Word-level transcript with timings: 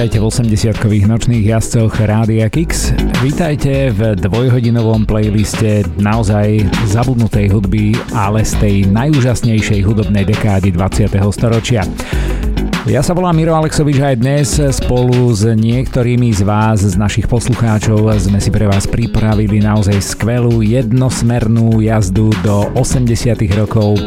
vítajte 0.00 0.24
v 0.24 0.32
80-kových 0.32 1.04
nočných 1.12 1.44
jazdcoch 1.44 1.92
Rádia 2.00 2.48
Kix. 2.48 2.96
Vítajte 3.20 3.92
v 3.92 4.16
dvojhodinovom 4.16 5.04
playliste 5.04 5.84
naozaj 6.00 6.64
zabudnutej 6.88 7.52
hudby, 7.52 7.92
ale 8.16 8.40
z 8.40 8.56
tej 8.64 8.76
najúžasnejšej 8.96 9.84
hudobnej 9.84 10.24
dekády 10.24 10.72
20. 10.72 11.20
storočia. 11.36 11.84
Ja 12.88 13.04
sa 13.04 13.12
volám 13.12 13.36
Miro 13.36 13.52
Alexovič 13.52 14.00
a 14.00 14.16
aj 14.16 14.24
dnes 14.24 14.48
spolu 14.72 15.36
s 15.36 15.44
niektorými 15.44 16.32
z 16.32 16.48
vás, 16.48 16.80
z 16.80 16.96
našich 16.96 17.28
poslucháčov, 17.28 18.08
sme 18.24 18.40
si 18.40 18.48
pre 18.48 18.64
vás 18.64 18.88
pripravili 18.88 19.60
naozaj 19.60 20.00
skvelú 20.00 20.64
jednosmernú 20.64 21.76
jazdu 21.84 22.32
do 22.40 22.72
80 22.72 23.36
rokov 23.52 24.00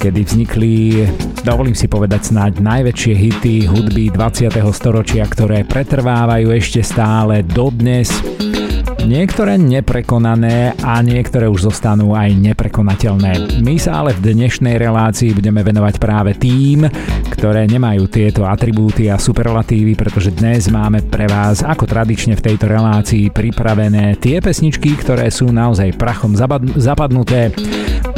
kedy 0.00 0.24
vznikli, 0.24 1.04
dovolím 1.42 1.76
si 1.76 1.88
povedať 1.88 2.32
snáď 2.32 2.60
najväčšie 2.60 3.14
hity 3.16 3.54
hudby 3.68 4.12
20. 4.12 4.52
storočia, 4.72 5.24
ktoré 5.24 5.64
pretrvávajú 5.64 6.52
ešte 6.52 6.84
stále 6.84 7.40
dodnes. 7.44 8.12
Niektoré 9.00 9.56
neprekonané 9.56 10.76
a 10.84 11.00
niektoré 11.00 11.48
už 11.48 11.72
zostanú 11.72 12.12
aj 12.12 12.36
neprekonateľné. 12.36 13.62
My 13.64 13.80
sa 13.80 14.04
ale 14.04 14.12
v 14.12 14.36
dnešnej 14.36 14.76
relácii 14.76 15.32
budeme 15.32 15.64
venovať 15.64 15.94
práve 15.96 16.36
tým, 16.36 16.84
ktoré 17.32 17.64
nemajú 17.64 18.06
tieto 18.12 18.44
atribúty 18.44 19.08
a 19.08 19.16
superlatívy, 19.16 19.96
pretože 19.96 20.36
dnes 20.36 20.68
máme 20.68 21.00
pre 21.08 21.24
vás 21.24 21.64
ako 21.64 21.88
tradične 21.88 22.36
v 22.36 22.44
tejto 22.52 22.68
relácii 22.68 23.32
pripravené 23.32 24.20
tie 24.20 24.38
pesničky, 24.44 24.94
ktoré 25.00 25.32
sú 25.32 25.48
naozaj 25.48 25.96
prachom 25.96 26.36
zapadnuté, 26.76 27.56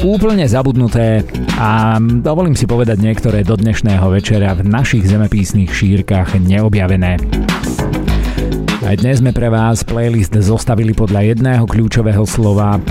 úplne 0.03 0.51
zabudnuté 0.51 1.23
a 1.63 2.03
dovolím 2.03 2.59
si 2.59 2.67
povedať 2.67 2.99
niektoré 2.99 3.47
do 3.47 3.55
dnešného 3.55 4.03
večera 4.11 4.51
v 4.59 4.67
našich 4.67 5.07
zemepísnych 5.07 5.71
šírkach 5.71 6.35
neobjavené. 6.43 7.23
Aj 8.83 8.99
dnes 8.99 9.23
sme 9.23 9.31
pre 9.31 9.47
vás 9.47 9.87
playlist 9.87 10.35
zostavili 10.35 10.91
podľa 10.91 11.33
jedného 11.33 11.65
kľúčového 11.71 12.27
slova 12.27 12.83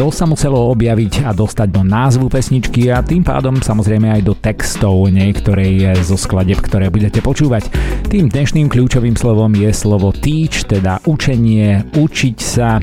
to 0.00 0.08
sa 0.08 0.24
muselo 0.24 0.72
objaviť 0.72 1.28
a 1.28 1.36
dostať 1.36 1.76
do 1.76 1.84
názvu 1.84 2.32
pesničky 2.32 2.88
a 2.88 3.04
tým 3.04 3.20
pádom 3.20 3.60
samozrejme 3.60 4.08
aj 4.08 4.22
do 4.24 4.32
textov 4.32 4.96
niektorej 5.12 5.92
zo 6.00 6.16
skladeb, 6.16 6.56
ktoré 6.56 6.88
budete 6.88 7.20
počúvať. 7.20 7.68
Tým 8.08 8.32
dnešným 8.32 8.72
kľúčovým 8.72 9.12
slovom 9.12 9.52
je 9.52 9.68
slovo 9.76 10.08
teach, 10.16 10.64
teda 10.64 11.04
učenie, 11.04 11.84
učiť 11.92 12.36
sa. 12.40 12.80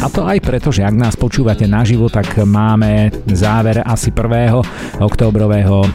A 0.00 0.06
to 0.08 0.22
aj 0.22 0.38
preto, 0.46 0.70
že 0.70 0.86
ak 0.86 0.94
nás 0.94 1.18
počúvate 1.18 1.66
naživo, 1.66 2.06
tak 2.06 2.38
máme 2.38 3.10
záver 3.34 3.82
asi 3.82 4.14
1. 4.14 5.02
októbrového 5.02 5.84
e, 5.84 5.88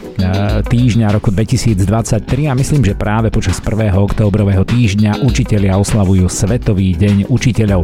týždňa 0.60 1.10
roku 1.10 1.32
2023 1.32 2.46
a 2.46 2.54
myslím, 2.54 2.84
že 2.84 2.94
práve 2.94 3.32
počas 3.32 3.58
1. 3.64 3.96
októbrového 3.96 4.62
týždňa 4.62 5.24
učitelia 5.24 5.80
oslavujú 5.80 6.28
Svetový 6.28 6.92
deň 6.94 7.32
učiteľov. 7.32 7.82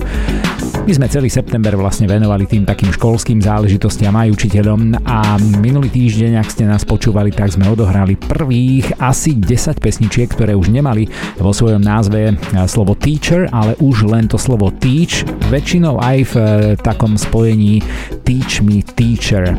My 0.82 0.98
sme 0.98 1.06
celý 1.06 1.30
september 1.30 1.78
vlastne 1.78 2.10
venovali 2.10 2.42
tým 2.42 2.66
takým 2.66 2.81
školským 2.90 3.38
záležitostiam 3.38 4.10
aj 4.16 4.34
učiteľom 4.34 5.06
a 5.06 5.38
minulý 5.62 5.92
týždeň, 5.92 6.42
ak 6.42 6.50
ste 6.50 6.66
nás 6.66 6.82
počúvali, 6.82 7.30
tak 7.30 7.54
sme 7.54 7.70
odohrali 7.70 8.18
prvých 8.18 8.98
asi 8.98 9.38
10 9.38 9.78
pesničiek, 9.78 10.26
ktoré 10.26 10.58
už 10.58 10.74
nemali 10.74 11.06
vo 11.38 11.54
svojom 11.54 11.78
názve 11.78 12.34
slovo 12.66 12.98
teacher, 12.98 13.46
ale 13.54 13.78
už 13.78 14.10
len 14.10 14.26
to 14.26 14.40
slovo 14.40 14.74
teach, 14.74 15.22
väčšinou 15.52 16.02
aj 16.02 16.18
v 16.32 16.34
takom 16.82 17.14
spojení 17.14 17.84
teach 18.26 18.64
me 18.64 18.82
teacher. 18.82 19.54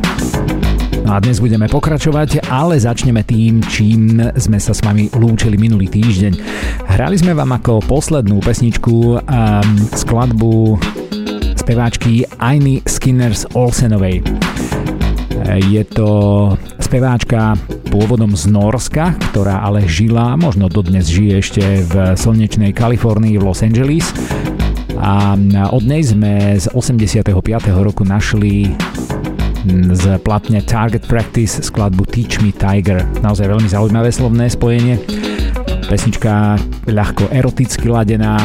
No 1.04 1.16
a 1.16 1.20
dnes 1.20 1.36
budeme 1.36 1.68
pokračovať, 1.68 2.48
ale 2.48 2.80
začneme 2.80 3.20
tým, 3.28 3.60
čím 3.68 4.24
sme 4.40 4.56
sa 4.56 4.72
s 4.72 4.80
vami 4.80 5.12
lúčili 5.12 5.60
minulý 5.60 5.92
týždeň. 5.92 6.32
Hrali 6.96 7.16
sme 7.20 7.36
vám 7.36 7.52
ako 7.60 7.84
poslednú 7.84 8.40
pesničku 8.40 9.20
um, 9.20 9.20
skladbu 9.92 10.80
speváčky 11.64 12.28
Ainy 12.44 12.84
Skinners 12.84 13.48
Olsenovej. 13.56 14.20
Je 15.64 15.80
to 15.88 16.08
speváčka 16.76 17.56
pôvodom 17.88 18.36
z 18.36 18.52
Norska, 18.52 19.16
ktorá 19.32 19.64
ale 19.64 19.88
žila, 19.88 20.36
možno 20.36 20.68
dodnes 20.68 21.08
žije 21.08 21.34
ešte 21.40 21.64
v 21.88 22.12
slnečnej 22.20 22.76
Kalifornii 22.76 23.40
v 23.40 23.44
Los 23.48 23.64
Angeles. 23.64 24.12
A 25.00 25.40
od 25.72 25.84
nej 25.88 26.04
sme 26.04 26.52
z 26.60 26.68
85. 26.68 27.32
roku 27.80 28.04
našli 28.04 28.68
z 29.96 30.04
platne 30.20 30.60
Target 30.60 31.08
Practice 31.08 31.64
skladbu 31.64 32.04
Teach 32.12 32.44
Me 32.44 32.52
Tiger. 32.52 33.08
Naozaj 33.24 33.48
veľmi 33.48 33.68
zaujímavé 33.72 34.12
slovné 34.12 34.52
spojenie. 34.52 35.00
Pesnička 35.88 36.60
ľahko 36.92 37.32
eroticky 37.32 37.88
ladená, 37.88 38.36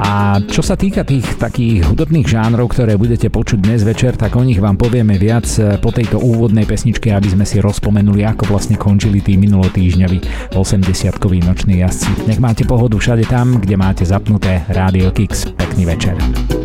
a 0.00 0.40
čo 0.40 0.64
sa 0.64 0.80
týka 0.80 1.04
tých 1.04 1.36
takých 1.36 1.84
hudobných 1.92 2.24
žánrov, 2.24 2.72
ktoré 2.72 2.96
budete 2.96 3.28
počuť 3.28 3.60
dnes 3.60 3.84
večer, 3.84 4.16
tak 4.16 4.32
o 4.32 4.40
nich 4.40 4.56
vám 4.56 4.80
povieme 4.80 5.20
viac 5.20 5.44
eh, 5.60 5.76
po 5.76 5.92
tejto 5.92 6.16
úvodnej 6.16 6.64
pesničke, 6.64 7.12
aby 7.12 7.28
sme 7.28 7.44
si 7.44 7.60
rozpomenuli, 7.60 8.24
ako 8.24 8.48
vlastne 8.48 8.80
končili 8.80 9.20
tí 9.20 9.36
minulotýždňoví 9.36 10.52
80-koví 10.56 11.44
noční 11.44 11.84
jazdci. 11.84 12.24
Nech 12.24 12.40
máte 12.40 12.64
pohodu 12.64 12.96
všade 12.96 13.28
tam, 13.28 13.60
kde 13.60 13.76
máte 13.76 14.08
zapnuté 14.08 14.64
Radio 14.72 15.12
Kix. 15.12 15.52
Pekný 15.52 15.84
večer. 15.84 16.16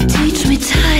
Teach 0.08 0.48
me 0.48 0.56
tiger, 0.56 0.95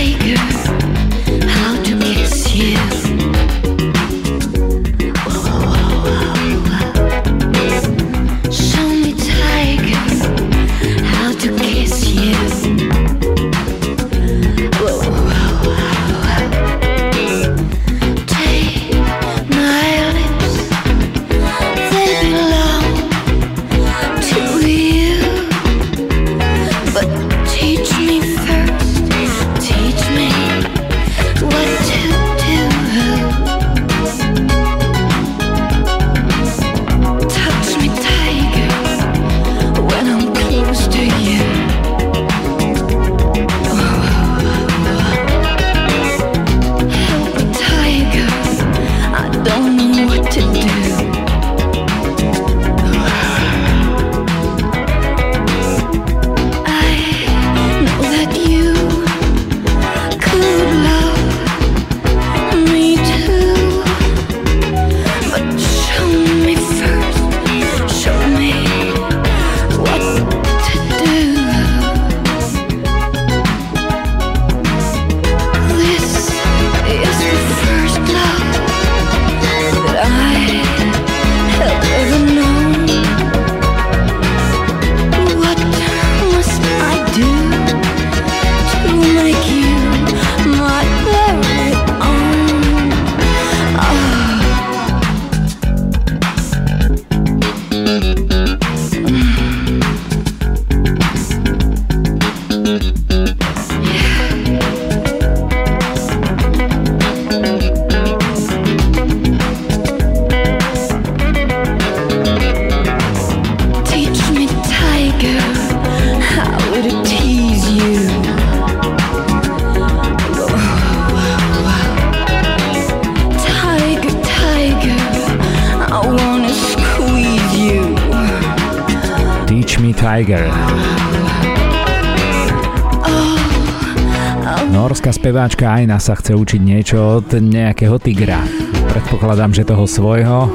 Aina 135.86 136.02
sa 136.02 136.18
chce 136.18 136.34
učiť 136.34 136.58
niečo 136.66 137.22
od 137.22 137.38
nejakého 137.38 137.94
tigra. 138.02 138.42
Predpokladám, 138.90 139.54
že 139.54 139.62
toho 139.62 139.86
svojho, 139.86 140.50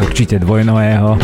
určite 0.00 0.40
dvojnového. 0.40 1.20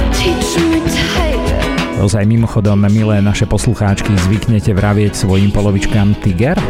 Ozaj 1.96 2.28
mimochodom, 2.28 2.84
milé 2.92 3.24
naše 3.24 3.48
poslucháčky, 3.48 4.12
zvyknete 4.28 4.76
vravieť 4.76 5.16
svojim 5.16 5.48
polovičkám 5.48 6.20
tiger? 6.20 6.60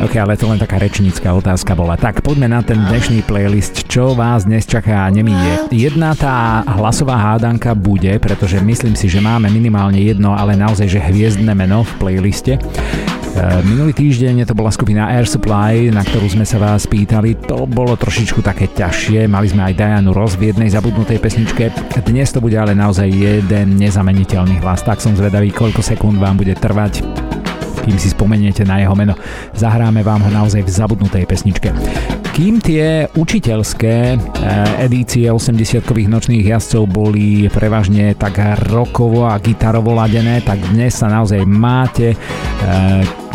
Ok, 0.00 0.16
ale 0.16 0.32
to 0.32 0.48
len 0.48 0.56
taká 0.56 0.80
rečnícka 0.80 1.28
otázka 1.28 1.76
bola. 1.76 1.92
Tak 2.00 2.24
poďme 2.24 2.48
na 2.48 2.64
ten 2.64 2.80
dnešný 2.88 3.20
playlist, 3.28 3.84
čo 3.84 4.16
vás 4.16 4.48
dnes 4.48 4.64
čaká 4.64 5.04
a 5.04 5.12
nemíje. 5.12 5.68
Jedna 5.68 6.16
tá 6.16 6.64
hlasová 6.64 7.20
hádanka 7.20 7.76
bude, 7.76 8.16
pretože 8.16 8.64
myslím 8.64 8.96
si, 8.96 9.12
že 9.12 9.20
máme 9.20 9.52
minimálne 9.52 10.00
jedno, 10.00 10.32
ale 10.32 10.56
naozaj, 10.56 10.88
že 10.88 11.04
hviezdne 11.04 11.52
meno 11.52 11.84
v 11.84 11.92
playliste. 12.00 12.56
E, 13.40 13.64
minulý 13.64 13.96
týždeň 13.96 14.44
to 14.44 14.52
bola 14.52 14.68
skupina 14.68 15.08
Air 15.08 15.24
Supply, 15.24 15.88
na 15.88 16.04
ktorú 16.04 16.28
sme 16.28 16.44
sa 16.44 16.60
vás 16.60 16.84
pýtali. 16.84 17.40
To 17.48 17.64
bolo 17.64 17.96
trošičku 17.96 18.44
také 18.44 18.68
ťažšie. 18.68 19.24
Mali 19.32 19.48
sme 19.48 19.64
aj 19.64 19.80
Dianu 19.80 20.12
Ross 20.12 20.36
v 20.36 20.52
jednej 20.52 20.68
zabudnutej 20.68 21.16
pesničke. 21.16 21.72
Dnes 22.04 22.36
to 22.36 22.44
bude 22.44 22.60
ale 22.60 22.76
naozaj 22.76 23.08
jeden 23.08 23.80
nezameniteľný 23.80 24.60
hlas. 24.60 24.84
Tak 24.84 25.00
som 25.00 25.16
zvedavý, 25.16 25.56
koľko 25.56 25.80
sekúnd 25.80 26.20
vám 26.20 26.36
bude 26.36 26.52
trvať 26.52 27.00
kým 27.80 27.96
si 27.96 28.12
spomeniete 28.12 28.60
na 28.68 28.76
jeho 28.76 28.92
meno. 28.92 29.16
Zahráme 29.56 30.04
vám 30.04 30.20
ho 30.20 30.30
naozaj 30.30 30.68
v 30.68 30.70
zabudnutej 30.70 31.24
pesničke. 31.24 31.72
Kým 32.30 32.62
tie 32.62 33.10
učiteľské 33.10 33.96
eh, 34.14 34.84
edície 34.84 35.26
80-kových 35.26 36.12
nočných 36.12 36.44
jazdcov 36.44 36.86
boli 36.86 37.48
prevažne 37.50 38.14
tak 38.14 38.38
rokovo 38.70 39.26
a 39.26 39.40
gitarovo 39.40 39.96
ladené, 39.96 40.44
tak 40.44 40.60
dnes 40.70 40.94
sa 40.94 41.10
naozaj 41.10 41.42
máte 41.48 42.14
e, 42.14 42.16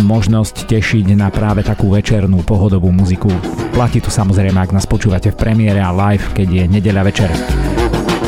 možnosť 0.01 0.69
tešiť 0.69 1.17
na 1.17 1.33
práve 1.33 1.65
takú 1.65 1.89
večernú 1.93 2.45
pohodovú 2.45 2.93
muziku. 2.93 3.31
Platí 3.73 3.99
tu 3.99 4.13
samozrejme, 4.13 4.55
ak 4.55 4.75
nás 4.75 4.85
počúvate 4.85 5.33
v 5.33 5.39
premiére 5.39 5.81
a 5.81 5.91
live, 5.91 6.31
keď 6.35 6.47
je 6.47 6.63
nedeľa 6.69 7.01
večer. 7.05 7.29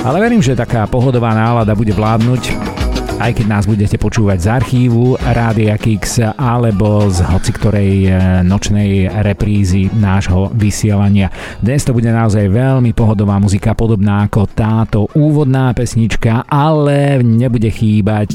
Ale 0.08 0.24
verím, 0.24 0.42
že 0.42 0.58
taká 0.58 0.88
pohodová 0.88 1.36
nálada 1.36 1.76
bude 1.76 1.92
vládnuť 1.92 2.76
aj 3.18 3.34
keď 3.34 3.46
nás 3.50 3.66
budete 3.66 3.98
počúvať 3.98 4.38
z 4.38 4.48
archívu 4.62 5.18
Rádia 5.18 5.74
Kix 5.82 6.22
alebo 6.38 7.10
z 7.10 7.26
hoci 7.26 7.50
ktorej 7.50 7.94
e, 8.06 8.12
nočnej 8.46 9.10
reprízy 9.26 9.90
nášho 9.90 10.54
vysielania. 10.54 11.34
Dnes 11.58 11.82
to 11.82 11.98
bude 11.98 12.08
naozaj 12.08 12.46
veľmi 12.46 12.94
pohodová 12.94 13.42
muzika, 13.42 13.74
podobná 13.74 14.30
ako 14.30 14.42
táto 14.54 15.00
úvodná 15.18 15.74
pesnička, 15.74 16.46
ale 16.46 17.26
nebude 17.26 17.74
chýbať 17.74 18.30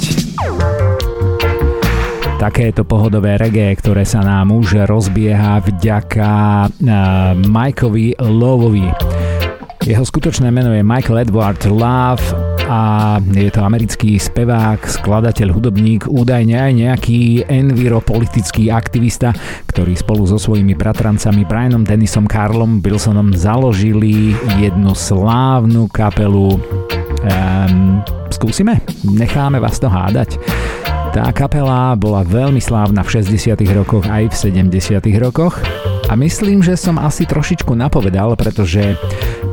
takéto 2.43 2.83
pohodové 2.83 3.39
reggae, 3.39 3.71
ktoré 3.79 4.03
sa 4.03 4.19
nám 4.19 4.51
už 4.51 4.83
rozbieha 4.91 5.63
vďaka 5.63 6.31
uh, 6.67 7.39
Mikeovi 7.39 8.19
Lovovi. 8.19 8.91
Jeho 9.87 10.03
skutočné 10.03 10.51
meno 10.51 10.75
je 10.75 10.83
Michael 10.83 11.23
Edward 11.23 11.63
Love 11.71 12.35
a 12.67 13.15
je 13.31 13.47
to 13.47 13.63
americký 13.63 14.19
spevák, 14.19 14.83
skladateľ, 14.83 15.55
hudobník, 15.55 16.11
údajne 16.11 16.59
aj 16.59 16.73
nejaký 16.83 17.47
enviropolitický 17.47 18.75
aktivista, 18.75 19.31
ktorý 19.71 19.95
spolu 19.95 20.27
so 20.27 20.35
svojimi 20.35 20.75
bratrancami 20.75 21.47
Brianom 21.47 21.87
Dennisom, 21.87 22.27
Carlom 22.27 22.83
Wilsonom 22.83 23.31
založili 23.39 24.35
jednu 24.59 24.99
slávnu 24.99 25.87
kapelu. 25.95 26.59
Um, 27.23 28.03
skúsime? 28.35 28.83
Necháme 29.07 29.63
vás 29.63 29.79
to 29.79 29.87
hádať. 29.87 30.43
Tá 31.13 31.29
kapela 31.29 31.93
bola 31.93 32.25
veľmi 32.25 32.57
slávna 32.57 33.05
v 33.05 33.21
60. 33.21 33.53
rokoch 33.77 34.09
aj 34.09 34.33
v 34.33 34.35
70. 34.65 34.97
rokoch 35.21 35.61
a 36.09 36.17
myslím, 36.17 36.65
že 36.65 36.73
som 36.73 36.97
asi 36.97 37.29
trošičku 37.29 37.77
napovedal, 37.77 38.33
pretože 38.35 38.97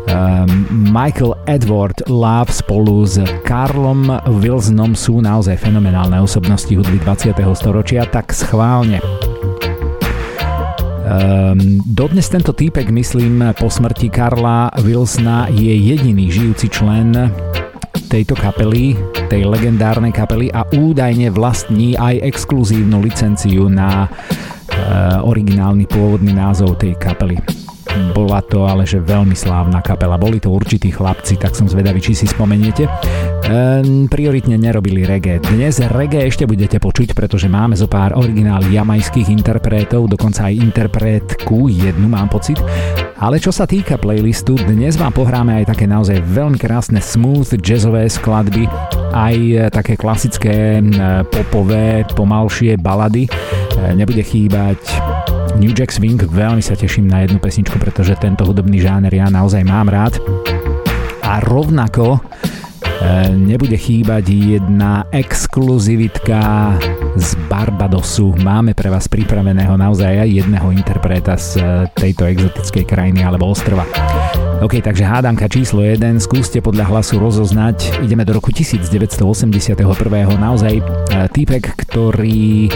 Um, 0.09 0.65
Michael 0.89 1.38
Edward 1.45 2.01
Love 2.09 2.50
spolu 2.50 3.06
s 3.06 3.21
Karlom 3.45 4.09
Wilsonom 4.41 4.97
sú 4.97 5.21
naozaj 5.21 5.61
fenomenálne 5.61 6.17
osobnosti 6.17 6.73
hudby 6.73 6.97
20. 7.06 7.38
storočia, 7.53 8.09
tak 8.09 8.33
schválne. 8.33 8.97
Um, 11.06 11.85
dodnes 11.85 12.25
tento 12.25 12.57
týpek, 12.57 12.89
myslím, 12.89 13.53
po 13.53 13.69
smrti 13.69 14.09
Karla 14.09 14.73
Wilsona 14.81 15.45
je 15.53 15.77
jediný 15.77 16.33
žijúci 16.33 16.73
člen 16.73 17.13
tejto 18.09 18.33
kapely, 18.33 18.97
tej 19.30 19.45
legendárnej 19.45 20.13
kapely 20.13 20.50
a 20.50 20.65
údajne 20.65 21.30
vlastní 21.30 21.94
aj 21.94 22.25
exkluzívnu 22.25 23.01
licenciu 23.01 23.69
na 23.69 24.09
uh, 24.09 25.21
originálny 25.25 25.86
pôvodný 25.86 26.33
názov 26.33 26.81
tej 26.81 26.97
kapely. 26.97 27.38
Bola 28.19 28.44
to 28.44 28.68
ale 28.68 28.83
že 28.83 29.00
veľmi 29.00 29.31
slávna 29.31 29.80
kapela. 29.80 30.19
Boli 30.19 30.44
to 30.44 30.51
určití 30.51 30.92
chlapci, 30.92 31.39
tak 31.39 31.56
som 31.56 31.71
zvedavý, 31.71 32.04
či 32.04 32.12
si 32.12 32.27
spomeniete. 32.27 32.83
Ehm, 33.48 34.12
prioritne 34.12 34.60
nerobili 34.60 35.07
reggae. 35.07 35.39
Dnes 35.39 35.80
reggae 35.80 36.27
ešte 36.27 36.44
budete 36.44 36.83
počuť, 36.83 37.16
pretože 37.16 37.48
máme 37.48 37.80
zo 37.80 37.88
pár 37.88 38.19
originál 38.19 38.68
jamajských 38.68 39.31
interpretov, 39.31 40.12
dokonca 40.12 40.51
aj 40.51 40.60
interpretku, 40.60 41.71
jednu 41.71 42.12
mám 42.12 42.27
pocit. 42.27 42.60
Ale 43.24 43.39
čo 43.39 43.56
sa 43.56 43.63
týka 43.63 43.95
playlistu, 43.95 44.60
dnes 44.68 45.00
vám 45.00 45.16
pohráme 45.16 45.63
aj 45.63 45.71
také 45.71 45.88
naozaj 45.88 46.19
veľmi 46.19 46.60
krásne 46.60 47.00
smooth 47.00 47.56
jazzové 47.63 48.12
skladby, 48.12 48.68
aj 49.16 49.71
také 49.71 49.95
klasické 49.95 50.83
popové, 51.31 52.04
pomalšie 52.12 52.75
balady. 52.75 53.31
Ehm, 53.80 53.95
nebude 53.95 54.27
chýbať 54.27 54.83
New 55.57 55.73
Jack 55.73 55.89
Swing, 55.89 56.21
veľmi 56.21 56.61
sa 56.61 56.77
teším 56.77 57.09
na 57.09 57.25
jednu 57.25 57.41
pesničku, 57.41 57.81
pretože 57.81 58.13
tento 58.21 58.45
hudobný 58.45 58.77
žáner 58.77 59.09
ja 59.09 59.31
naozaj 59.31 59.65
mám 59.65 59.89
rád. 59.89 60.21
A 61.25 61.41
rovnako 61.41 62.18
e, 62.18 62.19
nebude 63.33 63.73
chýbať 63.73 64.29
jedna 64.29 65.09
exkluzivitka 65.09 66.75
z 67.18 67.29
Barbadosu. 67.49 68.37
Máme 68.37 68.77
pre 68.77 68.94
vás 68.94 69.09
pripraveného 69.09 69.73
naozaj 69.73 70.27
aj 70.27 70.29
jedného 70.45 70.68
interpreta 70.69 71.33
z 71.39 71.57
e, 71.57 71.61
tejto 71.97 72.29
exotickej 72.29 72.85
krajiny 72.85 73.25
alebo 73.25 73.49
ostrova. 73.49 73.87
OK, 74.59 74.83
takže 74.83 75.07
hádanka 75.07 75.47
číslo 75.47 75.81
1, 75.81 76.19
skúste 76.19 76.59
podľa 76.59 76.91
hlasu 76.91 77.15
rozoznať. 77.15 78.03
Ideme 78.03 78.27
do 78.27 78.35
roku 78.35 78.51
1981. 78.51 79.23
Naozaj 80.35 80.73
e, 80.77 80.83
týpek, 81.31 81.63
ktorý 81.87 82.68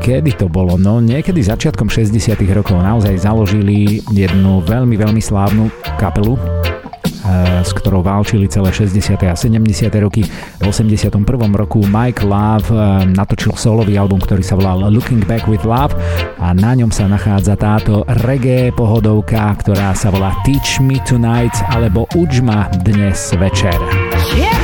kedy 0.00 0.32
to 0.40 0.48
bolo? 0.48 0.80
No 0.80 0.98
niekedy 0.98 1.44
začiatkom 1.44 1.92
60 1.92 2.40
rokov 2.56 2.80
naozaj 2.80 3.20
založili 3.20 4.00
jednu 4.08 4.64
veľmi, 4.64 4.96
veľmi 4.96 5.20
slávnu 5.20 5.68
kapelu, 6.00 6.40
eh, 6.40 7.60
s 7.60 7.70
ktorou 7.76 8.00
válčili 8.00 8.48
celé 8.48 8.72
60. 8.72 9.28
a 9.28 9.36
70. 9.36 10.00
roky. 10.00 10.24
V 10.58 10.64
81. 10.64 11.52
roku 11.52 11.84
Mike 11.84 12.24
Love 12.24 12.72
eh, 12.72 13.04
natočil 13.12 13.52
solový 13.60 14.00
album, 14.00 14.18
ktorý 14.24 14.40
sa 14.40 14.56
volal 14.56 14.88
Looking 14.88 15.22
Back 15.28 15.44
with 15.44 15.68
Love 15.68 15.92
a 16.40 16.56
na 16.56 16.72
ňom 16.72 16.88
sa 16.88 17.04
nachádza 17.04 17.60
táto 17.60 18.02
reggae 18.24 18.72
pohodovka, 18.72 19.52
ktorá 19.60 19.92
sa 19.92 20.08
volá 20.08 20.32
Teach 20.48 20.80
Me 20.80 20.96
Tonight 21.04 21.54
alebo 21.68 22.08
Uč 22.16 22.40
ma 22.40 22.72
dnes 22.82 23.36
večer. 23.36 23.76
Yeah. 24.34 24.59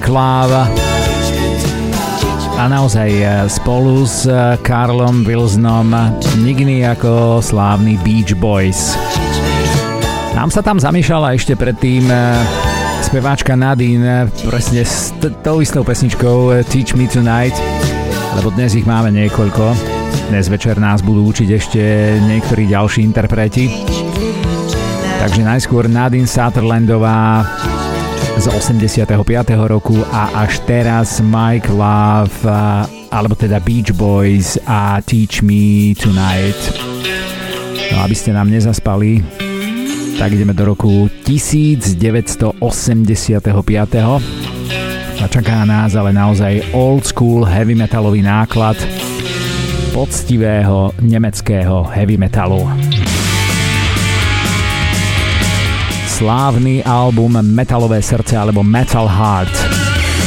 Love 0.00 0.72
a 2.56 2.64
naozaj 2.64 3.10
e, 3.12 3.26
spolu 3.44 4.08
s 4.08 4.24
e, 4.24 4.56
Karlom 4.64 5.20
Wilsonom 5.20 5.92
nikdy 6.40 6.80
ako 6.80 7.44
slávny 7.44 8.00
Beach 8.00 8.32
Boys. 8.40 8.96
Nám 10.32 10.48
sa 10.48 10.64
tam 10.64 10.80
zamiešala 10.80 11.36
ešte 11.36 11.60
predtým 11.60 12.08
e, 12.08 12.16
speváčka 13.04 13.52
Nadine 13.52 14.32
presne 14.48 14.80
s 14.80 15.12
t- 15.20 15.28
tou 15.44 15.60
istou 15.60 15.84
pesničkou 15.84 16.64
Teach 16.72 16.96
Me 16.96 17.04
Tonight, 17.04 17.60
lebo 18.40 18.48
dnes 18.56 18.72
ich 18.72 18.88
máme 18.88 19.12
niekoľko. 19.12 19.76
Dnes 20.32 20.48
večer 20.48 20.80
nás 20.80 21.04
budú 21.04 21.28
učiť 21.28 21.48
ešte 21.52 21.82
niektorí 22.24 22.64
ďalší 22.64 23.04
interpreti. 23.04 23.68
Takže 25.20 25.44
najskôr 25.44 25.84
Nadine 25.92 26.30
Sutherlandová 26.30 27.44
z 28.42 28.50
85. 28.50 29.06
roku 29.70 29.94
a 30.10 30.42
až 30.42 30.58
teraz 30.66 31.22
Mike 31.22 31.70
Love 31.70 32.42
alebo 33.14 33.38
teda 33.38 33.62
Beach 33.62 33.94
Boys 33.94 34.58
a 34.66 34.98
Teach 34.98 35.46
Me 35.46 35.94
Tonight. 35.94 36.58
No 37.94 38.02
aby 38.02 38.18
ste 38.18 38.34
nám 38.34 38.50
nezaspali, 38.50 39.22
tak 40.18 40.34
ideme 40.34 40.58
do 40.58 40.74
roku 40.74 41.06
1985. 41.22 42.58
A 45.22 45.24
čaká 45.30 45.62
nás 45.62 45.94
ale 45.94 46.10
naozaj 46.10 46.74
old 46.74 47.06
school 47.06 47.46
heavy 47.46 47.78
metalový 47.78 48.26
náklad 48.26 48.74
poctivého 49.94 50.90
nemeckého 50.98 51.86
heavy 51.94 52.18
metalu 52.18 52.66
slávny 56.22 56.86
album 56.86 57.34
Metalové 57.42 57.98
srdce 57.98 58.38
alebo 58.38 58.62
Metal 58.62 59.10
Heart 59.10 59.50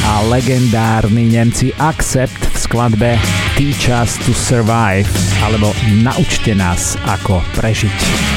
a 0.04 0.28
legendárni 0.28 1.32
Nemci 1.32 1.72
Accept 1.80 2.36
v 2.36 2.56
skladbe 2.60 3.12
Teach 3.56 3.88
Us 3.88 4.20
to 4.28 4.36
Survive 4.36 5.08
alebo 5.40 5.72
Naučte 6.04 6.52
nás 6.52 7.00
ako 7.08 7.40
prežiť. 7.56 8.35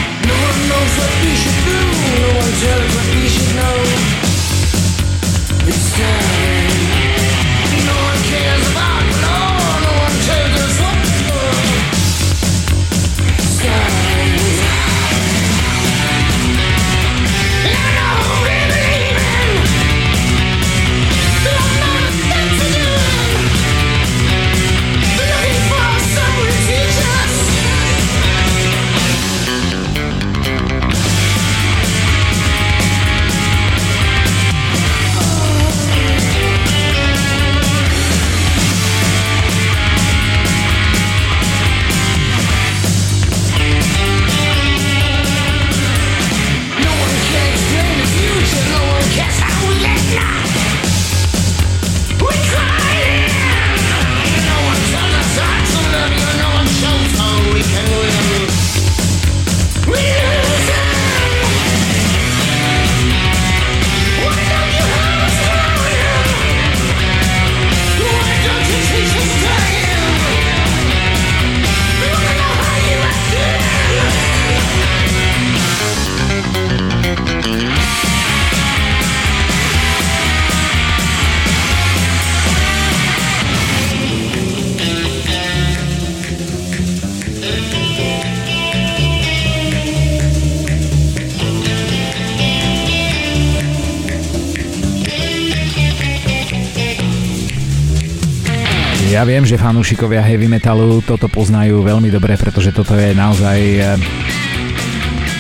Viem, 99.39 99.55
že 99.55 99.63
fanúšikovia 99.63 100.19
heavy 100.19 100.51
metalu 100.51 100.99
toto 100.99 101.31
poznajú 101.31 101.87
veľmi 101.87 102.11
dobre, 102.11 102.35
pretože 102.35 102.75
toto 102.75 102.99
je 102.99 103.15
naozaj 103.15 103.59
eh, 103.79 103.95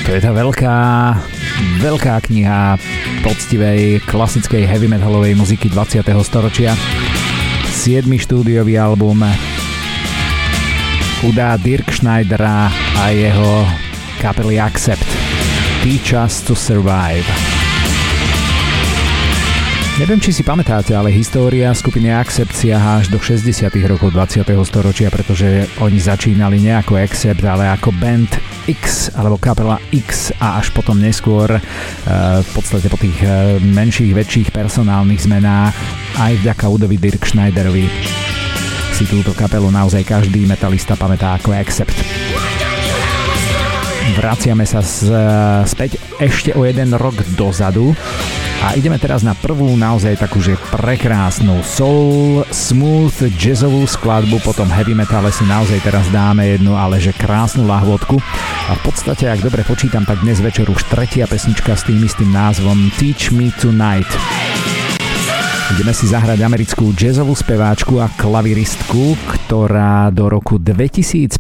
to 0.07 0.15
je 0.15 0.23
tá 0.23 0.31
veľká 0.31 0.77
veľká 1.83 2.15
kniha 2.31 2.79
poctivej 3.27 3.99
klasickej 4.07 4.71
heavy 4.71 4.87
metalovej 4.87 5.35
muziky 5.35 5.67
20. 5.67 6.07
storočia. 6.23 6.79
7. 7.75 8.07
štúdiový 8.23 8.79
album 8.79 9.27
udá 11.27 11.59
Dirk 11.59 11.91
Schneidera 11.91 12.71
a 13.03 13.11
jeho 13.11 13.67
kapely 14.23 14.63
Accept 14.63 15.11
Teach 15.83 16.15
Us 16.15 16.39
to 16.47 16.55
Survive. 16.55 17.58
Neviem, 19.99 20.23
či 20.23 20.31
si 20.31 20.47
pamätáte, 20.47 20.95
ale 20.95 21.11
história 21.11 21.75
skupiny 21.75 22.15
Accept 22.15 22.55
siaha 22.55 23.03
až 23.03 23.11
do 23.11 23.19
60. 23.19 23.67
rokov 23.91 24.15
20. 24.15 24.47
storočia, 24.63 25.11
pretože 25.11 25.67
oni 25.83 25.99
začínali 25.99 26.63
nie 26.63 26.71
ako 26.71 27.03
Accept, 27.03 27.43
ale 27.43 27.67
ako 27.67 27.91
band 27.99 28.31
X 28.71 29.11
alebo 29.19 29.43
kapela 29.43 29.83
X 29.91 30.31
a 30.39 30.63
až 30.63 30.71
potom 30.71 31.03
neskôr 31.03 31.51
eh, 31.51 31.61
v 32.39 32.51
podstate 32.55 32.87
po 32.87 32.95
tých 32.95 33.19
eh, 33.27 33.59
menších, 33.59 34.15
väčších 34.15 34.49
personálnych 34.55 35.27
zmenách 35.27 35.75
aj 36.15 36.47
vďaka 36.47 36.65
Udovi 36.71 36.95
Dirk 36.95 37.27
Schneiderovi 37.27 37.91
si 38.95 39.03
túto 39.03 39.35
kapelu 39.35 39.67
naozaj 39.67 40.07
každý 40.07 40.47
metalista 40.47 40.95
pamätá 40.95 41.35
ako 41.35 41.59
Accept. 41.59 41.99
Vraciame 44.16 44.64
sa 44.64 44.81
z, 44.81 45.12
eh, 45.12 45.18
späť 45.68 46.01
ešte 46.16 46.57
o 46.57 46.64
jeden 46.64 46.97
rok 46.97 47.21
dozadu 47.37 47.92
a 48.59 48.75
ideme 48.75 48.99
teraz 48.99 49.23
na 49.23 49.37
prvú 49.38 49.71
naozaj 49.79 50.18
takú, 50.18 50.42
prekrásnu 50.75 51.62
soul, 51.62 52.42
smooth, 52.51 53.14
jazzovú 53.37 53.87
skladbu, 53.87 54.42
potom 54.42 54.66
heavy 54.66 54.97
metale 54.97 55.31
si 55.31 55.47
naozaj 55.47 55.79
teraz 55.85 56.09
dáme 56.11 56.59
jednu, 56.59 56.75
ale 56.75 56.99
že 56.99 57.14
krásnu 57.14 57.68
lahvodku. 57.68 58.18
A 58.68 58.73
v 58.75 58.81
podstate, 58.83 59.31
ak 59.31 59.44
dobre 59.44 59.62
počítam, 59.62 60.03
tak 60.03 60.25
dnes 60.27 60.42
večer 60.42 60.66
už 60.66 60.88
tretia 60.90 61.29
pesnička 61.31 61.79
s 61.79 61.87
tým 61.87 62.03
istým 62.03 62.31
názvom 62.35 62.90
Teach 62.99 63.31
Me 63.31 63.55
Tonight. 63.62 64.48
Ideme 65.68 65.92
si 65.92 66.09
zahrať 66.09 66.40
americkú 66.40 66.96
jazzovú 66.96 67.37
speváčku 67.37 68.00
a 68.00 68.09
klaviristku, 68.16 69.12
ktorá 69.28 70.09
do 70.09 70.33
roku 70.33 70.57
2015 70.57 71.37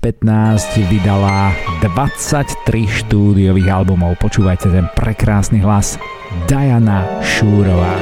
vydala 0.84 1.56
23 1.80 2.60
štúdiových 2.84 3.72
albumov. 3.72 4.20
Počúvajte 4.20 4.68
ten 4.68 4.84
prekrásny 4.92 5.64
hlas. 5.64 5.96
Diana 6.44 7.08
Šúrová. 7.24 7.96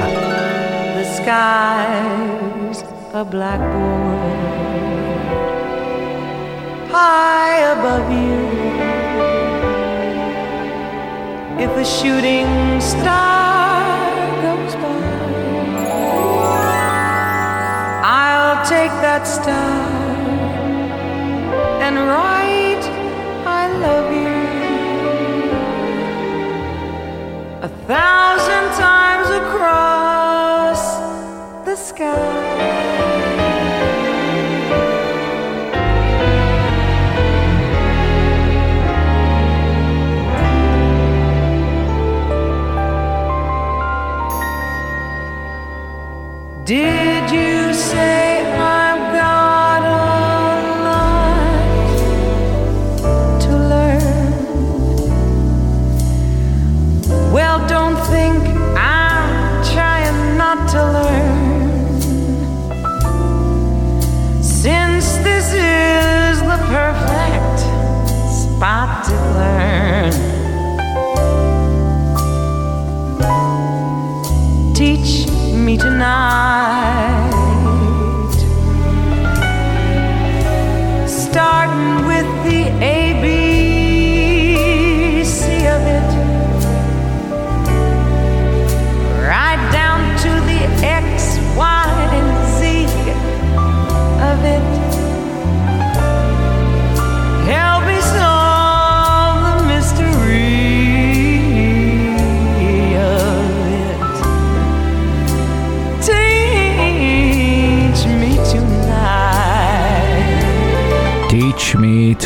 The 0.99 1.07
sky's 1.15 2.83
a 3.15 3.23
blackboard 3.23 4.43
High 6.91 7.71
above 7.71 8.11
you 8.11 8.43
If 11.63 11.71
a 11.79 11.87
shooting 11.87 12.51
star 12.83 13.36
take 18.69 18.91
that 19.01 19.23
star 19.23 19.87
and 21.85 21.95
write 22.09 22.85
I 23.47 23.69
love 23.87 24.09
you 24.13 24.37
a 27.63 27.69
thousand 27.87 28.67
times 28.77 29.29
across 29.43 30.83
the 31.65 31.77
sky. 31.77 32.67
Did 46.65 47.31
you 47.31 47.73
say? 47.73 48.26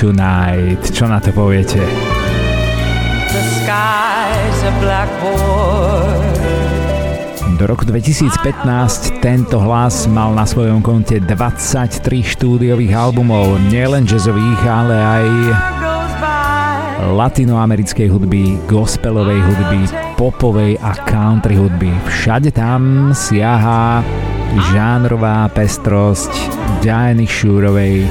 Tonight. 0.00 0.96
Čo 0.96 1.12
na 1.12 1.20
to 1.20 1.28
poviete? 1.28 1.76
The 1.76 3.42
sky's 3.60 4.60
a 4.64 4.72
Do 7.60 7.68
roku 7.68 7.84
2015 7.84 9.20
tento 9.20 9.60
hlas 9.60 10.08
mal 10.08 10.32
na 10.32 10.48
svojom 10.48 10.80
konte 10.80 11.20
23 11.20 12.00
štúdiových 12.32 12.96
albumov, 12.96 13.60
nielen 13.68 14.08
jazzových, 14.08 14.62
ale 14.64 14.96
aj 14.96 15.26
latinoamerickej 17.12 18.08
hudby, 18.08 18.56
gospelovej 18.72 19.36
hudby, 19.44 19.84
popovej 20.16 20.80
a 20.80 20.96
country 21.04 21.60
hudby. 21.60 21.92
Všade 22.08 22.56
tam 22.56 23.12
siaha 23.12 24.00
žánrová 24.72 25.44
pestrosť 25.52 26.32
Diany 26.80 27.28
Šúrovej, 27.28 28.08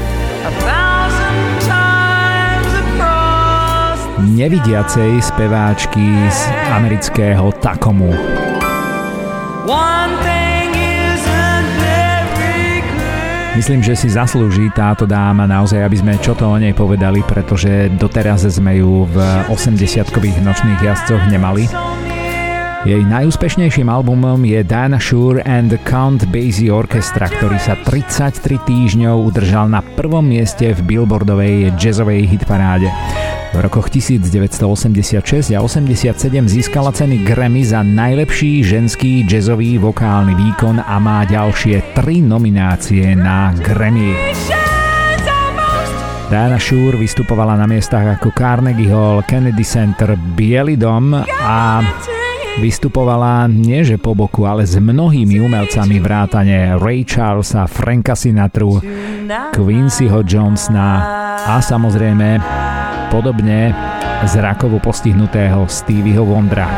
nevidiacej 4.20 5.24
speváčky 5.24 6.04
z 6.28 6.40
amerického 6.76 7.52
Takomu. 7.64 8.12
Myslím, 13.60 13.84
že 13.84 13.92
si 13.92 14.08
zaslúži 14.08 14.72
táto 14.72 15.04
dáma 15.04 15.44
naozaj, 15.44 15.84
aby 15.84 15.98
sme 16.00 16.14
čo 16.24 16.32
to 16.32 16.48
o 16.48 16.56
nej 16.56 16.72
povedali, 16.72 17.20
pretože 17.28 17.92
doteraz 18.00 18.48
sme 18.48 18.80
ju 18.80 19.04
v 19.04 19.18
80-kových 19.52 20.40
nočných 20.40 20.80
jazdcoch 20.80 21.28
nemali. 21.28 21.68
Jej 22.88 23.04
najúspešnejším 23.04 23.92
albumom 23.92 24.48
je 24.48 24.64
Diana 24.64 24.96
Shure 25.04 25.44
and 25.44 25.68
the 25.68 25.80
Count 25.84 26.24
Basie 26.32 26.72
Orchestra, 26.72 27.28
ktorý 27.28 27.60
sa 27.60 27.76
33 27.84 28.64
týždňov 28.64 29.28
udržal 29.28 29.68
na 29.68 29.84
prvom 29.84 30.24
mieste 30.24 30.72
v 30.72 30.80
Billboardovej 30.88 31.76
jazzovej 31.76 32.32
hitparáde. 32.32 32.88
V 33.50 33.58
rokoch 33.58 33.90
1986 33.90 35.58
a 35.58 35.60
87 35.66 36.14
získala 36.46 36.94
ceny 36.94 37.26
Grammy 37.26 37.66
za 37.66 37.82
najlepší 37.82 38.62
ženský 38.62 39.26
jazzový 39.26 39.82
vokálny 39.82 40.38
výkon 40.38 40.78
a 40.78 40.96
má 41.02 41.26
ďalšie 41.26 41.98
tri 41.98 42.22
nominácie 42.22 43.18
na 43.18 43.50
Grammy. 43.58 44.14
Diana 46.30 46.62
Shore 46.62 47.02
vystupovala 47.02 47.58
na 47.58 47.66
miestach 47.66 48.22
ako 48.22 48.30
Carnegie 48.38 48.94
Hall, 48.94 49.26
Kennedy 49.26 49.66
Center, 49.66 50.14
Bielý 50.14 50.78
dom 50.78 51.18
a 51.26 51.82
vystupovala 52.62 53.50
nie 53.50 53.82
že 53.82 53.98
po 53.98 54.14
boku, 54.14 54.46
ale 54.46 54.70
s 54.70 54.78
mnohými 54.78 55.42
umelcami 55.42 55.98
vrátane 55.98 56.78
Ray 56.78 57.02
Charlesa, 57.02 57.66
Franka 57.66 58.14
Sinatru, 58.14 58.78
Quincyho 59.58 60.22
Johnsona 60.22 60.90
a 61.50 61.58
samozrejme 61.66 62.38
podobne 63.10 63.74
zrakovo 64.30 64.78
postihnutého 64.78 65.66
Stevieho 65.66 66.24
Wondra. 66.24 66.70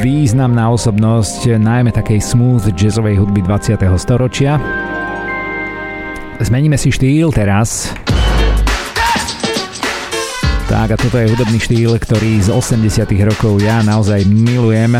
významná 0.00 0.72
osobnosť 0.72 1.60
najmä 1.60 1.92
takej 1.92 2.24
smooth 2.24 2.72
jazzovej 2.72 3.20
hudby 3.20 3.44
20. 3.44 3.76
storočia. 4.00 4.56
Zmeníme 6.40 6.80
si 6.80 6.88
štýl 6.88 7.28
teraz. 7.36 7.92
Tak 10.72 10.88
a 10.94 10.96
toto 10.96 11.20
je 11.20 11.28
hudobný 11.28 11.60
štýl, 11.60 12.00
ktorý 12.00 12.40
z 12.40 12.48
80 12.48 13.10
rokov 13.28 13.60
ja 13.60 13.84
naozaj 13.84 14.24
milujem. 14.24 14.96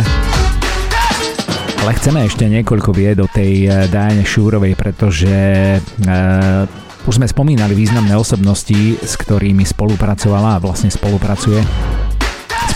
Ale 1.80 1.96
chceme 1.96 2.28
ešte 2.28 2.44
niekoľko 2.44 2.92
vied 2.92 3.18
o 3.24 3.28
tej 3.32 3.64
eh, 3.64 3.88
Diane 3.88 4.20
Šúrovej, 4.20 4.76
pretože 4.76 5.32
uh, 5.80 7.08
už 7.08 7.16
sme 7.16 7.24
spomínali 7.24 7.72
významné 7.72 8.12
osobnosti, 8.12 9.00
s 9.00 9.16
ktorými 9.16 9.64
spolupracovala 9.64 10.60
a 10.60 10.62
vlastne 10.62 10.92
spolupracuje. 10.92 11.64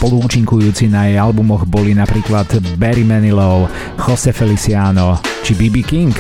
Spoluúčinkujúci 0.01 0.89
na 0.89 1.13
jej 1.13 1.21
albumoch 1.21 1.69
boli 1.69 1.93
napríklad 1.93 2.49
Barry 2.81 3.05
Manilow, 3.05 3.69
Jose 4.01 4.33
Feliciano 4.33 5.21
či 5.45 5.53
B.B. 5.53 5.85
King. 5.85 6.17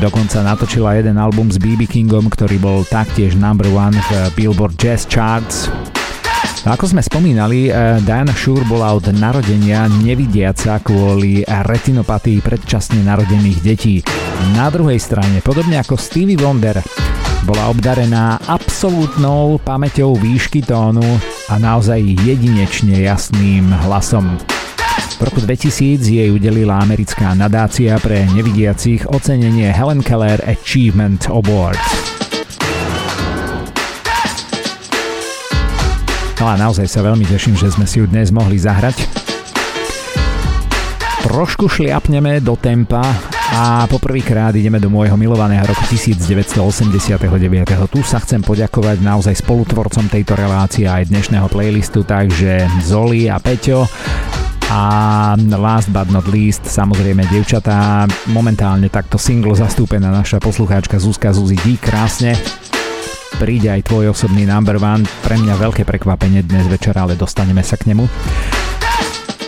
Dokonca 0.00 0.44
natočila 0.44 1.00
jeden 1.00 1.16
album 1.16 1.48
s 1.48 1.56
B.B. 1.56 1.88
Kingom, 1.88 2.28
ktorý 2.28 2.60
bol 2.60 2.78
taktiež 2.88 3.36
number 3.36 3.68
one 3.72 3.96
v 3.96 4.10
Billboard 4.36 4.76
Jazz 4.76 5.08
Charts 5.08 5.72
No 6.64 6.72
ako 6.72 6.96
sme 6.96 7.04
spomínali, 7.04 7.68
eh, 7.68 8.00
Diana 8.00 8.32
Shore 8.32 8.64
bola 8.64 8.96
od 8.96 9.12
narodenia 9.12 9.84
nevidiaca 9.84 10.80
kvôli 10.80 11.44
retinopatii 11.44 12.40
predčasne 12.40 13.04
narodených 13.04 13.60
detí. 13.60 14.00
Na 14.56 14.72
druhej 14.72 14.96
strane, 14.96 15.44
podobne 15.44 15.76
ako 15.76 16.00
Stevie 16.00 16.40
Wonder, 16.40 16.80
bola 17.44 17.68
obdarená 17.68 18.40
absolútnou 18.48 19.60
pamäťou 19.60 20.16
výšky 20.16 20.64
tónu 20.64 21.04
a 21.52 21.60
naozaj 21.60 22.00
jedinečne 22.24 22.96
jasným 22.96 23.68
hlasom. 23.84 24.40
V 25.14 25.20
roku 25.20 25.44
2000 25.44 26.00
jej 26.00 26.32
udelila 26.32 26.80
americká 26.80 27.36
nadácia 27.36 28.00
pre 28.00 28.24
nevidiacich 28.32 29.04
ocenenie 29.12 29.68
Helen 29.68 30.00
Keller 30.00 30.40
Achievement 30.48 31.28
Award. 31.28 32.03
No 36.42 36.50
a 36.50 36.58
naozaj 36.58 36.90
sa 36.90 37.00
veľmi 37.06 37.22
teším, 37.30 37.54
že 37.54 37.70
sme 37.70 37.86
si 37.86 38.02
ju 38.02 38.10
dnes 38.10 38.34
mohli 38.34 38.58
zahrať. 38.58 39.06
Trošku 41.24 41.70
šliapneme 41.70 42.42
do 42.42 42.58
tempa 42.58 43.00
a 43.54 43.86
poprvýkrát 43.86 44.52
ideme 44.52 44.82
do 44.82 44.90
môjho 44.90 45.14
milovaného 45.14 45.62
roku 45.62 45.86
1989. 45.86 47.38
Tu 47.88 48.00
sa 48.02 48.18
chcem 48.18 48.42
poďakovať 48.42 48.98
naozaj 49.00 49.40
spolutvorcom 49.40 50.10
tejto 50.10 50.34
relácie 50.34 50.90
aj 50.90 51.08
dnešného 51.08 51.46
playlistu, 51.46 52.02
takže 52.02 52.66
Zoli 52.82 53.30
a 53.30 53.38
Peťo 53.38 53.86
a 54.74 55.36
last 55.54 55.92
but 55.94 56.10
not 56.10 56.26
least, 56.26 56.66
samozrejme, 56.66 57.28
devčatá, 57.30 58.10
momentálne 58.32 58.90
takto 58.90 59.20
single 59.20 59.54
zastúpená 59.54 60.10
naša 60.10 60.42
poslucháčka 60.42 60.98
Zuzka 60.98 61.30
Zuzi 61.30 61.54
Dí 61.62 61.78
krásne 61.78 62.34
príde 63.36 63.70
aj 63.70 63.90
tvoj 63.90 64.14
osobný 64.14 64.46
number 64.46 64.78
one. 64.78 65.04
Pre 65.22 65.36
mňa 65.36 65.54
veľké 65.58 65.82
prekvapenie 65.82 66.46
dnes 66.46 66.66
večer, 66.70 66.94
ale 66.94 67.18
dostaneme 67.18 67.60
sa 67.60 67.74
k 67.74 67.90
nemu. 67.90 68.06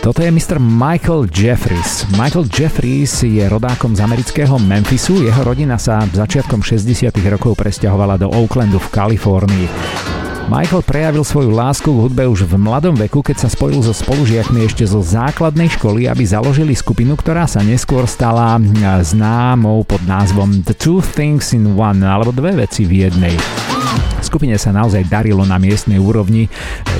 Toto 0.03 0.23
je 0.23 0.31
Mr. 0.31 0.55
Michael 0.61 1.27
Jeffries. 1.27 2.07
Michael 2.15 2.47
Jeffries 2.47 3.11
je 3.27 3.43
rodákom 3.49 3.91
z 3.91 4.07
amerického 4.07 4.55
Memphisu. 4.55 5.19
Jeho 5.19 5.41
rodina 5.43 5.75
sa 5.75 5.99
začiatkom 6.05 6.63
60. 6.63 7.11
rokov 7.27 7.59
presťahovala 7.59 8.15
do 8.15 8.31
Oaklandu 8.31 8.79
v 8.79 8.87
Kalifornii. 8.87 10.26
Michael 10.47 10.79
prejavil 10.79 11.27
svoju 11.27 11.51
lásku 11.51 11.91
k 11.91 12.01
hudbe 12.07 12.23
už 12.23 12.47
v 12.47 12.55
mladom 12.55 12.95
veku, 12.95 13.19
keď 13.19 13.43
sa 13.43 13.49
spojil 13.51 13.83
so 13.83 13.91
spolužiakmi 13.91 14.63
ešte 14.63 14.87
zo 14.87 15.03
základnej 15.03 15.67
školy, 15.75 16.07
aby 16.07 16.23
založili 16.23 16.71
skupinu, 16.71 17.19
ktorá 17.19 17.43
sa 17.51 17.59
neskôr 17.59 18.07
stala 18.07 18.55
známou 19.03 19.83
pod 19.83 19.99
názvom 20.07 20.63
The 20.63 20.71
Two 20.71 21.03
Things 21.03 21.51
in 21.51 21.75
One, 21.75 21.99
alebo 21.99 22.31
dve 22.31 22.63
veci 22.63 22.87
v 22.87 23.05
jednej. 23.05 23.35
Skupine 24.23 24.55
sa 24.55 24.71
naozaj 24.71 25.11
darilo 25.11 25.43
na 25.43 25.59
miestnej 25.59 25.99
úrovni, 25.99 26.47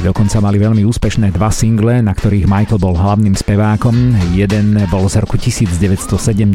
dokonca 0.03 0.43
mali 0.43 0.59
veľmi 0.59 0.83
úspešné 0.83 1.31
dva 1.31 1.47
single, 1.47 2.03
na 2.03 2.11
ktorých 2.11 2.51
Michael 2.51 2.83
bol 2.83 2.99
hlavným 2.99 3.31
spevákom. 3.31 4.11
Jeden 4.35 4.75
bol 4.91 5.07
z 5.07 5.23
roku 5.23 5.39
1971. 5.39 6.51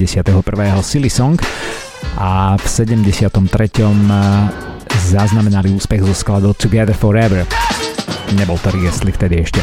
Silly 0.85 1.09
Song 1.09 1.41
a 2.21 2.61
v 2.61 2.65
73. 2.69 3.33
Zaznamenali 5.09 5.73
úspech 5.73 6.05
zo 6.05 6.15
skladou 6.15 6.53
Together 6.53 6.97
Forever. 6.97 7.49
Nebol 8.37 8.57
to 8.61 8.73
Riesli 8.73 9.13
vtedy 9.13 9.45
ešte. 9.45 9.61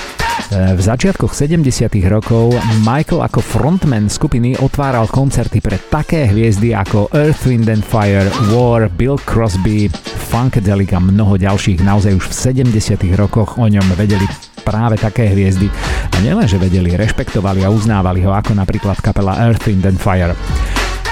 Eh, 0.49 0.73
v 0.73 0.81
začiatkoch 0.81 1.29
70. 1.29 2.09
rokov 2.09 2.57
Michael 2.81 3.21
ako 3.21 3.37
frontman 3.37 4.09
skupiny 4.09 4.57
otváral 4.57 5.05
koncerty 5.05 5.61
pre 5.61 5.77
také 5.77 6.25
hviezdy 6.25 6.73
ako 6.73 7.13
Earth, 7.13 7.45
Wind 7.45 7.69
and 7.69 7.85
Fire, 7.85 8.25
War, 8.49 8.89
Bill 8.89 9.21
Crosby, 9.21 9.93
Funkadelic 10.33 10.89
a 10.97 11.01
mnoho 11.01 11.37
ďalších. 11.37 11.85
Naozaj 11.85 12.17
už 12.17 12.25
v 12.33 12.65
70. 12.73 12.97
rokoch 13.13 13.61
o 13.61 13.65
ňom 13.69 13.93
vedeli 13.93 14.25
práve 14.65 14.97
také 14.97 15.29
hviezdy. 15.29 15.69
A 16.13 16.17
nielenže 16.17 16.57
vedeli, 16.57 16.97
rešpektovali 16.97 17.61
a 17.61 17.69
uznávali 17.69 18.25
ho 18.25 18.33
ako 18.33 18.57
napríklad 18.57 18.97
kapela 19.05 19.37
Earth, 19.45 19.69
Wind 19.69 19.85
and 19.85 20.01
Fire. 20.01 20.33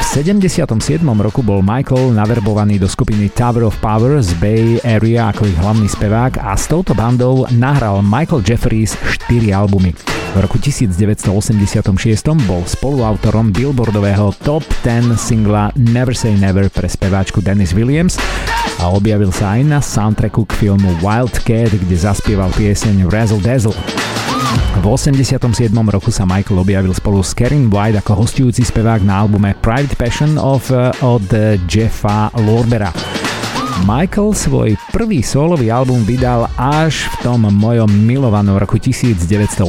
V 0.08 0.24
77. 0.24 1.04
roku 1.20 1.44
bol 1.44 1.60
Michael 1.60 2.16
naverbovaný 2.16 2.80
do 2.80 2.88
skupiny 2.88 3.28
Tower 3.28 3.68
of 3.68 3.76
Power 3.84 4.16
z 4.24 4.32
Bay 4.40 4.80
Area 4.88 5.36
ako 5.36 5.44
ich 5.44 5.58
hlavný 5.60 5.84
spevák 5.84 6.40
a 6.48 6.56
s 6.56 6.72
touto 6.72 6.96
bandou 6.96 7.44
nahral 7.52 8.00
Michael 8.00 8.40
Jeffries 8.40 8.96
4 9.28 9.52
albumy. 9.52 9.92
V 10.32 10.38
roku 10.40 10.64
1986 10.64 11.28
bol 12.48 12.64
spoluautorom 12.64 13.52
billboardového 13.52 14.32
top 14.48 14.64
10 14.88 15.20
singla 15.20 15.76
Never 15.76 16.16
Say 16.16 16.40
Never 16.40 16.72
pre 16.72 16.88
speváčku 16.88 17.44
Dennis 17.44 17.76
Williams 17.76 18.16
a 18.80 18.88
objavil 18.88 19.36
sa 19.36 19.60
aj 19.60 19.62
na 19.68 19.84
soundtracku 19.84 20.48
k 20.48 20.56
filmu 20.56 20.88
Wildcat, 21.04 21.76
kde 21.76 21.96
zaspieval 22.00 22.48
pieseň 22.56 23.12
Razzle 23.12 23.44
Dazzle. 23.44 23.76
V 24.58 24.86
87. 24.86 25.74
roku 25.74 26.10
sa 26.10 26.26
Michael 26.26 26.62
objavil 26.62 26.94
spolu 26.94 27.26
s 27.26 27.34
Karen 27.34 27.70
White 27.70 28.02
ako 28.02 28.26
hostujúci 28.26 28.66
spevák 28.66 29.02
na 29.06 29.26
albume 29.26 29.54
Private 29.60 29.98
Passion 29.98 30.38
of, 30.38 30.70
uh, 30.70 30.92
od 31.02 31.26
Jeffa 31.70 32.30
Lorbera. 32.38 32.90
Michael 33.86 34.34
svoj 34.34 34.74
prvý 34.90 35.22
solový 35.22 35.70
album 35.70 36.02
vydal 36.02 36.50
až 36.58 37.06
v 37.06 37.16
tom 37.22 37.46
mojom 37.46 37.86
milovanom 37.86 38.58
roku 38.58 38.82
1989 38.82 39.62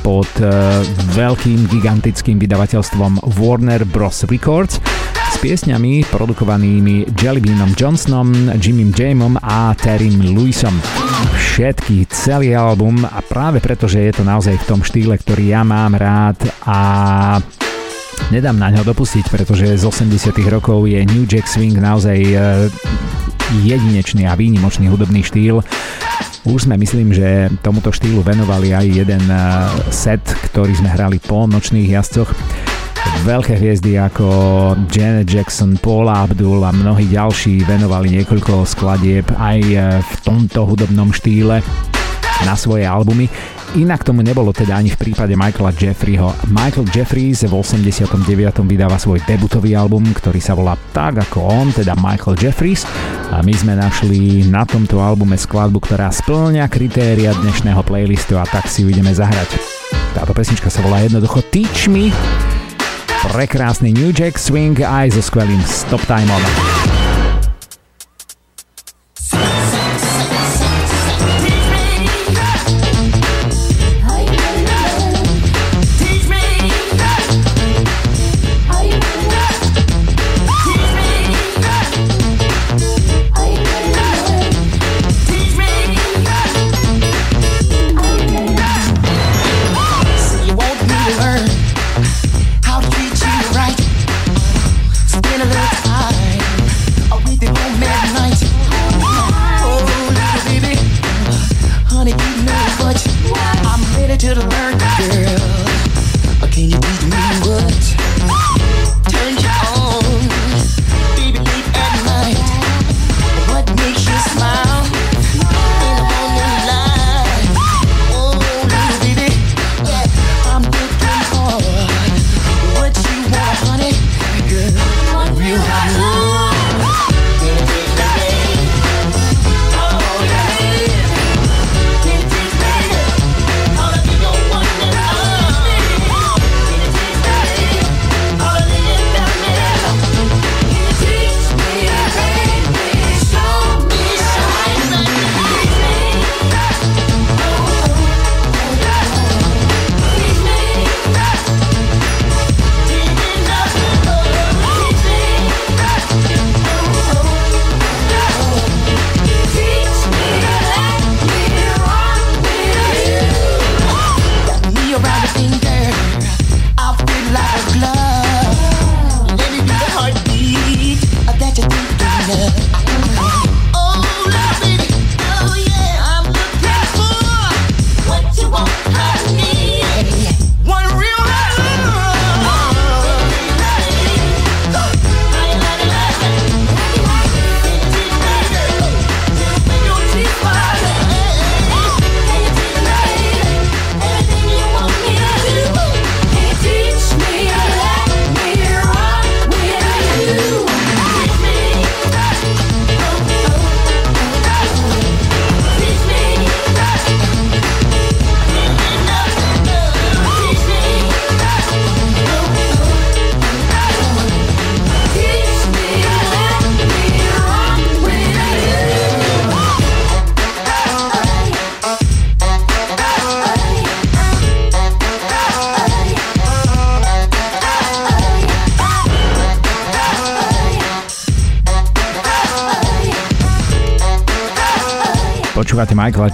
pod 0.00 0.30
uh, 0.40 0.80
veľkým 1.12 1.68
gigantickým 1.68 2.40
vydavateľstvom 2.40 3.20
Warner 3.36 3.84
Bros. 3.84 4.24
Records 4.24 4.80
s 5.34 5.36
piesňami 5.42 6.08
produkovanými 6.08 7.10
Jellybeanom 7.18 7.74
Johnsonom, 7.74 8.54
Jimmym 8.56 8.94
Jamom 8.94 9.34
a 9.42 9.74
Terrym 9.74 10.32
Lewisom. 10.32 10.78
Všetky, 11.54 12.10
celý 12.10 12.50
album 12.58 13.06
a 13.06 13.22
práve 13.22 13.62
preto, 13.62 13.86
že 13.86 14.02
je 14.10 14.18
to 14.18 14.26
naozaj 14.26 14.58
v 14.58 14.66
tom 14.66 14.82
štýle, 14.82 15.14
ktorý 15.14 15.54
ja 15.54 15.62
mám 15.62 15.94
rád 15.94 16.34
a 16.66 16.78
nedám 18.34 18.58
na 18.58 18.74
ňo 18.74 18.82
dopustiť, 18.82 19.30
pretože 19.30 19.78
z 19.78 19.84
80 19.86 20.34
rokov 20.50 20.90
je 20.90 20.98
New 21.06 21.22
Jack 21.30 21.46
Swing 21.46 21.78
naozaj 21.78 22.18
e, 22.18 22.34
jedinečný 23.70 24.26
a 24.26 24.34
výnimočný 24.34 24.90
hudobný 24.90 25.22
štýl. 25.22 25.62
Už 26.42 26.66
sme 26.66 26.74
myslím, 26.74 27.14
že 27.14 27.46
tomuto 27.62 27.94
štýlu 27.94 28.26
venovali 28.26 28.74
aj 28.74 28.86
jeden 28.90 29.22
e, 29.30 29.38
set, 29.94 30.26
ktorý 30.50 30.74
sme 30.74 30.90
hrali 30.90 31.22
po 31.22 31.46
nočných 31.46 31.86
jazdcoch 31.86 32.34
veľké 33.24 33.56
hviezdy 33.56 33.96
ako 33.96 34.26
Janet 34.92 35.24
Jackson, 35.24 35.80
Paula 35.80 36.28
Abdul 36.28 36.60
a 36.60 36.76
mnohí 36.76 37.08
ďalší 37.08 37.64
venovali 37.64 38.20
niekoľko 38.20 38.68
skladieb 38.68 39.24
aj 39.40 39.60
e, 39.64 39.76
v 40.04 40.12
tomto 40.20 40.68
hudobnom 40.68 41.08
štýle 41.08 41.64
na 42.44 42.52
svoje 42.52 42.84
albumy. 42.84 43.24
Inak 43.80 44.04
tomu 44.04 44.20
nebolo 44.20 44.52
teda 44.52 44.76
ani 44.76 44.92
v 44.92 45.00
prípade 45.00 45.32
Michaela 45.40 45.72
Jeffreyho. 45.72 46.36
Michael 46.52 46.84
Jeffries 46.92 47.48
v 47.48 47.52
89. 47.56 48.12
vydáva 48.68 49.00
svoj 49.00 49.24
debutový 49.24 49.72
album, 49.72 50.04
ktorý 50.12 50.44
sa 50.44 50.52
volá 50.52 50.76
tak 50.92 51.24
ako 51.24 51.48
on, 51.48 51.66
teda 51.72 51.96
Michael 51.96 52.36
Jeffries. 52.36 52.84
A 53.32 53.40
my 53.40 53.54
sme 53.56 53.72
našli 53.72 54.44
na 54.52 54.68
tomto 54.68 55.00
albume 55.00 55.40
skladbu, 55.40 55.80
ktorá 55.80 56.12
splňa 56.12 56.68
kritéria 56.68 57.32
dnešného 57.40 57.80
playlistu 57.88 58.36
a 58.36 58.44
tak 58.44 58.68
si 58.68 58.84
ju 58.84 58.92
ideme 58.92 59.16
zahrať. 59.16 59.56
Táto 60.12 60.36
pesnička 60.36 60.68
sa 60.68 60.84
volá 60.84 61.00
jednoducho 61.00 61.40
Teach 61.48 61.88
Me 61.88 62.12
prekrásny 63.32 63.92
New 63.96 64.12
Jack 64.12 64.36
Swing 64.36 64.76
aj 64.76 65.16
so 65.16 65.22
skvelým 65.24 65.62
stop 65.64 66.04
timeom. 66.04 66.83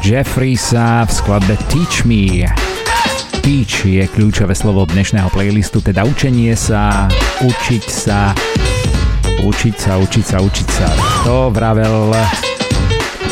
Jeffreysa 0.01 1.05
v 1.05 1.13
skladbe 1.13 1.55
Teach 1.69 2.09
Me. 2.09 2.49
Teach 3.45 3.85
je 3.85 4.09
kľúčové 4.09 4.57
slovo 4.57 4.89
dnešného 4.89 5.29
playlistu, 5.29 5.85
teda 5.85 6.09
učenie 6.09 6.57
sa, 6.57 7.05
učiť 7.45 7.85
sa, 7.85 8.33
učiť 9.45 9.77
sa, 9.77 9.93
učiť 10.01 10.25
sa, 10.25 10.37
učiť 10.41 10.69
sa. 10.73 10.87
To 11.29 11.53
vravel 11.53 12.17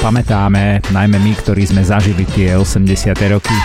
pamätáme, 0.04 0.84
najmä 0.92 1.16
my, 1.16 1.32
ktorí 1.40 1.64
sme 1.64 1.80
zažili 1.80 2.28
tie 2.36 2.52
80. 2.52 3.16
roky. 3.32 3.56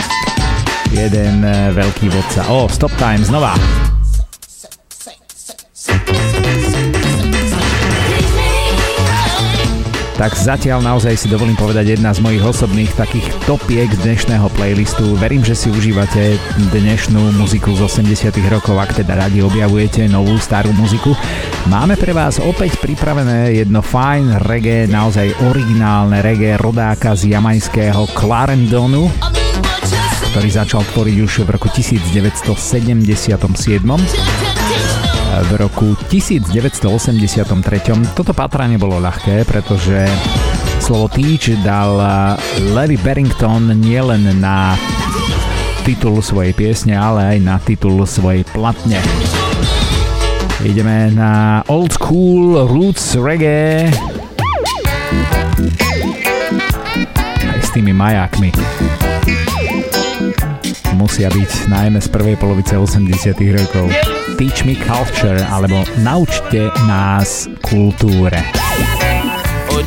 Jeden 0.95 1.43
veľký 1.75 2.07
vodca. 2.07 2.47
O, 2.55 2.71
stop 2.71 2.95
time, 2.95 3.19
znova. 3.19 3.92
Tak 10.23 10.39
zatiaľ 10.39 10.79
naozaj 10.79 11.19
si 11.19 11.27
dovolím 11.27 11.59
povedať 11.59 11.99
jedna 11.99 12.15
z 12.15 12.23
mojich 12.23 12.39
osobných 12.39 12.95
takých 12.95 13.27
topiek 13.43 13.91
dnešného 13.91 14.47
playlistu. 14.55 15.19
Verím, 15.19 15.43
že 15.43 15.51
si 15.51 15.67
užívate 15.67 16.39
dnešnú 16.71 17.35
muziku 17.35 17.75
z 17.75 17.83
80 17.83 18.31
rokov, 18.47 18.79
ak 18.79 19.03
teda 19.03 19.19
radi 19.19 19.43
objavujete 19.43 20.07
novú 20.07 20.39
starú 20.39 20.71
muziku. 20.79 21.11
Máme 21.67 21.99
pre 21.99 22.15
vás 22.15 22.39
opäť 22.39 22.79
pripravené 22.79 23.51
jedno 23.51 23.83
fajn 23.83 24.47
reggae, 24.47 24.87
naozaj 24.87 25.43
originálne 25.43 26.23
reggae 26.23 26.55
rodáka 26.55 27.19
z 27.19 27.35
jamajského 27.35 28.07
Clarendonu 28.15 29.11
ktorý 30.33 30.49
začal 30.49 30.81
tvoriť 30.81 31.17
už 31.21 31.45
v 31.45 31.49
roku 31.53 31.69
1977 31.69 32.57
v 35.41 35.51
roku 35.57 35.97
1983. 36.09 38.13
Toto 38.13 38.37
pátranie 38.37 38.77
bolo 38.77 39.01
ľahké, 39.01 39.49
pretože 39.49 40.05
slovo 40.77 41.09
Teach 41.09 41.57
dal 41.65 41.97
Larry 42.75 43.01
Barrington 43.01 43.73
nielen 43.81 44.29
na 44.37 44.77
titul 45.81 46.21
svojej 46.21 46.53
piesne, 46.53 46.93
ale 46.93 47.33
aj 47.33 47.37
na 47.41 47.57
titul 47.57 48.05
svojej 48.05 48.45
platne. 48.53 49.01
Ideme 50.61 51.09
na 51.11 51.65
old 51.67 51.97
school 51.97 52.69
roots 52.69 53.17
reggae 53.17 53.89
aj 57.49 57.59
s 57.59 57.69
tými 57.73 57.91
majákmi 57.91 58.53
musia 60.93 61.27
byť 61.27 61.67
najmä 61.67 61.99
z 61.99 62.07
prvej 62.07 62.39
polovice 62.39 62.79
80 62.79 63.35
rokov. 63.59 63.91
Teach 64.37 64.65
me 64.65 64.75
culture 64.75 65.45
alebo 65.51 65.85
naučte 66.01 66.71
nás 66.89 67.45
kultúre. 67.61 68.41
Oh, 69.69 69.83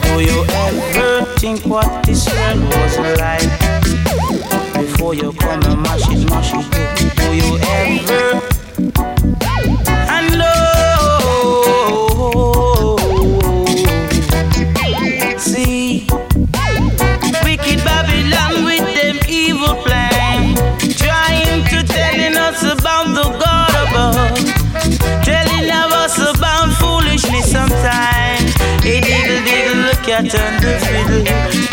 cat 30.16 30.34
and 30.34 30.62
the 30.64 30.72
fiddle 30.80 31.24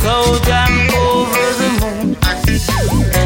go 0.03 0.37
down 0.43 0.73
over 0.95 1.45
the 1.61 1.69
moon. 1.79 2.13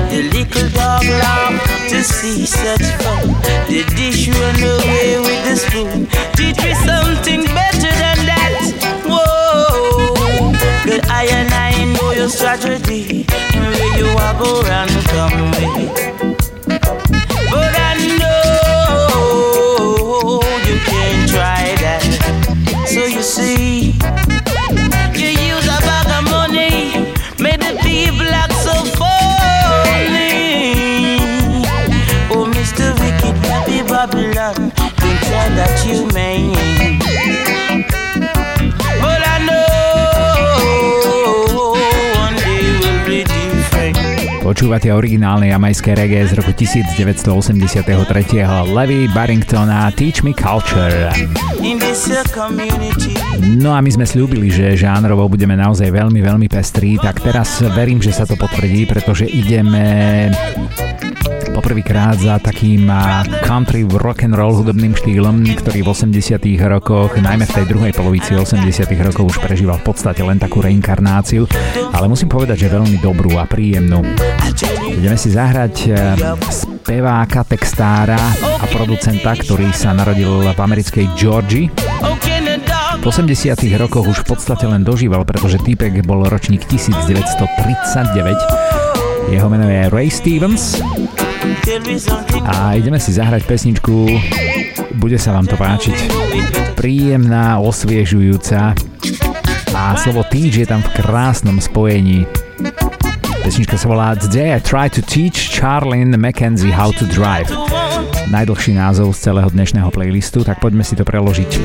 The 0.09 0.21
little 0.33 0.69
dog 0.69 1.05
laughed 1.05 1.89
to 1.89 2.03
see 2.03 2.45
such 2.45 2.85
fun. 3.01 3.27
The 3.67 3.83
dish 3.95 4.29
run 4.29 4.61
away 4.61 5.17
with 5.19 5.41
the 5.47 5.55
spoon. 5.55 6.07
Teach 6.35 6.57
me 6.63 6.73
something 6.85 7.43
better 7.45 7.93
than 8.03 8.19
that. 8.29 8.61
Whoa, 9.05 10.53
good 10.85 11.05
I 11.07 11.25
and 11.25 11.51
I 11.51 11.85
know 11.95 12.11
your 12.11 12.29
strategy. 12.29 13.25
Where 13.53 13.97
you 13.97 14.07
are, 14.17 14.37
go 14.37 14.61
run, 14.61 14.89
come 15.09 15.51
with. 15.51 16.06
Počúvate 44.57 44.89
originálne 44.89 45.53
jamajské 45.53 45.93
reggae 45.93 46.25
z 46.25 46.33
roku 46.33 46.49
1983. 46.49 47.77
Levy 48.73 49.05
Barrington 49.13 49.69
a 49.69 49.93
Teach 49.93 50.25
Me 50.25 50.33
Culture. 50.33 51.13
No 53.61 53.77
a 53.77 53.85
my 53.85 53.89
sme 53.93 54.09
slúbili, 54.09 54.49
že 54.49 54.73
žánrovo 54.73 55.29
budeme 55.29 55.53
naozaj 55.53 55.93
veľmi, 55.93 56.25
veľmi 56.25 56.49
pestrí, 56.49 56.97
tak 56.97 57.21
teraz 57.21 57.61
verím, 57.77 58.01
že 58.01 58.09
sa 58.09 58.25
to 58.25 58.33
potvrdí, 58.33 58.89
pretože 58.89 59.29
ideme 59.29 60.33
poprvýkrát 61.67 62.15
za 62.15 62.39
takým 62.39 62.87
country 63.43 63.83
rock 63.83 64.23
and 64.23 64.39
roll 64.39 64.55
hudobným 64.55 64.95
štýlom, 64.95 65.43
ktorý 65.51 65.83
v 65.83 65.91
80 65.91 66.39
rokoch, 66.63 67.19
najmä 67.19 67.43
v 67.43 67.55
tej 67.59 67.65
druhej 67.67 67.91
polovici 67.91 68.39
80 68.39 68.87
rokov 69.03 69.35
už 69.35 69.43
prežíval 69.43 69.75
v 69.83 69.91
podstate 69.91 70.23
len 70.23 70.39
takú 70.39 70.63
reinkarnáciu, 70.63 71.43
ale 71.91 72.07
musím 72.07 72.31
povedať, 72.31 72.63
že 72.63 72.71
veľmi 72.71 73.03
dobrú 73.03 73.35
a 73.35 73.43
príjemnú. 73.43 73.99
Ideme 74.95 75.19
si 75.19 75.27
zahrať 75.27 75.91
eh, 75.91 75.99
speváka, 76.47 77.43
textára 77.43 78.15
a 78.39 78.63
producenta, 78.71 79.35
ktorý 79.35 79.67
sa 79.75 79.91
narodil 79.91 80.47
v 80.47 80.59
americkej 80.63 81.19
Georgii. 81.19 81.67
V 82.95 83.03
80 83.03 83.59
rokoch 83.75 84.07
už 84.07 84.23
v 84.23 84.39
podstate 84.39 84.71
len 84.71 84.87
dožíval, 84.87 85.27
pretože 85.27 85.59
týpek 85.59 85.99
bol 86.07 86.31
ročník 86.31 86.63
1939. 86.63 89.35
Jeho 89.35 89.47
meno 89.51 89.67
je 89.67 89.91
Ray 89.91 90.07
Stevens 90.07 90.79
a 92.47 92.79
ideme 92.79 92.95
si 92.95 93.11
zahrať 93.11 93.43
pesničku 93.43 94.07
Bude 94.95 95.19
sa 95.19 95.35
vám 95.35 95.51
to 95.51 95.59
páčiť. 95.59 95.95
Príjemná, 96.79 97.59
osviežujúca 97.59 98.71
a 99.75 99.81
slovo 99.99 100.23
teach 100.31 100.63
je 100.63 100.65
tam 100.65 100.79
v 100.79 100.89
krásnom 100.95 101.59
spojení. 101.59 102.23
Pesnička 103.43 103.75
sa 103.75 103.87
volá 103.91 104.15
Today 104.15 104.55
I 104.55 104.63
try 104.63 104.87
to 104.87 105.03
teach 105.03 105.51
Charlene 105.51 106.15
McKenzie 106.15 106.71
how 106.71 106.89
to 106.95 107.03
drive. 107.11 107.51
Najdlhší 108.31 108.75
názov 108.75 109.15
z 109.15 109.27
celého 109.31 109.47
dnešného 109.51 109.91
playlistu, 109.91 110.47
tak 110.47 110.63
poďme 110.63 110.87
si 110.87 110.95
to 110.95 111.03
preložiť. 111.03 111.51
E, 111.55 111.59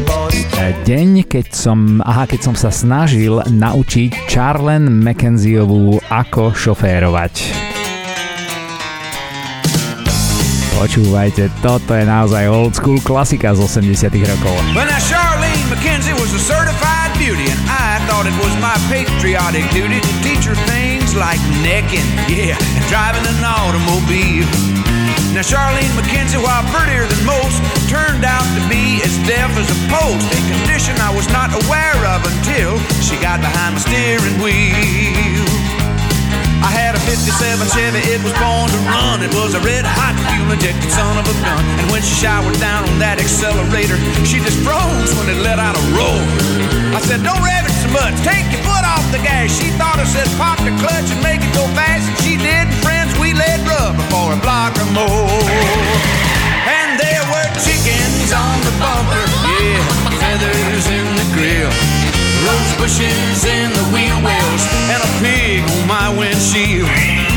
deň, 0.86 1.26
keď 1.26 1.46
som, 1.50 2.02
aha, 2.02 2.26
keď 2.26 2.40
som 2.52 2.54
sa 2.54 2.70
snažil 2.70 3.42
naučiť 3.50 4.30
Charlene 4.30 4.90
McKenzieovú 4.90 5.98
ako 6.06 6.54
šoférovať. 6.54 7.71
Počúvajte, 10.82 11.46
toto 11.62 11.94
je 11.94 12.02
naozaj 12.02 12.42
old 12.50 12.74
school 12.74 12.98
klasika 13.06 13.54
z 13.54 13.62
80 13.70 14.18
rokov. 14.26 14.58
When 14.74 14.90
Charlene 14.98 15.62
McKenzie 15.70 16.10
was 16.18 16.34
a 16.34 16.42
certified 16.42 17.14
beauty 17.22 17.46
and 17.46 17.60
I 17.70 18.02
thought 18.10 18.26
it 18.26 18.34
was 18.42 18.50
my 18.58 18.74
patriotic 18.90 19.62
duty 19.70 20.02
to 20.02 20.12
teach 20.26 20.42
her 20.42 20.58
things 20.66 21.14
like 21.14 21.38
necking, 21.62 22.02
yeah, 22.26 22.58
and 22.58 22.84
driving 22.90 23.22
an 23.30 23.46
automobile. 23.46 24.42
Now 25.30 25.46
Charlene 25.46 25.94
McKenzie, 25.94 26.42
while 26.42 26.66
prettier 26.74 27.06
than 27.06 27.22
most, 27.30 27.62
turned 27.86 28.26
out 28.26 28.42
to 28.58 28.62
be 28.66 28.98
as 29.06 29.14
deaf 29.22 29.54
as 29.54 29.70
a 29.70 29.78
post, 29.86 30.26
a 30.34 30.40
condition 30.50 30.98
I 30.98 31.14
was 31.14 31.30
not 31.30 31.54
aware 31.62 32.00
of 32.10 32.26
until 32.26 32.74
she 32.98 33.14
got 33.22 33.38
behind 33.38 33.78
my 33.78 33.82
steering 33.86 34.34
wheel. 34.42 35.41
I 36.62 36.70
had 36.70 36.94
a 36.94 37.02
57 37.02 37.26
Chevy, 37.74 37.98
it 38.06 38.22
was 38.22 38.30
born 38.38 38.70
to 38.70 38.80
run. 38.86 39.18
It 39.18 39.34
was 39.34 39.58
a 39.58 39.62
red 39.66 39.82
hot 39.82 40.14
fuel 40.30 40.46
injected 40.54 40.94
son 40.94 41.18
of 41.18 41.26
a 41.26 41.34
gun. 41.42 41.58
And 41.82 41.90
when 41.90 42.02
she 42.06 42.14
showered 42.22 42.54
down 42.62 42.86
on 42.86 43.02
that 43.02 43.18
accelerator, 43.18 43.98
she 44.22 44.38
just 44.38 44.62
froze 44.62 45.10
when 45.18 45.26
it 45.26 45.42
let 45.42 45.58
out 45.58 45.74
a 45.74 45.84
roar. 45.90 46.22
I 46.94 47.02
said, 47.02 47.26
Don't 47.26 47.42
rev 47.42 47.66
it 47.66 47.74
so 47.82 47.90
much, 47.90 48.14
take 48.22 48.46
your 48.54 48.62
foot 48.62 48.86
off 48.86 49.02
the 49.10 49.18
gas. 49.18 49.50
She 49.50 49.74
thought 49.74 49.98
I 49.98 50.06
said, 50.06 50.30
Pop 50.38 50.62
the 50.62 50.70
clutch 50.78 51.10
and 51.10 51.18
make 51.18 51.42
it 51.42 51.50
go 51.50 51.66
fast. 51.74 52.06
And 52.06 52.18
she 52.22 52.38
did, 52.38 52.70
and 52.70 52.78
friends, 52.78 53.10
we 53.18 53.34
let 53.34 53.58
rub 53.66 53.98
before 53.98 54.30
a 54.30 54.38
block 54.38 54.78
or 54.78 54.86
more. 54.94 55.42
And 56.70 56.94
there 56.94 57.26
were 57.26 57.48
chickens 57.58 58.30
on 58.30 58.56
the 58.62 58.74
bumper, 58.78 59.26
yeah, 59.50 59.82
feathers 60.14 60.86
in 60.86 61.06
the 61.18 61.26
grill 61.34 62.01
rose 62.46 62.72
bushes 62.78 63.44
in 63.44 63.70
the 63.72 63.86
wheel 63.94 64.18
wells, 64.22 64.62
and 64.90 65.00
a 65.02 65.10
pig 65.22 65.62
on 65.62 65.86
my 65.86 66.08
windshield. 66.10 66.90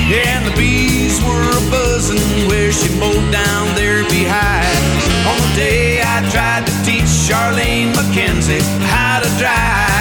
Yeah, 0.10 0.38
and 0.38 0.46
the 0.46 0.56
bees 0.58 1.22
were 1.24 1.50
a 1.50 1.64
buzzing 1.70 2.48
where 2.48 2.72
she 2.72 2.90
mowed 3.00 3.32
down 3.32 3.74
their 3.76 4.04
beehive. 4.10 4.82
On 5.26 5.38
the 5.42 5.54
day 5.56 6.02
I 6.02 6.22
tried 6.30 6.66
to 6.70 6.74
teach 6.86 7.10
Charlene 7.26 7.94
McKenzie 7.94 8.62
how 8.90 9.20
to 9.22 9.30
drive. 9.42 9.94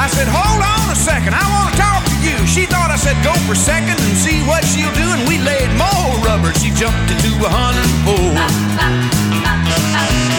I 0.00 0.06
said, 0.08 0.28
hold 0.28 0.62
on 0.64 0.92
a 0.92 0.96
second, 0.96 1.34
I 1.34 1.44
want 1.48 1.72
to 1.72 1.76
talk 1.80 2.04
to 2.04 2.16
you. 2.24 2.36
She 2.46 2.64
thought 2.64 2.90
I 2.90 2.96
said 2.96 3.16
go 3.24 3.32
for 3.48 3.54
second 3.54 4.00
and 4.00 4.16
see 4.16 4.40
what 4.44 4.64
she'll 4.64 4.92
do, 4.92 5.08
and 5.12 5.28
we 5.28 5.38
laid 5.40 5.68
more 5.76 6.16
rubber. 6.24 6.52
She 6.56 6.70
jumped 6.72 7.10
into 7.12 7.32
a 7.44 7.48
hundred 7.48 7.84
and 7.84 8.00
four. 8.04 9.39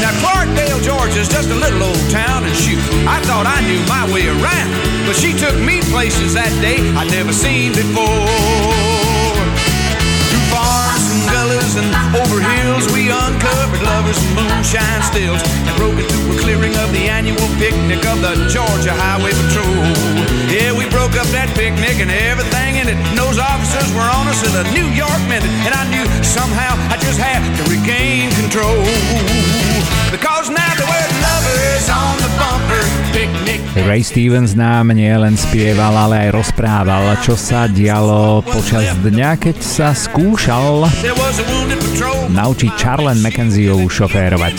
Now, 0.02 0.12
Clarkdale, 0.20 0.82
Georgia's 0.84 1.30
just 1.30 1.50
a 1.50 1.56
little 1.56 1.84
old 1.84 2.10
town, 2.10 2.44
and 2.44 2.56
shoot, 2.56 2.80
I 3.08 3.22
thought 3.24 3.46
I 3.46 3.62
knew 3.68 3.82
my 3.88 4.04
way 4.14 4.28
around. 4.28 4.70
But 5.06 5.16
she 5.16 5.34
took 5.34 5.56
me 5.60 5.82
places 5.92 6.34
that 6.34 6.52
day 6.62 6.80
I'd 6.98 7.12
never 7.12 7.34
seen 7.34 7.72
before. 7.74 8.91
And 11.62 11.94
over 12.18 12.42
hills, 12.42 12.90
we 12.90 13.14
uncovered 13.14 13.84
lovers 13.86 14.18
and 14.18 14.34
moonshine 14.34 15.02
stills 15.06 15.38
and 15.46 15.74
broke 15.78 15.94
into 15.94 16.18
a 16.34 16.36
clearing 16.42 16.74
of 16.82 16.90
the 16.92 17.06
annual 17.06 17.46
picnic 17.62 18.02
of 18.10 18.18
the 18.20 18.34
Georgia 18.50 18.92
Highway 18.92 19.30
Patrol. 19.30 19.86
Yeah, 20.50 20.74
we 20.74 20.90
broke 20.90 21.14
up 21.22 21.30
that 21.30 21.54
picnic 21.54 22.02
and 22.02 22.10
everything 22.10 22.82
in 22.82 22.90
it. 22.90 22.98
And 22.98 23.18
those 23.18 23.38
officers 23.38 23.94
were 23.94 24.10
on 24.10 24.26
us 24.26 24.42
at 24.42 24.58
a 24.58 24.66
New 24.74 24.90
York 24.90 25.22
minute, 25.30 25.54
and 25.62 25.72
I 25.78 25.86
knew 25.94 26.04
somehow 26.26 26.74
I 26.90 26.98
just 26.98 27.22
had 27.22 27.46
to 27.46 27.64
regain 27.70 28.34
control. 28.42 28.82
Ray 33.72 34.04
Stevens 34.08 34.56
nám 34.56 34.96
nielen 34.96 35.36
spieval, 35.36 35.92
ale 35.96 36.28
aj 36.28 36.30
rozprával, 36.32 37.18
čo 37.24 37.36
sa 37.36 37.68
dialo 37.68 38.40
počas 38.44 38.88
dňa, 39.04 39.36
keď 39.36 39.58
sa 39.60 39.92
skúšal 39.92 40.88
naučiť 42.32 42.72
Charlen 42.76 43.20
McKenzieovú 43.20 43.88
šoférovať. 43.92 44.56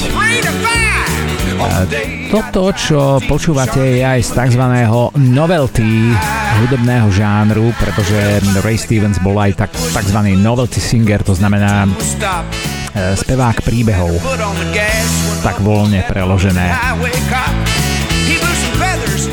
Toto, 2.28 2.72
čo 2.76 3.20
počúvate, 3.24 4.00
je 4.00 4.04
aj 4.04 4.20
z 4.20 4.30
tzv. 4.32 4.64
novelty 5.20 6.12
hudobného 6.64 7.08
žánru, 7.12 7.72
pretože 7.80 8.40
Ray 8.60 8.76
Stevens 8.76 9.20
bol 9.20 9.36
aj 9.40 9.64
tak, 9.64 9.70
tzv. 9.72 10.18
novelty 10.40 10.80
singer, 10.80 11.24
to 11.24 11.32
znamená 11.32 11.88
spevák 12.94 13.64
príbehov. 13.64 14.20
Tak 15.42 15.60
voľne 15.64 16.04
preložené. 16.06 16.72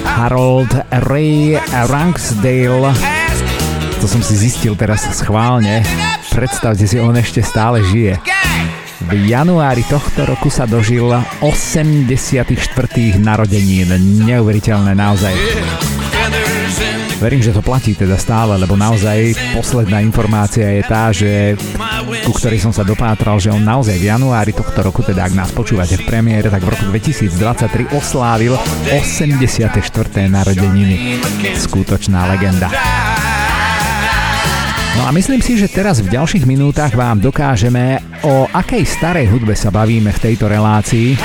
Harold 0.03 0.73
Ray 1.07 1.55
Ranksdale 1.69 2.91
to 3.99 4.07
som 4.07 4.23
si 4.23 4.39
zistil 4.39 4.79
teraz 4.79 5.11
schválne. 5.11 5.83
Predstavte 6.31 6.87
si, 6.87 6.95
on 7.03 7.19
ešte 7.19 7.43
stále 7.43 7.83
žije. 7.83 8.15
V 9.11 9.11
januári 9.27 9.83
tohto 9.91 10.23
roku 10.23 10.47
sa 10.47 10.63
dožil 10.63 11.11
84. 11.43 12.47
narodenín. 13.19 13.91
Neuveriteľné 14.23 14.95
naozaj. 14.95 15.35
Verím, 17.19 17.43
že 17.43 17.51
to 17.51 17.59
platí 17.59 17.99
teda 17.99 18.15
stále, 18.15 18.55
lebo 18.55 18.79
naozaj 18.79 19.35
posledná 19.51 19.99
informácia 19.99 20.63
je 20.71 20.83
tá, 20.87 21.11
že 21.11 21.59
ku 22.23 22.31
ktorej 22.31 22.63
som 22.63 22.71
sa 22.71 22.87
dopátral, 22.87 23.43
že 23.43 23.51
on 23.51 23.59
naozaj 23.59 23.99
v 23.99 24.07
januári 24.07 24.55
tohto 24.55 24.79
roku, 24.79 25.03
teda 25.03 25.27
ak 25.27 25.35
nás 25.35 25.51
počúvate 25.51 25.99
v 25.99 26.07
premiére, 26.07 26.47
tak 26.47 26.63
v 26.63 26.71
roku 26.71 26.87
2023 26.87 27.91
oslávil 27.91 28.55
84. 28.87 29.67
narodeniny. 30.31 31.19
Skutočná 31.59 32.23
legenda. 32.31 32.71
No 34.95 35.03
a 35.03 35.11
myslím 35.11 35.43
si, 35.43 35.59
že 35.59 35.67
teraz 35.67 35.99
v 35.99 36.15
ďalších 36.15 36.47
minútach 36.47 36.95
vám 36.95 37.19
dokážeme, 37.19 37.99
o 38.23 38.47
akej 38.47 38.87
starej 38.87 39.27
hudbe 39.27 39.59
sa 39.59 39.67
bavíme 39.75 40.15
v 40.15 40.23
tejto 40.23 40.47
relácii, 40.47 41.19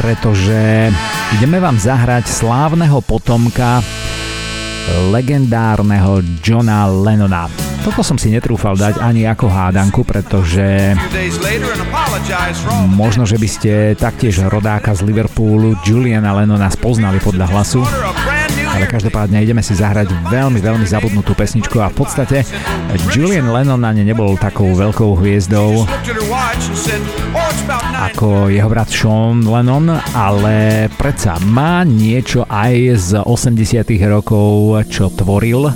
pretože 0.00 0.88
ideme 1.36 1.60
vám 1.60 1.76
zahrať 1.76 2.24
slávneho 2.24 3.04
potomka 3.04 3.84
legendárneho 5.10 6.20
Johna 6.40 6.86
Lennona. 6.88 7.48
Toto 7.84 8.00
som 8.00 8.16
si 8.16 8.32
netrúfal 8.32 8.80
dať 8.80 8.96
ani 8.96 9.28
ako 9.28 9.44
hádanku, 9.44 10.08
pretože 10.08 10.96
možno, 12.88 13.28
že 13.28 13.36
by 13.36 13.48
ste 13.48 13.72
taktiež 13.92 14.40
rodáka 14.48 14.96
z 14.96 15.04
Liverpoolu 15.04 15.76
Juliana 15.84 16.32
Lennona 16.32 16.72
spoznali 16.72 17.20
podľa 17.20 17.46
hlasu. 17.52 17.84
Ale 18.74 18.88
každopádne 18.88 19.38
ideme 19.44 19.60
si 19.60 19.76
zahrať 19.76 20.10
veľmi, 20.32 20.58
veľmi 20.58 20.86
zabudnutú 20.88 21.36
pesničku 21.36 21.78
a 21.78 21.92
v 21.92 21.96
podstate 22.00 22.42
Julian 23.12 23.52
Lennon 23.52 23.78
na 23.78 23.92
ne 23.92 24.02
nebol 24.02 24.34
takou 24.40 24.72
veľkou 24.72 25.14
hviezdou. 25.20 25.86
Ako 28.14 28.46
jeho 28.46 28.70
brat 28.70 28.86
Sean 28.88 29.42
Lennon, 29.42 29.90
ale 30.14 30.86
predsa 30.94 31.34
má 31.42 31.82
niečo 31.82 32.46
aj 32.46 32.74
z 32.94 33.10
80 33.20 33.84
rokov, 34.06 34.78
čo 34.86 35.10
tvoril. 35.10 35.66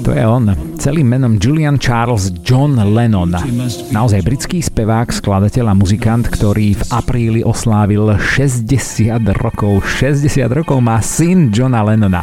To 0.00 0.10
je 0.14 0.24
on, 0.24 0.44
celým 0.78 1.06
menom 1.10 1.36
Julian 1.42 1.82
Charles 1.82 2.30
John 2.46 2.78
Lennon. 2.78 3.34
Naozaj 3.90 4.20
britský 4.22 4.62
spevák, 4.62 5.10
skladateľ 5.10 5.72
a 5.72 5.74
muzikant, 5.74 6.30
ktorý 6.30 6.78
v 6.78 6.82
apríli 6.94 7.40
oslávil 7.42 8.16
60 8.16 9.18
rokov. 9.40 9.82
60 9.82 10.46
rokov 10.52 10.78
má 10.78 11.02
syn 11.02 11.50
Johna 11.50 11.82
Lennona. 11.82 12.22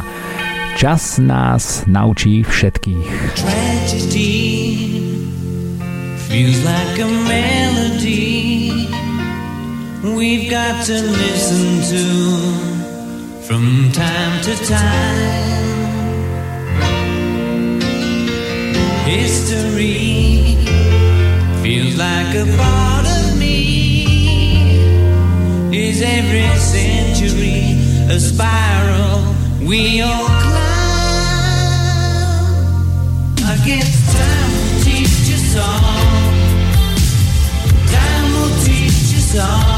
Čas 0.78 1.18
nás 1.18 1.82
naučí 1.90 2.46
všetkých. 2.46 3.10
Tragedy. 3.34 4.97
Feels 6.28 6.62
like 6.62 6.98
a 6.98 7.06
melody 7.06 8.86
we've 10.14 10.50
got 10.50 10.84
to 10.84 10.92
listen 10.92 11.80
to 11.92 12.04
from 13.46 13.90
time 13.92 14.42
to 14.42 14.54
time. 14.66 15.78
History 19.06 20.58
feels 21.62 21.96
like 21.96 22.34
a 22.34 22.44
part 22.58 23.06
of 23.06 23.38
me. 23.38 24.04
Is 25.72 26.02
every 26.02 26.48
century 26.58 27.62
a 28.14 28.20
spiral 28.20 29.34
we 29.66 30.02
all 30.02 30.26
climb? 30.26 30.68
I 33.50 33.56
guess 33.64 33.90
time 34.12 34.50
will 34.52 34.84
teach 34.84 35.32
us 35.32 35.56
all. 35.56 35.97
Song 39.28 39.77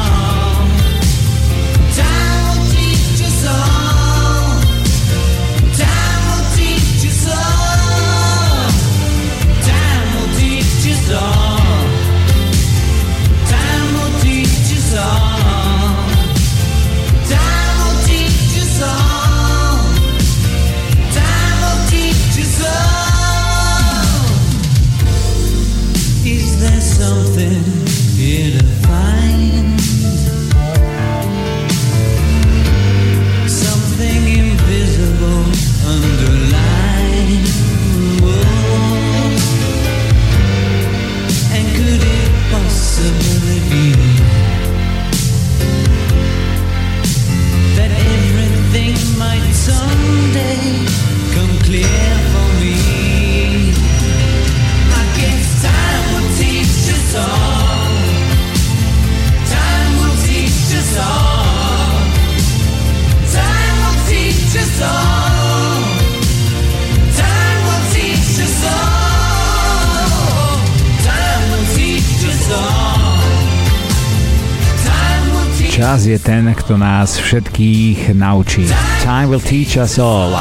Čas 75.80 76.04
je 76.04 76.20
ten, 76.20 76.44
kto 76.44 76.76
nás 76.76 77.16
všetkých 77.16 78.12
naučí. 78.12 78.68
Time 79.00 79.32
will 79.32 79.40
teach 79.40 79.80
us 79.80 79.96
all. 79.96 80.36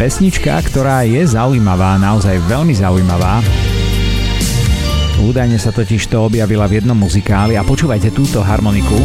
Pesnička, 0.00 0.56
ktorá 0.64 1.04
je 1.04 1.20
zaujímavá, 1.20 2.00
naozaj 2.00 2.40
veľmi 2.48 2.72
zaujímavá. 2.72 3.44
Údajne 5.20 5.60
sa 5.60 5.68
totiž 5.68 6.00
to 6.08 6.32
objavila 6.32 6.64
v 6.64 6.80
jednom 6.80 6.96
muzikáli 6.96 7.60
a 7.60 7.62
počúvajte 7.68 8.08
túto 8.08 8.40
harmoniku. 8.40 8.96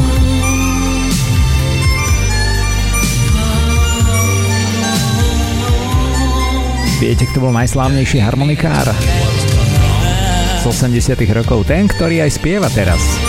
Viete, 7.03 7.27
kto 7.27 7.43
bol 7.43 7.51
najslávnejší 7.51 8.23
harmonikár? 8.23 8.88
Z 10.63 10.71
80 10.71 11.19
rokov, 11.36 11.67
ten, 11.67 11.91
ktorý 11.91 12.23
aj 12.23 12.31
spieva 12.31 12.71
teraz. 12.71 13.22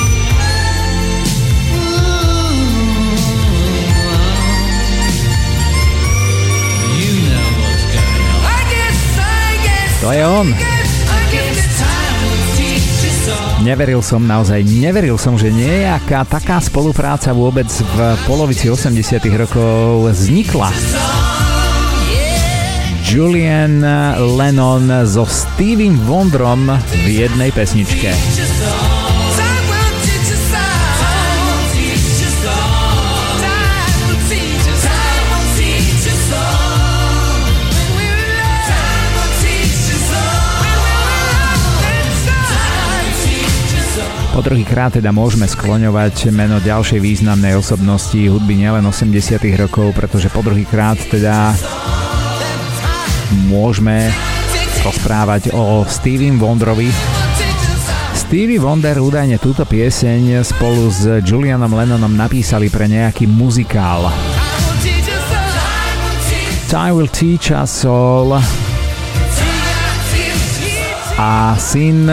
To 10.04 10.12
je 10.12 10.20
on. 10.20 10.52
Neveril 13.64 14.04
som 14.04 14.20
naozaj, 14.20 14.60
neveril 14.60 15.16
som, 15.16 15.40
že 15.40 15.48
nejaká 15.48 16.28
taká 16.28 16.60
spolupráca 16.60 17.32
vôbec 17.32 17.64
v 17.72 17.98
polovici 18.28 18.68
80 18.68 19.00
rokov 19.32 20.12
vznikla. 20.12 20.68
Julian 23.00 23.80
Lennon 24.36 25.08
so 25.08 25.24
Stevie 25.24 25.96
Wonderom 26.04 26.68
v 26.68 27.24
jednej 27.24 27.48
pesničke. 27.56 28.12
Po 44.34 44.42
druhý 44.42 44.66
krát 44.66 44.98
teda 44.98 45.14
môžeme 45.14 45.46
skloňovať 45.46 46.34
meno 46.34 46.58
ďalšej 46.58 46.98
významnej 46.98 47.54
osobnosti 47.54 48.18
hudby 48.18 48.58
nielen 48.58 48.82
80 48.82 49.38
rokov, 49.54 49.94
pretože 49.94 50.26
po 50.26 50.42
druhý 50.42 50.66
krát 50.66 50.98
teda 50.98 51.54
môžeme 53.46 54.10
rozprávať 54.82 55.54
o 55.54 55.86
Stevie 55.86 56.34
Wonderovi. 56.34 56.90
Stevie 58.18 58.58
Wonder 58.58 58.98
údajne 58.98 59.38
túto 59.38 59.62
pieseň 59.62 60.42
spolu 60.42 60.90
s 60.90 61.22
Julianom 61.22 61.70
Lennonom 61.70 62.10
napísali 62.10 62.66
pre 62.66 62.90
nejaký 62.90 63.30
muzikál. 63.30 64.10
Time 66.66 66.98
will 66.98 67.06
teach 67.06 67.54
us 67.54 67.86
all 67.86 68.34
a 71.22 71.54
syn 71.54 72.10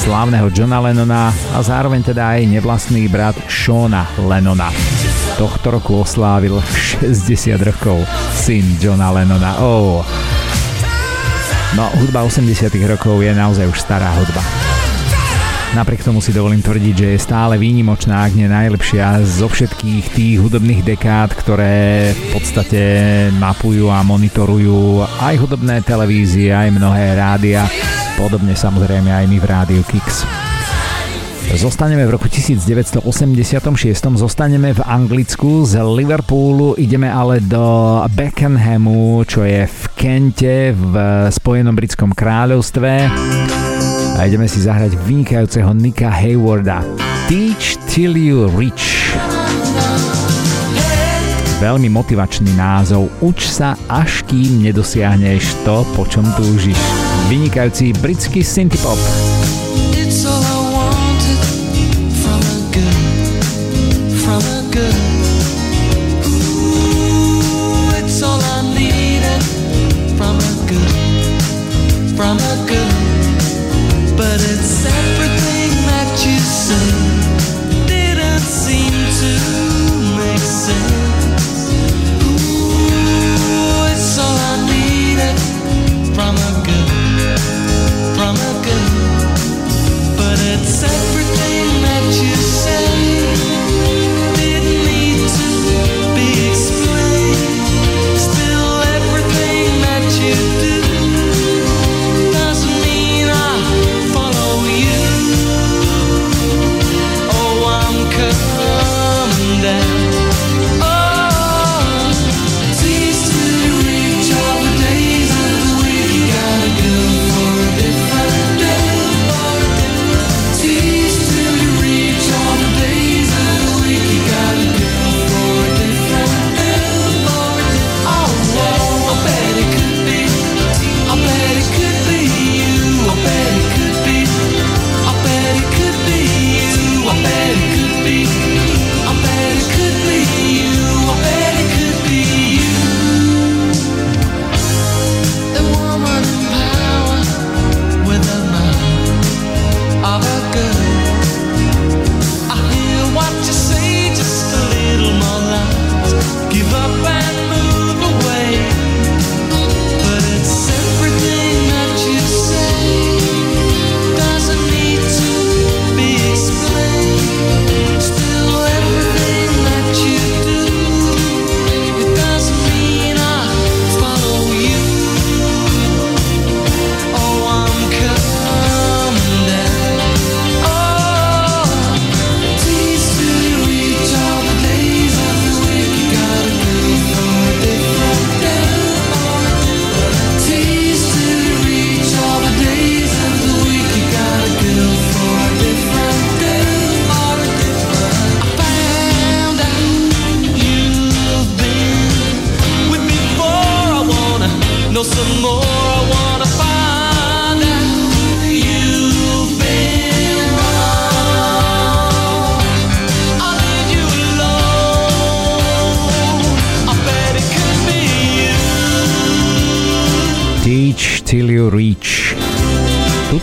slávneho 0.00 0.48
Johna 0.48 0.80
Lennona 0.80 1.28
a 1.28 1.60
zároveň 1.60 2.00
teda 2.00 2.32
aj 2.32 2.48
nevlastný 2.48 3.04
brat 3.12 3.36
Shona 3.52 4.08
Lennona. 4.16 4.72
Tohto 5.36 5.76
roku 5.76 6.00
oslávil 6.00 6.56
60 6.56 7.60
rokov 7.60 8.08
syn 8.32 8.80
Johna 8.80 9.12
Lennona. 9.12 9.60
Oh. 9.60 10.00
No, 11.76 11.92
hudba 12.00 12.24
80 12.24 12.72
rokov 12.88 13.20
je 13.20 13.28
naozaj 13.36 13.68
už 13.68 13.76
stará 13.76 14.08
hudba. 14.16 14.40
Napriek 15.76 16.00
tomu 16.00 16.24
si 16.24 16.32
dovolím 16.32 16.64
tvrdiť, 16.64 16.94
že 16.96 17.08
je 17.14 17.20
stále 17.20 17.60
výnimočná, 17.60 18.24
ak 18.24 18.32
nie 18.32 18.48
najlepšia 18.48 19.20
zo 19.22 19.52
všetkých 19.52 20.04
tých 20.16 20.36
hudobných 20.40 20.80
dekád, 20.82 21.36
ktoré 21.36 22.10
v 22.16 22.22
podstate 22.32 22.82
mapujú 23.36 23.92
a 23.92 24.00
monitorujú 24.00 25.04
aj 25.20 25.34
hudobné 25.36 25.84
televízie, 25.84 26.56
aj 26.56 26.72
mnohé 26.72 27.14
rádia 27.20 27.68
podobne 28.20 28.52
samozrejme 28.52 29.08
aj 29.08 29.24
my 29.32 29.38
v 29.40 29.46
Rádiu 29.48 29.82
Kix. 29.88 30.28
Zostaneme 31.56 32.04
v 32.04 32.12
roku 32.12 32.28
1986, 32.28 33.00
zostaneme 34.20 34.76
v 34.76 34.80
Anglicku, 34.84 35.64
z 35.64 35.80
Liverpoolu 35.80 36.76
ideme 36.76 37.08
ale 37.08 37.40
do 37.40 37.96
Beckenhamu, 38.12 39.24
čo 39.24 39.48
je 39.48 39.64
v 39.64 39.82
Kente 39.96 40.76
v 40.76 40.94
Spojenom 41.32 41.72
britskom 41.72 42.12
kráľovstve. 42.12 43.08
A 44.14 44.20
ideme 44.28 44.44
si 44.52 44.60
zahrať 44.60 45.00
vynikajúceho 45.00 45.72
Nika 45.72 46.12
Haywarda. 46.12 46.84
Teach 47.24 47.80
Till 47.88 48.20
You 48.20 48.52
Reach 48.52 49.16
veľmi 51.60 51.92
motivačný 51.92 52.56
názov 52.56 53.12
Uč 53.20 53.44
sa, 53.44 53.76
až 53.92 54.24
kým 54.24 54.64
nedosiahneš 54.64 55.60
to, 55.68 55.84
po 55.92 56.08
čom 56.08 56.24
túžiš. 56.40 56.80
vynikajúci 57.28 57.92
britský 58.00 58.40
synthpop. 58.40 58.96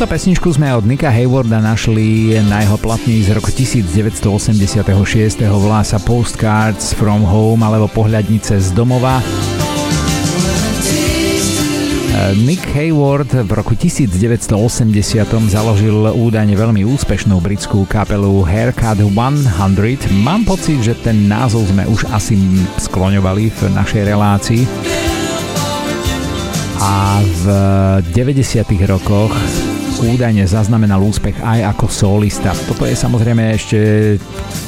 Pesničku 0.03 0.51
sme 0.51 0.75
od 0.75 0.83
Nika 0.83 1.07
Haywarda 1.07 1.63
našli 1.63 2.35
na 2.43 2.59
jeho 2.59 2.75
platni 2.75 3.23
z 3.23 3.31
roku 3.31 3.47
1986. 3.47 4.27
Volá 5.47 5.87
sa 5.87 5.95
Postcards 5.95 6.91
from 6.91 7.23
Home 7.23 7.63
alebo 7.63 7.87
Pohľadnice 7.87 8.59
z 8.59 8.75
domova. 8.75 9.23
Nick 12.43 12.67
Hayward 12.75 13.31
v 13.47 13.51
roku 13.55 13.71
1980 13.71 14.51
založil 15.47 16.11
údajne 16.11 16.59
veľmi 16.59 16.83
úspešnú 16.83 17.39
britskú 17.39 17.87
kapelu 17.87 18.43
Haircut 18.43 18.99
100. 18.99 19.15
Mám 20.27 20.43
pocit, 20.43 20.83
že 20.83 20.91
ten 20.99 21.31
názov 21.31 21.71
sme 21.71 21.87
už 21.87 22.03
asi 22.11 22.35
skloňovali 22.83 23.47
v 23.47 23.61
našej 23.71 24.03
relácii. 24.03 25.06
A 26.77 27.25
v 27.25 27.43
90. 28.13 28.61
rokoch 28.85 29.33
údajne 29.97 30.45
zaznamenal 30.45 31.01
úspech 31.01 31.41
aj 31.41 31.73
ako 31.73 31.89
solista. 31.89 32.53
Toto 32.69 32.85
je 32.85 32.93
samozrejme 32.93 33.49
ešte 33.57 33.79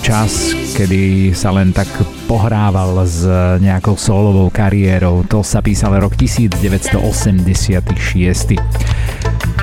čas, 0.01 0.57
kedy 0.73 1.29
sa 1.37 1.53
len 1.53 1.69
tak 1.69 1.85
pohrával 2.25 2.97
s 3.05 3.21
nejakou 3.61 3.93
solovou 3.93 4.49
kariérou. 4.49 5.21
To 5.29 5.45
sa 5.45 5.61
písal 5.61 6.01
rok 6.01 6.17
1986. 6.17 8.57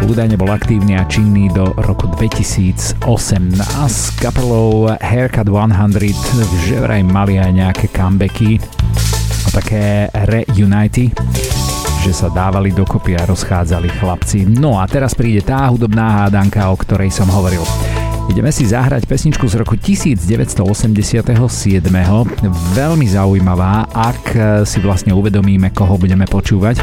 Údajne 0.07 0.39
bol 0.39 0.53
aktívny 0.53 0.95
a 0.95 1.09
činný 1.09 1.51
do 1.51 1.75
roku 1.83 2.07
2008 2.15 3.03
a 3.59 3.91
s 3.91 4.15
kapelou 4.23 4.87
Haircut 5.03 5.51
100 5.51 6.69
že 6.69 6.79
vraj 6.79 7.03
mali 7.03 7.43
aj 7.43 7.51
nejaké 7.51 7.87
comebacky 7.91 8.63
a 9.47 9.49
také 9.51 10.07
reunity 10.29 11.11
že 12.07 12.15
sa 12.15 12.31
dávali 12.31 12.71
dokopy 12.71 13.19
a 13.19 13.27
rozchádzali 13.27 13.99
chlapci. 13.99 14.47
No 14.47 14.79
a 14.79 14.87
teraz 14.87 15.11
príde 15.19 15.43
tá 15.43 15.67
hudobná 15.67 16.23
hádanka, 16.23 16.71
o 16.71 16.79
ktorej 16.79 17.11
som 17.11 17.27
hovoril. 17.27 17.67
Ideme 18.31 18.55
si 18.55 18.63
zahrať 18.63 19.11
pesničku 19.11 19.43
z 19.51 19.59
roku 19.59 19.75
1987. 19.75 20.63
Veľmi 22.79 23.07
zaujímavá, 23.11 23.91
ak 23.91 24.23
si 24.63 24.79
vlastne 24.79 25.19
uvedomíme, 25.19 25.75
koho 25.75 25.99
budeme 25.99 26.31
počúvať. 26.31 26.79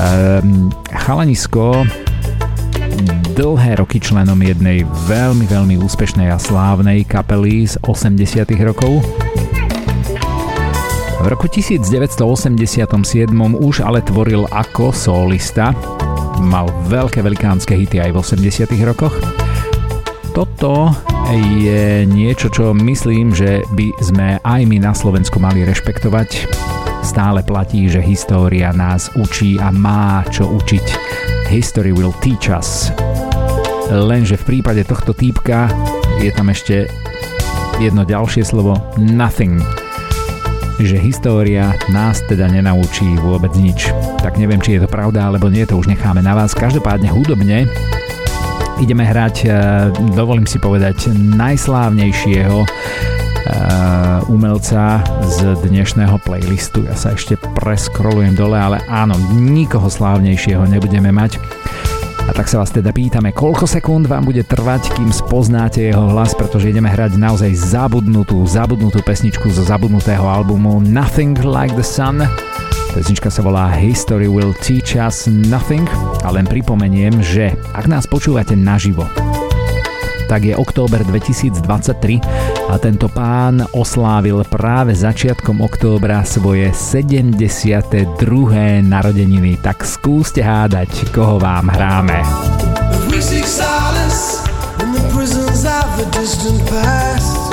Ehm, 0.00 0.72
chalanisko 0.88 1.84
dlhé 3.36 3.80
roky 3.80 4.00
členom 4.00 4.40
jednej 4.40 4.88
veľmi, 5.04 5.44
veľmi 5.48 5.76
úspešnej 5.84 6.32
a 6.32 6.40
slávnej 6.40 7.04
kapely 7.04 7.68
z 7.68 7.76
80 7.84 8.56
rokov. 8.64 9.04
V 11.20 11.28
roku 11.28 11.52
1987 11.52 12.16
už 13.60 13.84
ale 13.84 14.00
tvoril 14.00 14.48
ako 14.48 14.88
solista. 14.88 15.76
Mal 16.40 16.64
veľké 16.88 17.20
velikánske 17.20 17.76
hity 17.76 18.00
aj 18.00 18.16
v 18.16 18.18
80 18.24 18.88
rokoch. 18.88 19.12
Toto 20.32 20.88
je 21.28 22.08
niečo, 22.08 22.48
čo 22.48 22.72
myslím, 22.72 23.36
že 23.36 23.60
by 23.76 23.92
sme 24.00 24.28
aj 24.40 24.60
my 24.64 24.80
na 24.80 24.96
Slovensku 24.96 25.36
mali 25.36 25.60
rešpektovať. 25.68 26.48
Stále 27.04 27.44
platí, 27.44 27.84
že 27.84 28.00
história 28.00 28.72
nás 28.72 29.12
učí 29.12 29.60
a 29.60 29.68
má 29.68 30.24
čo 30.32 30.48
učiť. 30.48 30.86
History 31.52 31.92
will 31.92 32.16
teach 32.24 32.48
us. 32.48 32.88
Lenže 33.92 34.40
v 34.40 34.56
prípade 34.56 34.88
tohto 34.88 35.12
týpka 35.12 35.68
je 36.24 36.32
tam 36.32 36.48
ešte 36.48 36.88
jedno 37.76 38.08
ďalšie 38.08 38.40
slovo 38.40 38.80
nothing 38.96 39.60
že 40.80 40.96
história 40.96 41.76
nás 41.92 42.24
teda 42.24 42.48
nenaučí 42.48 43.06
vôbec 43.20 43.52
nič. 43.56 43.92
Tak 44.24 44.40
neviem, 44.40 44.60
či 44.60 44.76
je 44.76 44.84
to 44.84 44.88
pravda, 44.88 45.28
alebo 45.28 45.52
nie, 45.52 45.68
to 45.68 45.76
už 45.76 45.88
necháme 45.88 46.24
na 46.24 46.32
vás. 46.32 46.56
Každopádne 46.56 47.12
hudobne 47.12 47.68
ideme 48.80 49.04
hrať, 49.04 49.36
e, 49.44 49.48
dovolím 50.16 50.48
si 50.48 50.56
povedať, 50.56 51.12
najslávnejšieho 51.12 52.64
umelca 54.30 55.02
z 55.26 55.58
dnešného 55.66 56.20
playlistu. 56.22 56.86
Ja 56.86 56.94
sa 56.94 57.16
ešte 57.16 57.34
preskrolujem 57.58 58.38
dole, 58.38 58.54
ale 58.54 58.78
áno, 58.86 59.18
nikoho 59.34 59.90
slávnejšieho 59.90 60.70
nebudeme 60.70 61.10
mať. 61.10 61.40
A 62.30 62.34
tak 62.38 62.46
sa 62.46 62.62
vás 62.62 62.70
teda 62.70 62.94
pýtame, 62.94 63.34
koľko 63.34 63.66
sekúnd 63.66 64.06
vám 64.06 64.22
bude 64.22 64.46
trvať, 64.46 64.94
kým 64.94 65.10
spoznáte 65.10 65.90
jeho 65.90 66.14
hlas, 66.14 66.30
pretože 66.38 66.70
ideme 66.70 66.86
hrať 66.86 67.18
naozaj 67.18 67.50
zabudnutú, 67.58 68.46
zabudnutú 68.46 69.02
pesničku 69.02 69.50
zo 69.50 69.66
zabudnutého 69.66 70.22
albumu 70.22 70.78
Nothing 70.78 71.42
Like 71.42 71.74
the 71.74 71.82
Sun. 71.82 72.22
Pesnička 72.94 73.34
sa 73.34 73.42
volá 73.42 73.74
History 73.74 74.30
Will 74.30 74.54
Teach 74.62 74.94
Us 74.94 75.26
Nothing 75.26 75.90
a 76.22 76.30
len 76.30 76.46
pripomeniem, 76.46 77.18
že 77.18 77.50
ak 77.74 77.90
nás 77.90 78.06
počúvate 78.06 78.54
naživo, 78.54 79.10
tak 80.30 80.46
je 80.46 80.54
október 80.54 81.02
2023 81.02 82.70
a 82.70 82.78
tento 82.78 83.10
pán 83.10 83.66
oslávil 83.74 84.46
práve 84.46 84.94
začiatkom 84.94 85.58
októbra 85.58 86.22
svoje 86.22 86.70
72. 86.70 88.14
narodeniny. 88.86 89.58
Tak 89.58 89.82
skúste 89.82 90.46
hádať, 90.46 91.10
koho 91.10 91.42
vám 91.42 91.66
hráme. 91.74 92.22
Last. 97.10 97.50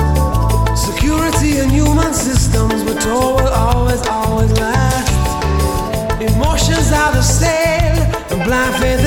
Blind 8.47 8.75
faith 8.80 9.06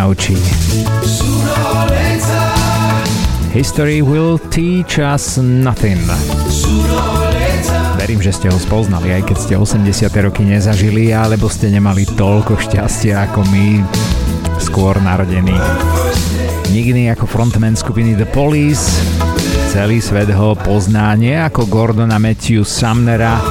later, 0.00 0.36
History 3.52 4.00
will 4.00 4.38
teach 4.38 4.98
us 4.98 5.36
nothing. 5.36 5.98
Verím, 7.98 8.22
že 8.22 8.32
ste 8.32 8.48
ho 8.48 8.56
spoznali, 8.56 9.12
aj 9.12 9.22
keď 9.28 9.36
ste 9.36 9.54
80. 9.58 10.24
roky 10.24 10.46
nezažili, 10.46 11.12
alebo 11.12 11.50
ste 11.50 11.68
nemali 11.68 12.06
toľko 12.16 12.56
šťastia 12.56 13.28
ako 13.28 13.44
my, 13.50 13.84
skôr 14.62 14.96
narodení. 15.02 15.58
Nikdy 16.70 17.10
ako 17.12 17.26
frontman 17.26 17.76
skupiny 17.76 18.14
The 18.16 18.30
Police, 18.30 19.02
celý 19.74 20.00
svet 20.00 20.30
ho 20.32 20.54
pozná 20.54 21.12
nie 21.18 21.34
ako 21.34 21.66
Gordona 21.66 22.16
Matthew 22.16 22.62
Sumnera, 22.64 23.42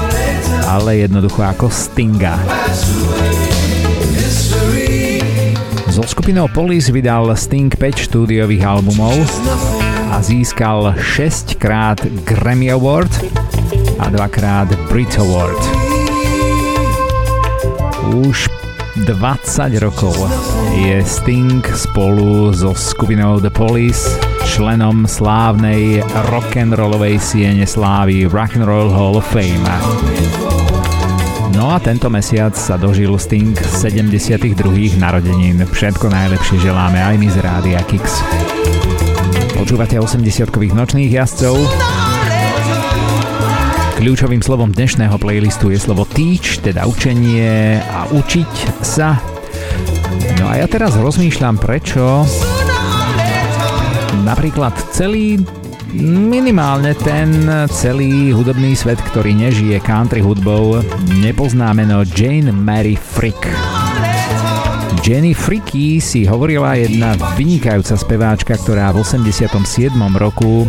ale 0.66 1.04
jednoducho 1.06 1.43
ako 1.43 1.68
Stinga. 1.68 2.39
So 6.00 6.08
skupinou 6.08 6.47
Police 6.47 6.95
vydal 6.95 7.28
Sting 7.36 7.68
5 7.76 8.08
štúdiových 8.08 8.64
albumov 8.64 9.20
a 10.16 10.24
získal 10.24 10.95
6 10.95 11.60
krát 11.60 12.00
Grammy 12.24 12.72
Award 12.72 13.12
a 14.00 14.08
2 14.08 14.16
krát 14.32 14.72
Brit 14.88 15.12
Award. 15.20 15.60
Už 18.16 18.47
20 19.04 19.12
rokov 19.84 20.16
je 20.88 21.04
Sting 21.04 21.68
spolu 21.68 22.56
so 22.56 22.72
skupinou 22.72 23.43
The 23.43 23.52
Police 23.52 24.08
členom 24.47 25.04
slávnej 25.04 26.00
rock'n'rollovej 26.32 27.20
siene 27.20 27.68
slávy 27.68 28.24
Rock'n'Roll 28.24 28.88
Hall 28.88 29.20
of 29.20 29.28
Fame. 29.28 29.68
No 31.58 31.74
a 31.74 31.82
tento 31.82 32.14
mesiac 32.14 32.54
sa 32.54 32.78
dožil 32.78 33.10
Sting 33.18 33.58
72. 33.58 34.54
narodenín. 35.02 35.66
Všetko 35.66 36.14
najlepšie 36.14 36.62
želáme 36.62 37.02
aj 37.02 37.16
my 37.18 37.28
z 37.28 37.38
Rádia 37.41 37.82
Kix. 37.89 38.22
Počúvate 39.58 39.97
80-kových 39.97 40.78
nočných 40.78 41.10
jazdcov. 41.10 41.58
Kľúčovým 44.00 44.39
slovom 44.39 44.72
dnešného 44.72 45.18
playlistu 45.20 45.74
je 45.74 45.80
slovo 45.82 46.08
teach, 46.08 46.62
teda 46.62 46.88
učenie 46.88 47.82
a 47.84 48.08
učiť 48.14 48.54
sa. 48.80 49.20
No 50.39 50.54
a 50.54 50.62
ja 50.62 50.68
teraz 50.72 50.95
rozmýšľam, 50.95 51.60
prečo 51.60 52.24
napríklad 54.24 54.72
celý 54.95 55.41
minimálne 55.97 56.93
ten 56.93 57.49
celý 57.73 58.29
hudobný 58.35 58.77
svet, 58.77 59.01
ktorý 59.11 59.33
nežije 59.33 59.81
country 59.81 60.21
hudbou, 60.21 60.81
nepozná 61.21 61.73
meno 61.73 62.05
Jane 62.05 62.53
Mary 62.53 62.93
Frick. 62.93 63.49
Jenny 64.99 65.33
Fricky 65.33 65.97
si 66.03 66.27
hovorila 66.27 66.77
jedna 66.77 67.17
vynikajúca 67.33 67.95
speváčka, 67.97 68.53
ktorá 68.59 68.93
v 68.93 69.01
87. 69.01 69.47
roku 70.19 70.67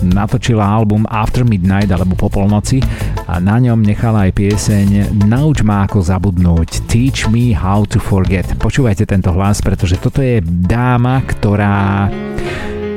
natočila 0.00 0.64
album 0.64 1.04
After 1.08 1.42
Midnight 1.44 1.88
alebo 1.90 2.14
po 2.16 2.28
polnoci 2.28 2.80
a 3.26 3.40
na 3.42 3.58
ňom 3.58 3.80
nechala 3.82 4.28
aj 4.28 4.32
pieseň 4.38 4.88
Nauč 5.26 5.64
ma 5.66 5.88
ako 5.88 6.04
zabudnúť 6.04 6.86
Teach 6.86 7.26
me 7.32 7.50
how 7.56 7.82
to 7.88 7.98
forget. 7.98 8.46
Počúvajte 8.60 9.08
tento 9.08 9.34
hlas, 9.34 9.58
pretože 9.64 9.98
toto 9.98 10.22
je 10.22 10.38
dáma, 10.44 11.24
ktorá 11.26 12.06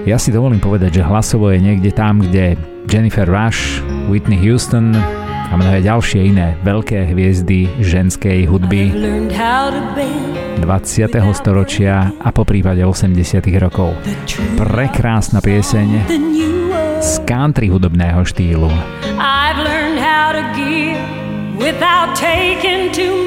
ja 0.07 0.15
si 0.21 0.29
dovolím 0.31 0.61
povedať, 0.61 1.01
že 1.01 1.07
hlasovo 1.07 1.51
je 1.51 1.59
niekde 1.59 1.91
tam, 1.91 2.23
kde 2.23 2.55
Jennifer 2.87 3.27
Rush, 3.27 3.83
Whitney 4.07 4.39
Houston, 4.39 4.95
a 5.49 5.57
mnohé 5.57 5.81
ďalšie 5.81 6.29
iné 6.29 6.53
veľké 6.61 7.09
hviezdy 7.09 7.65
ženskej 7.81 8.45
hudby 8.45 8.93
20. 9.33 10.61
storočia 11.33 12.13
a 12.21 12.29
po 12.29 12.45
prípade 12.45 12.85
80. 12.85 13.17
rokov. 13.57 13.97
Prekrásna 14.53 15.41
pieseň 15.41 16.05
z 17.01 17.11
country 17.25 17.73
hudobného 17.73 18.21
štýlu. 18.21 18.69
I've 19.17 19.57
learned 19.57 19.97
how 19.97 20.37
to 20.37 20.45
give 20.53 21.01
without 21.57 22.13
taking 22.13 22.93
too 22.93 23.18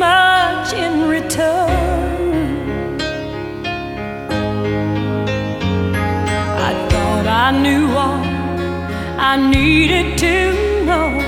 I 9.32 9.36
needed 9.50 10.18
to 10.18 10.84
know. 10.84 11.18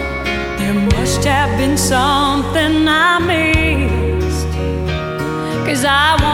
There 0.58 0.74
must 0.74 1.24
have 1.24 1.56
been 1.56 1.78
something 1.78 2.86
I 2.86 3.18
missed. 3.18 4.46
Cause 5.66 5.86
I 5.86 6.12
wanted 6.22 6.33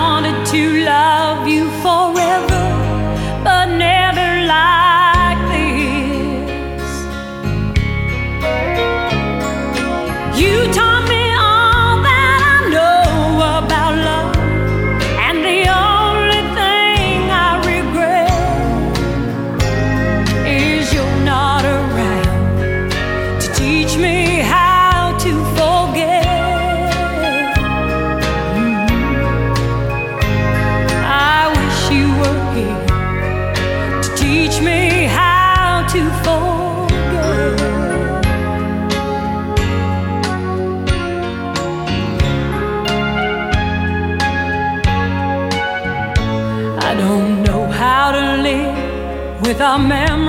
with 49.79 49.93
our 49.93 50.20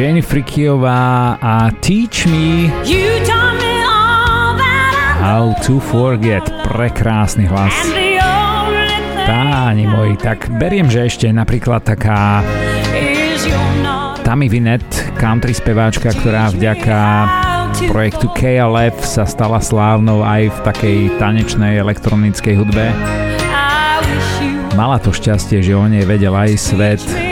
Jenny 0.00 0.24
Frikiová 0.24 1.36
a 1.36 1.68
Teach 1.84 2.24
Me 2.24 2.72
How 5.20 5.52
to 5.60 5.76
Forget. 5.76 6.40
Prekrásny 6.64 7.44
hlas. 7.44 7.76
Páni 9.28 9.84
moji, 9.84 10.16
tak 10.16 10.48
beriem, 10.56 10.88
že 10.88 11.04
ešte 11.04 11.28
napríklad 11.28 11.84
taká 11.84 12.40
Tammy 14.24 14.48
Wynette, 14.48 15.12
country 15.20 15.52
speváčka, 15.52 16.16
ktorá 16.16 16.48
vďaka 16.48 17.00
projektu 17.92 18.32
KLF 18.32 19.04
sa 19.04 19.28
stala 19.28 19.60
slávnou 19.60 20.24
aj 20.24 20.48
v 20.48 20.58
takej 20.64 20.98
tanečnej 21.20 21.76
elektronickej 21.76 22.56
hudbe. 22.56 22.88
Mala 24.80 24.96
to 24.96 25.12
šťastie, 25.12 25.60
že 25.60 25.76
o 25.76 25.84
nej 25.84 26.08
vedel 26.08 26.32
aj 26.32 26.56
svet 26.56 27.29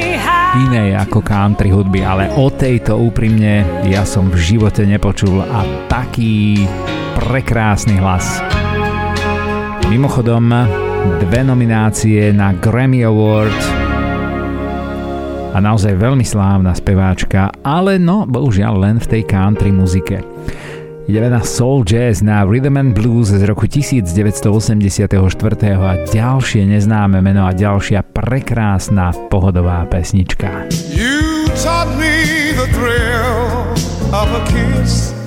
inej 0.56 0.96
ako 0.96 1.20
country 1.20 1.68
hudby, 1.68 2.00
ale 2.00 2.32
o 2.40 2.48
tejto 2.48 2.96
úprimne 2.96 3.84
ja 3.84 4.08
som 4.08 4.32
v 4.32 4.40
živote 4.40 4.88
nepočul 4.88 5.44
a 5.44 5.60
taký 5.92 6.64
prekrásny 7.20 8.00
hlas. 8.00 8.40
Mimochodom, 9.92 10.48
dve 11.20 11.40
nominácie 11.44 12.32
na 12.32 12.56
Grammy 12.56 13.04
Award 13.04 13.56
a 15.52 15.58
naozaj 15.60 15.96
veľmi 15.96 16.24
slávna 16.24 16.72
speváčka, 16.76 17.52
ale 17.64 17.96
no, 17.96 18.24
bohužiaľ 18.28 18.74
len 18.84 18.96
v 19.00 19.10
tej 19.18 19.22
country 19.26 19.72
muzike. 19.72 20.37
Ideme 21.08 21.30
na 21.30 21.40
Soul 21.40 21.84
Jazz, 21.88 22.20
na 22.20 22.44
Rhythm 22.44 22.76
and 22.76 22.92
Blues 22.92 23.32
z 23.32 23.40
roku 23.48 23.64
1984 23.64 25.08
a 25.80 26.04
ďalšie 26.04 26.68
neznáme 26.68 27.24
meno 27.24 27.48
a 27.48 27.56
ďalšia 27.56 28.04
prekrásna 28.12 29.16
pohodová 29.32 29.88
pesnička. 29.88 30.68
You 30.92 31.48
taught 31.56 31.88
me 31.96 32.52
the 32.60 32.68
thrill 32.76 33.72
of 34.12 34.28
a 34.36 34.44
kiss 34.52 35.17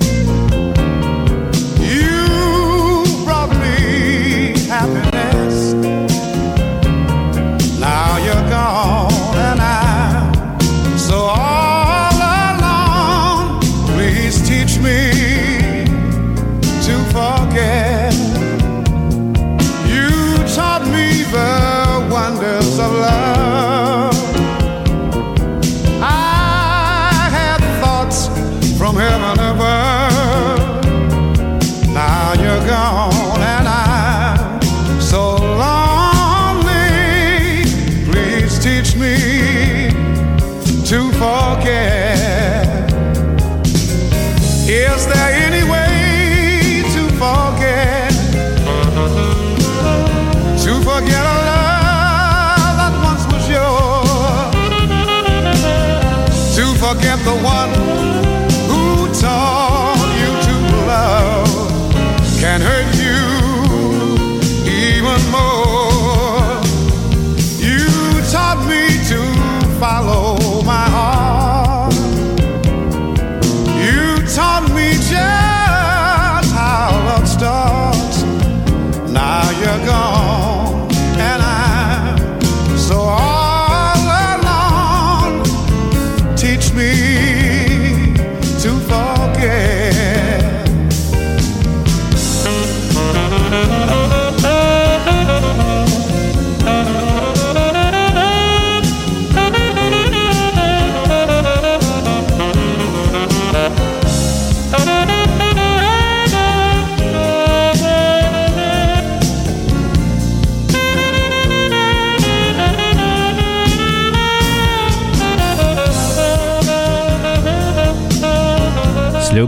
who 58.70 59.12
taught 59.20 60.10
you 60.20 60.30
to 60.46 60.54
love 60.86 61.92
can 62.40 62.60
hurt 62.60 62.96
you. 62.96 63.01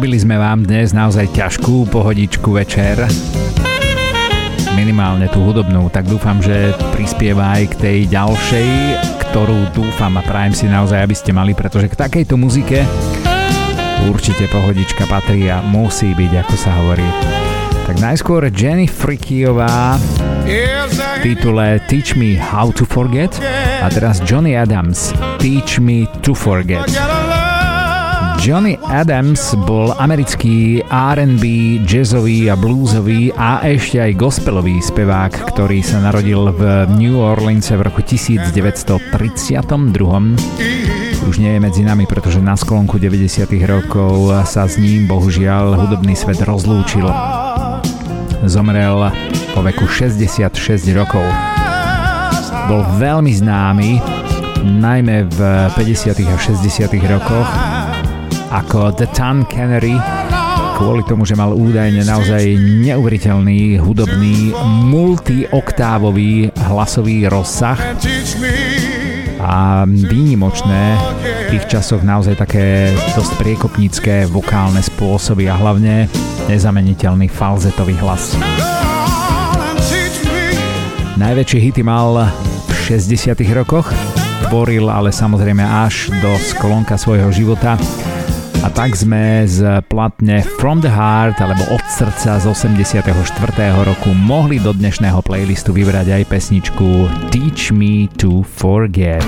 Sľúbili 0.04 0.20
sme 0.20 0.36
vám 0.36 0.68
dnes 0.68 0.92
naozaj 0.92 1.32
ťažkú 1.32 1.88
pohodičku 1.88 2.52
večer. 2.52 3.08
Minimálne 4.76 5.32
tú 5.32 5.40
hudobnú, 5.40 5.88
tak 5.88 6.04
dúfam, 6.04 6.44
že 6.44 6.76
prispieva 6.92 7.56
aj 7.56 7.72
k 7.72 7.74
tej 7.80 7.98
ďalšej, 8.12 8.68
ktorú 9.24 9.72
dúfam 9.72 10.12
a 10.20 10.22
prajem 10.28 10.52
si 10.52 10.68
naozaj, 10.68 11.00
aby 11.00 11.16
ste 11.16 11.32
mali, 11.32 11.56
pretože 11.56 11.88
k 11.88 11.96
takejto 11.96 12.36
muzike 12.36 12.84
určite 14.04 14.44
pohodička 14.52 15.08
patrí 15.08 15.48
a 15.48 15.64
musí 15.64 16.12
byť, 16.12 16.32
ako 16.36 16.54
sa 16.60 16.76
hovorí. 16.84 17.08
Tak 17.88 17.96
najskôr 17.96 18.52
Jenny 18.52 18.84
Frikiová 18.84 19.96
v 20.44 20.96
titule 21.24 21.80
Teach 21.88 22.12
Me 22.12 22.36
How 22.36 22.76
to 22.76 22.84
Forget 22.84 23.40
a 23.80 23.88
teraz 23.88 24.20
Johnny 24.20 24.52
Adams 24.52 25.16
Teach 25.40 25.80
Me 25.80 26.04
to 26.20 26.36
Forget. 26.36 26.92
Johnny 28.44 28.76
Adams 28.92 29.56
bol 29.64 29.96
americký 29.96 30.84
R&B, 30.92 31.80
jazzový 31.88 32.52
a 32.52 32.60
bluesový 32.60 33.32
a 33.32 33.64
ešte 33.64 34.04
aj 34.04 34.20
gospelový 34.20 34.84
spevák, 34.84 35.48
ktorý 35.48 35.80
sa 35.80 36.04
narodil 36.04 36.52
v 36.52 36.84
New 36.92 37.16
Orleans 37.24 37.72
v 37.72 37.80
roku 37.80 38.04
1932. 38.04 39.00
Už 41.24 41.40
nie 41.40 41.56
je 41.56 41.60
medzi 41.64 41.88
nami, 41.88 42.04
pretože 42.04 42.36
na 42.44 42.52
sklonku 42.52 43.00
90. 43.00 43.48
rokov 43.64 44.36
sa 44.44 44.68
s 44.68 44.76
ním 44.76 45.08
bohužiaľ 45.08 45.80
hudobný 45.88 46.12
svet 46.12 46.44
rozlúčil. 46.44 47.08
Zomrel 48.44 49.08
po 49.56 49.64
veku 49.64 49.88
66 49.88 50.52
rokov. 50.92 51.24
Bol 52.68 52.84
veľmi 53.00 53.32
známy, 53.40 54.04
najmä 54.68 55.32
v 55.32 55.38
50. 55.80 56.12
a 56.28 56.36
60. 56.36 56.92
rokoch 57.08 57.73
ako 58.54 58.94
The 58.94 59.10
Ton 59.10 59.42
Canary 59.50 59.98
kvôli 60.78 61.02
tomu, 61.10 61.26
že 61.26 61.34
mal 61.34 61.50
údajne 61.50 62.06
naozaj 62.06 62.54
neuveriteľný 62.86 63.82
hudobný 63.82 64.54
multioktávový 64.86 66.54
hlasový 66.54 67.26
rozsah 67.26 67.74
a 69.42 69.82
výnimočné 69.86 70.82
v 71.22 71.46
tých 71.50 71.64
časoch 71.66 72.06
naozaj 72.06 72.38
také 72.38 72.94
dosť 73.18 73.32
priekopnícke 73.42 74.14
vokálne 74.30 74.78
spôsoby 74.82 75.50
a 75.50 75.58
hlavne 75.58 76.06
nezameniteľný 76.46 77.26
falzetový 77.26 77.98
hlas. 77.98 78.38
Najväčšie 81.18 81.58
hity 81.58 81.82
mal 81.82 82.30
v 82.66 82.72
60 82.86 83.34
rokoch, 83.54 83.90
tvoril 84.46 84.86
ale 84.90 85.10
samozrejme 85.10 85.62
až 85.62 86.14
do 86.22 86.34
sklonka 86.38 86.94
svojho 86.94 87.30
života 87.34 87.78
a 88.62 88.68
tak 88.70 88.94
sme 88.94 89.42
z 89.48 89.82
platne 89.90 90.44
From 90.62 90.78
the 90.78 90.92
Heart 90.92 91.42
alebo 91.42 91.66
Od 91.74 91.84
srdca 91.90 92.38
z 92.38 92.44
84. 92.46 93.02
roku 93.82 94.14
mohli 94.14 94.62
do 94.62 94.70
dnešného 94.70 95.18
playlistu 95.24 95.74
vybrať 95.74 96.20
aj 96.20 96.22
pesničku 96.30 96.88
Teach 97.34 97.74
Me 97.74 98.06
to 98.14 98.46
Forget. 98.46 99.26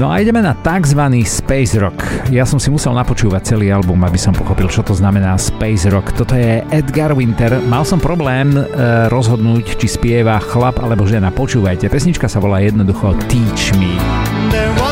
No 0.00 0.08
a 0.08 0.16
ideme 0.20 0.40
na 0.40 0.56
tzv. 0.56 1.00
Space 1.28 1.76
Rock. 1.76 2.00
Ja 2.32 2.48
som 2.48 2.56
si 2.56 2.72
musel 2.72 2.96
napočúvať 2.96 3.52
celý 3.52 3.68
album, 3.68 4.00
aby 4.00 4.16
som 4.16 4.32
pochopil, 4.32 4.72
čo 4.72 4.80
to 4.80 4.96
znamená 4.96 5.36
Space 5.36 5.92
Rock. 5.92 6.16
Toto 6.16 6.32
je 6.32 6.64
Edgar 6.72 7.12
Winter. 7.12 7.60
Mal 7.68 7.84
som 7.84 8.00
problém 8.00 8.56
e, 8.56 8.64
rozhodnúť, 9.12 9.76
či 9.76 9.86
spieva 9.92 10.40
chlap 10.40 10.80
alebo 10.80 11.04
žena. 11.04 11.28
Počúvajte, 11.28 11.92
pesnička 11.92 12.32
sa 12.32 12.40
volá 12.40 12.64
jednoducho 12.64 13.12
Teach 13.28 13.76
Me. 13.76 13.92
There 14.48 14.89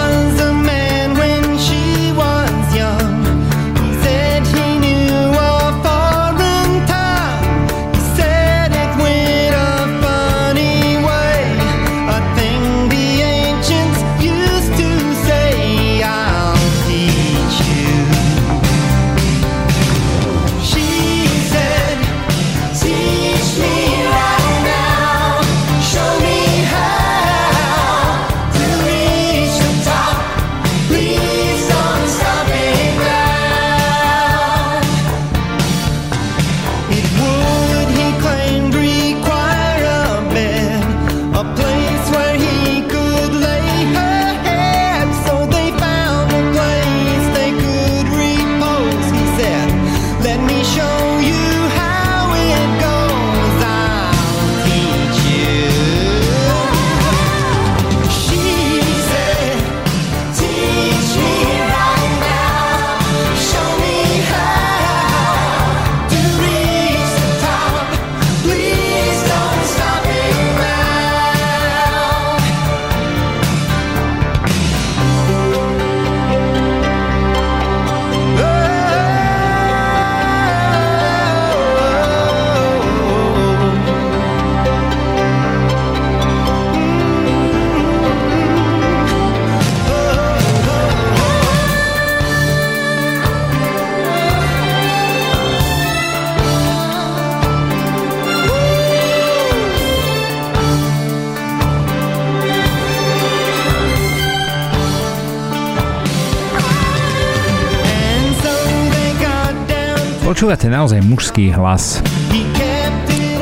Počúvate 110.39 110.70
naozaj 110.70 111.03
mužský 111.03 111.51
hlas. 111.51 111.99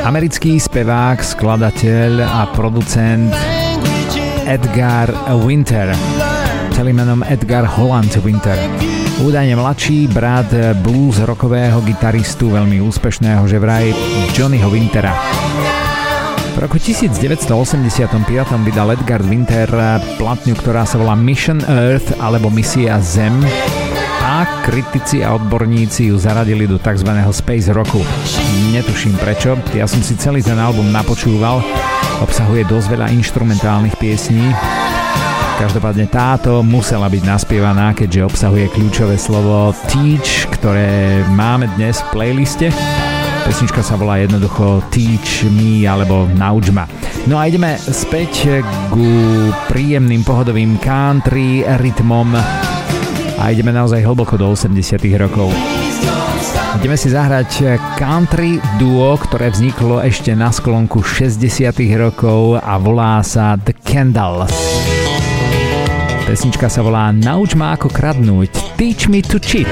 Americký 0.01 0.57
spevák, 0.57 1.21
skladateľ 1.21 2.25
a 2.25 2.49
producent 2.57 3.37
Edgar 4.49 5.13
Winter, 5.45 5.93
celým 6.73 6.97
menom 6.97 7.21
Edgar 7.29 7.69
Holland 7.69 8.17
Winter. 8.25 8.57
Údajne 9.21 9.61
mladší 9.61 10.09
brat 10.09 10.49
blues 10.81 11.21
rockového 11.21 11.85
gitaristu, 11.85 12.49
veľmi 12.57 12.81
úspešného, 12.81 13.45
že 13.45 13.61
vraj 13.61 13.93
Johnnyho 14.33 14.73
Wintera. 14.73 15.13
V 16.57 16.65
roku 16.65 16.81
1985 16.81 18.09
vydal 18.65 18.97
Edgar 18.97 19.21
Winter 19.21 19.69
platňu, 20.17 20.57
ktorá 20.57 20.89
sa 20.89 20.97
volá 20.97 21.13
Mission 21.13 21.61
Earth 21.69 22.17
alebo 22.17 22.49
Misia 22.49 22.97
Zem 23.05 23.37
kritici 24.67 25.25
a 25.25 25.33
odborníci 25.33 26.13
ju 26.13 26.21
zaradili 26.21 26.69
do 26.69 26.77
tzv. 26.77 27.09
space 27.33 27.73
rocku. 27.73 28.05
Netuším 28.75 29.17
prečo, 29.17 29.57
ja 29.73 29.89
som 29.89 30.05
si 30.05 30.19
celý 30.21 30.45
ten 30.45 30.61
album 30.61 30.93
napočúval, 30.93 31.65
obsahuje 32.21 32.69
dosť 32.69 32.87
veľa 32.93 33.07
instrumentálnych 33.17 33.97
piesní, 33.97 34.53
Každopádne 35.57 36.13
táto 36.13 36.61
musela 36.61 37.09
byť 37.09 37.23
naspievaná, 37.25 37.97
keďže 37.97 38.29
obsahuje 38.29 38.69
kľúčové 38.77 39.17
slovo 39.17 39.73
Teach, 39.89 40.45
ktoré 40.53 41.25
máme 41.33 41.65
dnes 41.81 42.05
v 42.05 42.09
playliste. 42.13 42.69
Pesnička 43.49 43.81
sa 43.81 43.97
volá 43.97 44.21
jednoducho 44.21 44.85
Teach 44.93 45.49
Me 45.49 45.89
alebo 45.89 46.29
Nauč 46.37 46.69
ma. 46.77 46.85
No 47.25 47.41
a 47.41 47.49
ideme 47.49 47.81
späť 47.81 48.61
ku 48.93 49.09
príjemným 49.73 50.29
pohodovým 50.29 50.77
country 50.77 51.65
rytmom 51.65 52.37
a 53.37 53.53
ideme 53.53 53.73
naozaj 53.73 54.03
hlboko 54.05 54.37
do 54.41 54.53
80 54.53 55.01
rokov. 55.21 55.53
Ideme 56.77 56.97
si 57.01 57.09
zahrať 57.09 57.81
country 57.97 58.61
duo, 58.77 59.17
ktoré 59.17 59.49
vzniklo 59.49 60.05
ešte 60.05 60.37
na 60.37 60.53
sklonku 60.53 61.01
60 61.01 61.73
rokov 61.97 62.61
a 62.61 62.77
volá 62.77 63.25
sa 63.25 63.57
The 63.57 63.73
Kendall. 63.73 64.45
Pesnička 66.27 66.67
sa 66.67 66.83
volá 66.83 67.15
Nauč 67.15 67.55
ma 67.55 67.79
ako 67.79 67.89
kradnúť, 67.89 68.77
Teach 68.77 69.09
me 69.09 69.25
to 69.25 69.41
cheat. 69.41 69.71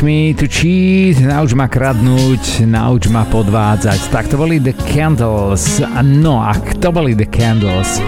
Teach 0.00 0.08
me 0.08 0.32
to 0.32 0.48
cheat, 0.48 1.20
nauč 1.20 1.52
ma 1.52 1.68
kradnúť, 1.68 2.64
nauč 2.64 3.12
ma 3.12 3.28
podvádzať. 3.28 4.08
Tak 4.08 4.32
to 4.32 4.40
boli 4.40 4.56
The 4.56 4.72
Candles. 4.72 5.76
No 6.00 6.40
a 6.40 6.56
kto 6.56 6.88
boli 6.88 7.12
The 7.12 7.28
Candles? 7.28 8.00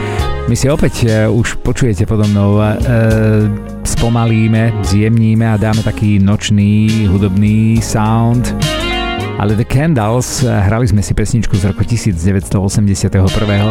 My 0.48 0.56
si 0.56 0.72
opäť 0.72 1.04
uh, 1.04 1.28
už 1.28 1.60
počujete 1.60 2.08
podo 2.08 2.24
mnou, 2.32 2.64
uh, 2.64 2.72
spomalíme, 3.84 4.72
zjemníme 4.88 5.44
a 5.44 5.60
dáme 5.60 5.84
taký 5.84 6.16
nočný 6.16 6.88
hudobný 7.12 7.84
sound. 7.84 8.56
Ale 9.36 9.52
The 9.52 9.68
Candles, 9.68 10.48
hrali 10.48 10.88
sme 10.88 11.04
si 11.04 11.12
pesničku 11.12 11.60
z 11.60 11.76
roku 11.76 11.84
1981. 11.84 13.20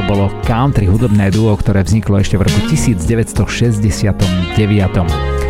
Bolo 0.05 0.29
country 0.45 0.85
hudobné 0.85 1.33
duo, 1.33 1.57
ktoré 1.57 1.81
vzniklo 1.81 2.21
ešte 2.21 2.37
v 2.37 2.45
roku 2.45 2.69
1969 2.69 5.40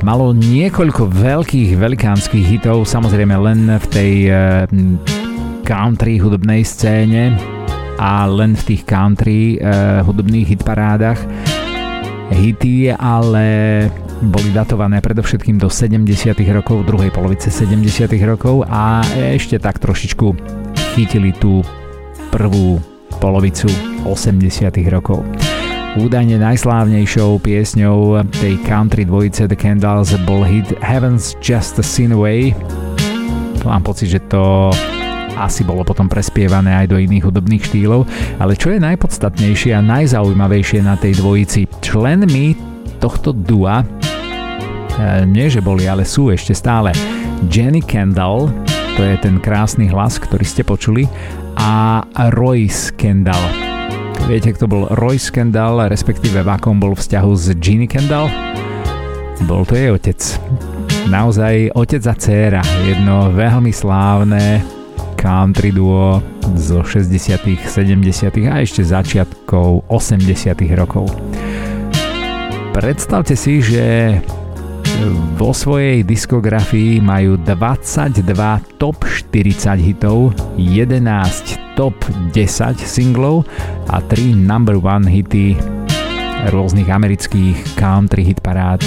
malo 0.00 0.32
niekoľko 0.32 1.12
veľkých 1.12 1.76
velikánskych 1.76 2.44
hitov, 2.56 2.88
samozrejme 2.88 3.34
len 3.36 3.68
v 3.68 3.86
tej 3.92 4.12
uh, 4.28 4.64
country 5.64 6.16
hudobnej 6.16 6.64
scéne 6.64 7.36
a 8.00 8.24
len 8.24 8.56
v 8.56 8.62
tých 8.74 8.82
country 8.88 9.60
uh, 9.60 10.00
hudobných 10.04 10.56
hitparádach. 10.56 11.20
Hity 12.30 12.94
ale 12.94 13.46
boli 14.20 14.52
datované 14.52 15.02
predovšetkým 15.02 15.58
do 15.58 15.72
70. 15.72 16.06
rokov, 16.52 16.86
druhej 16.86 17.10
polovice 17.10 17.50
70. 17.50 18.06
rokov 18.22 18.62
a 18.68 19.02
ešte 19.16 19.58
tak 19.58 19.80
trošičku 19.80 20.26
chytili 20.94 21.32
tú 21.36 21.64
prvú 22.30 22.78
polovicu 23.18 23.68
80. 24.06 24.70
rokov. 24.88 25.49
Údajne 25.98 26.38
najslávnejšou 26.38 27.42
piesňou 27.42 28.22
tej 28.38 28.62
country 28.62 29.02
dvojice 29.02 29.50
The 29.50 29.58
Candles 29.58 30.14
bol 30.22 30.46
hit 30.46 30.70
Heaven's 30.78 31.34
Just 31.42 31.82
a 31.82 31.84
Sin 31.84 32.14
Away. 32.14 32.54
Mám 33.66 33.82
pocit, 33.82 34.06
že 34.06 34.22
to 34.30 34.70
asi 35.34 35.66
bolo 35.66 35.82
potom 35.82 36.06
prespievané 36.06 36.78
aj 36.84 36.94
do 36.94 36.96
iných 37.00 37.26
hudobných 37.26 37.66
štýlov, 37.66 38.06
ale 38.38 38.54
čo 38.54 38.70
je 38.70 38.78
najpodstatnejšie 38.78 39.74
a 39.74 39.82
najzaujímavejšie 39.82 40.78
na 40.86 40.94
tej 40.94 41.18
dvojici, 41.18 41.66
členmi 41.82 42.54
tohto 43.02 43.34
dua, 43.34 43.82
e, 43.82 43.86
nie 45.26 45.50
že 45.50 45.58
boli, 45.58 45.90
ale 45.90 46.06
sú 46.06 46.30
ešte 46.30 46.54
stále 46.54 46.94
Jenny 47.50 47.82
Kendall, 47.82 48.52
to 48.94 49.02
je 49.02 49.18
ten 49.18 49.42
krásny 49.42 49.90
hlas, 49.90 50.22
ktorý 50.22 50.44
ste 50.46 50.62
počuli, 50.62 51.10
a 51.58 52.06
Royce 52.30 52.94
Kendall. 52.94 53.69
Viete, 54.26 54.52
kto 54.52 54.66
bol 54.68 54.84
Royce 54.98 55.30
Kendall, 55.30 55.86
respektíve 55.86 56.42
v 56.42 56.48
akom 56.50 56.82
bol 56.82 56.98
vzťahu 56.98 57.32
s 57.32 57.54
Ginny 57.56 57.86
Kendall? 57.86 58.26
Bol 59.46 59.64
to 59.64 59.78
jej 59.78 59.88
otec. 59.88 60.20
Naozaj 61.08 61.72
otec 61.72 62.02
a 62.04 62.14
dcéra. 62.18 62.62
Jedno 62.84 63.32
veľmi 63.32 63.72
slávne 63.72 64.60
country 65.20 65.72
duo 65.72 66.24
zo 66.56 66.80
60 66.80 67.68
70 67.68 68.48
a 68.48 68.64
ešte 68.64 68.80
začiatkov 68.84 69.84
80 69.88 70.56
rokov. 70.76 71.12
Predstavte 72.72 73.36
si, 73.36 73.60
že 73.60 74.16
vo 75.40 75.56
svojej 75.56 76.04
diskografii 76.04 77.00
majú 77.00 77.40
22 77.40 78.20
top 78.76 79.00
40 79.08 79.80
hitov, 79.80 80.36
11 80.60 81.00
top 81.72 81.96
10 82.36 82.76
singlov 82.76 83.48
a 83.88 84.04
3 84.04 84.36
number 84.36 84.76
one 84.76 85.08
hity 85.08 85.56
rôznych 86.52 86.92
amerických 86.92 87.56
country 87.80 88.28
hitparád, 88.28 88.84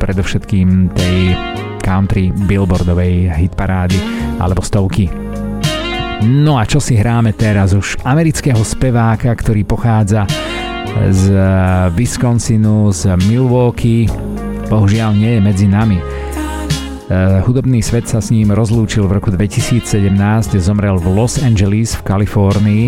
predovšetkým 0.00 0.92
tej 0.96 1.36
country 1.84 2.32
billboardovej 2.32 3.28
hitparády 3.36 4.00
alebo 4.40 4.64
stovky. 4.64 5.12
No 6.24 6.56
a 6.56 6.64
čo 6.64 6.80
si 6.80 6.96
hráme 6.96 7.36
teraz 7.36 7.76
už? 7.76 8.00
Amerického 8.00 8.64
speváka, 8.64 9.28
ktorý 9.36 9.68
pochádza 9.68 10.24
z 11.12 11.36
Wisconsinu, 11.92 12.88
z 12.96 13.12
Milwaukee, 13.28 14.08
bohužiaľ 14.68 15.16
nie 15.16 15.36
je 15.36 15.40
medzi 15.40 15.66
nami 15.68 15.98
Eh, 17.04 17.44
hudobný 17.44 17.84
svet 17.84 18.08
sa 18.08 18.16
s 18.16 18.32
ním 18.32 18.48
rozlúčil 18.48 19.04
v 19.04 19.20
roku 19.20 19.28
2017, 19.28 20.56
zomrel 20.56 20.96
v 20.96 21.12
Los 21.12 21.36
Angeles 21.36 21.92
v 22.00 22.02
Kalifornii 22.02 22.84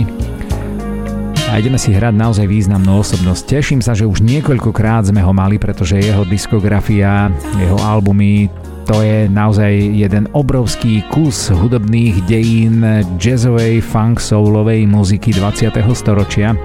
a 1.52 1.60
ideme 1.60 1.76
si 1.76 1.92
hrať 1.92 2.16
naozaj 2.16 2.48
významnú 2.48 3.04
osobnosť. 3.04 3.44
Teším 3.44 3.84
sa, 3.84 3.92
že 3.92 4.08
už 4.08 4.24
niekoľkokrát 4.24 5.12
sme 5.12 5.20
ho 5.20 5.36
mali, 5.36 5.60
pretože 5.60 6.00
jeho 6.00 6.24
diskografia, 6.24 7.28
jeho 7.60 7.76
albumy, 7.76 8.48
to 8.88 9.04
je 9.04 9.28
naozaj 9.28 9.68
jeden 9.92 10.32
obrovský 10.32 11.04
kus 11.12 11.52
hudobných 11.52 12.24
dejín 12.24 13.04
jazzovej, 13.20 13.84
funk, 13.84 14.16
soulovej 14.16 14.88
muziky 14.88 15.36
20. 15.36 15.76
storočia. 15.92 16.56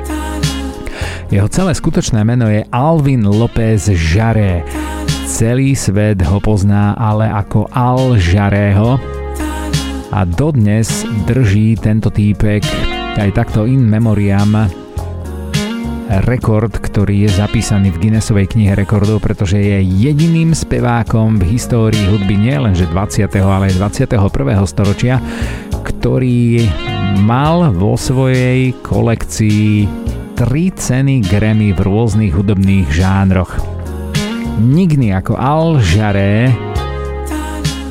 Jeho 1.32 1.48
celé 1.48 1.72
skutočné 1.72 2.28
meno 2.28 2.52
je 2.52 2.68
Alvin 2.76 3.24
López 3.24 3.88
Jaré 3.96 4.68
Celý 5.32 5.80
svet 5.80 6.20
ho 6.28 6.44
pozná 6.44 6.92
ale 7.00 7.24
ako 7.32 7.72
Al 7.72 8.20
Jarého 8.20 9.00
a 10.12 10.28
dodnes 10.28 11.08
drží 11.24 11.80
tento 11.80 12.12
týpek 12.12 12.60
aj 13.16 13.32
takto 13.32 13.64
in 13.64 13.80
memoriam 13.80 14.68
rekord, 16.28 16.76
ktorý 16.76 17.26
je 17.26 17.40
zapísaný 17.40 17.96
v 17.96 18.04
Guinnessovej 18.04 18.52
knihe 18.52 18.76
rekordov, 18.76 19.24
pretože 19.24 19.56
je 19.56 19.80
jediným 19.80 20.52
spevákom 20.52 21.40
v 21.40 21.56
histórii 21.56 22.12
hudby 22.12 22.36
nielenže 22.36 22.92
20. 22.92 23.32
ale 23.40 23.72
aj 23.72 23.80
21. 23.80 24.20
storočia, 24.68 25.24
ktorý 25.80 26.68
mal 27.24 27.72
vo 27.72 27.96
svojej 27.96 28.76
kolekcii 28.84 30.11
tri 30.42 30.74
ceny 30.74 31.22
Grammy 31.22 31.70
v 31.70 31.86
rôznych 31.86 32.34
hudobných 32.34 32.90
žánroch. 32.90 33.62
Nikdy 34.58 35.14
ako 35.14 35.38
Al 35.38 35.78
Jaré 35.78 36.50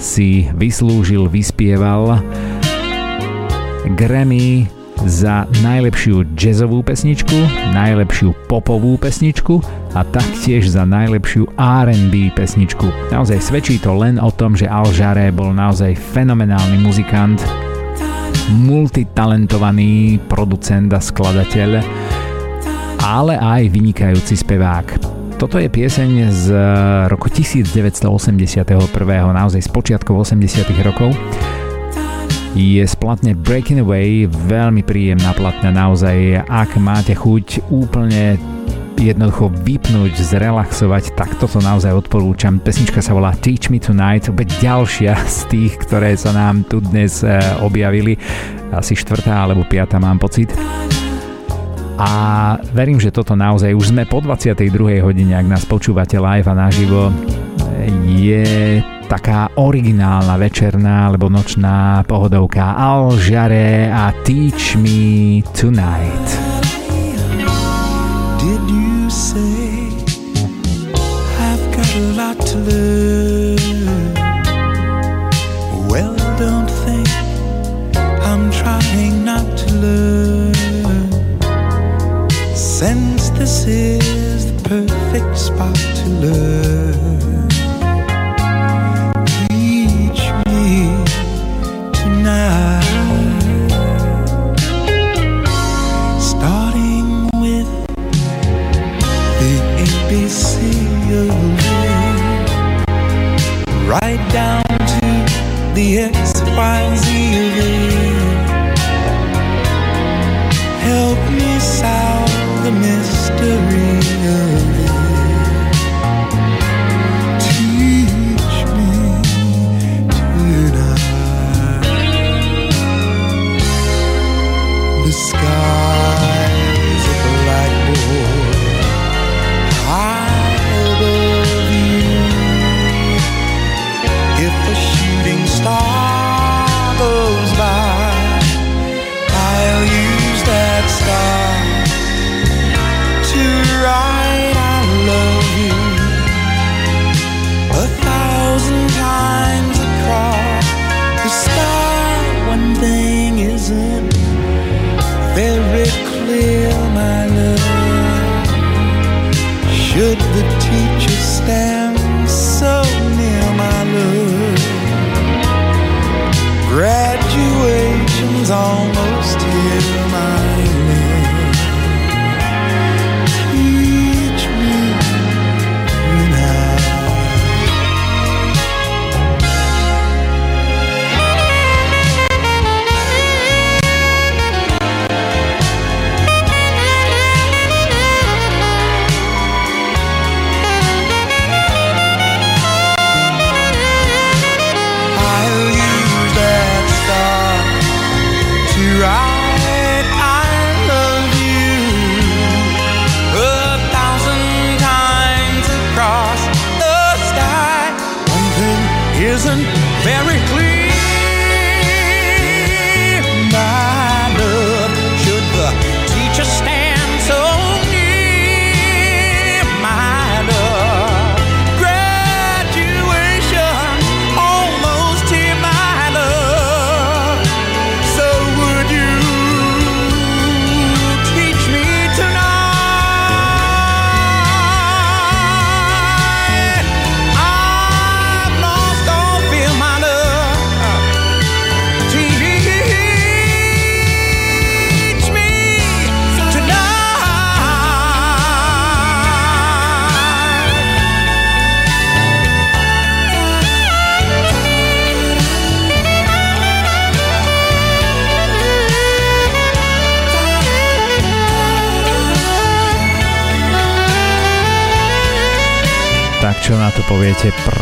si 0.03 0.51
vyslúžil, 0.59 1.31
vyspieval 1.31 2.19
Grammy 3.95 4.67
za 5.07 5.47
najlepšiu 5.63 6.35
jazzovú 6.35 6.83
pesničku, 6.83 7.39
najlepšiu 7.71 8.35
popovú 8.51 8.99
pesničku 8.99 9.63
a 9.95 10.03
taktiež 10.03 10.75
za 10.75 10.83
najlepšiu 10.83 11.55
R&B 11.55 12.35
pesničku. 12.35 13.15
Naozaj 13.15 13.47
svedčí 13.47 13.79
to 13.79 13.95
len 13.95 14.19
o 14.19 14.35
tom, 14.35 14.59
že 14.59 14.67
Al 14.67 14.91
Jaré 14.91 15.31
bol 15.31 15.55
naozaj 15.55 15.95
fenomenálny 15.95 16.83
muzikant, 16.83 17.39
multitalentovaný 18.51 20.19
producent 20.27 20.91
a 20.91 20.99
skladateľ, 20.99 21.79
ale 23.11 23.35
aj 23.35 23.75
vynikajúci 23.75 24.39
spevák. 24.39 24.87
Toto 25.35 25.59
je 25.59 25.67
pieseň 25.67 26.31
z 26.31 26.47
eh, 26.55 26.63
roku 27.11 27.27
1981, 27.27 28.07
naozaj 29.35 29.61
z 29.67 29.71
počiatkov 29.73 30.23
80 30.23 30.63
rokov. 30.87 31.11
Je 32.55 32.83
splatne 32.83 33.35
Breaking 33.35 33.83
Away, 33.83 34.27
veľmi 34.27 34.83
príjemná 34.83 35.35
platňa, 35.35 35.71
naozaj, 35.71 36.47
ak 36.47 36.79
máte 36.83 37.15
chuť 37.15 37.67
úplne 37.71 38.39
jednoducho 38.99 39.49
vypnúť, 39.55 40.13
zrelaxovať, 40.19 41.15
tak 41.17 41.33
toto 41.41 41.63
naozaj 41.63 41.95
odporúčam. 41.95 42.61
Pesnička 42.61 43.01
sa 43.01 43.17
volá 43.17 43.33
Teach 43.33 43.73
Me 43.73 43.81
Tonight, 43.81 44.29
opäť 44.29 44.61
ďalšia 44.61 45.15
z 45.25 45.39
tých, 45.49 45.73
ktoré 45.83 46.15
sa 46.21 46.31
nám 46.37 46.69
tu 46.69 46.79
dnes 46.85 47.27
eh, 47.27 47.43
objavili, 47.65 48.15
asi 48.71 48.95
štvrtá 48.95 49.51
alebo 49.51 49.67
piatá 49.67 49.99
mám 49.99 50.21
pocit 50.21 50.53
a 52.01 52.11
verím, 52.73 52.97
že 52.97 53.13
toto 53.13 53.37
naozaj 53.37 53.77
už 53.77 53.93
sme 53.93 54.09
po 54.09 54.25
22. 54.25 55.05
hodine, 55.05 55.37
ak 55.37 55.45
nás 55.45 55.69
počúvate 55.69 56.17
live 56.17 56.49
a 56.49 56.55
naživo, 56.57 57.13
je 58.09 58.81
taká 59.05 59.53
originálna 59.61 60.41
večerná 60.41 61.13
alebo 61.13 61.29
nočná 61.29 62.01
pohodovka 62.09 62.73
Al 62.73 63.21
Jare 63.21 63.93
a 63.93 64.17
Teach 64.25 64.81
Me 64.81 65.45
Tonight. 65.53 66.29
Did 68.41 68.65
you 68.65 69.13
say 69.13 69.93
I've 71.37 71.65
got 71.77 71.91
a 71.93 72.03
lot 72.17 72.39
to 72.49 72.57
learn? 72.65 73.10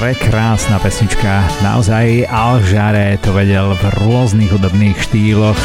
Prekrásna 0.08 0.80
pesnička. 0.80 1.44
Naozaj 1.60 2.32
Al 2.32 2.64
Jarre 2.64 3.20
to 3.20 3.28
vedel 3.36 3.76
v 3.76 3.92
rôznych 4.00 4.48
hudobných 4.48 4.96
štýloch. 4.96 5.60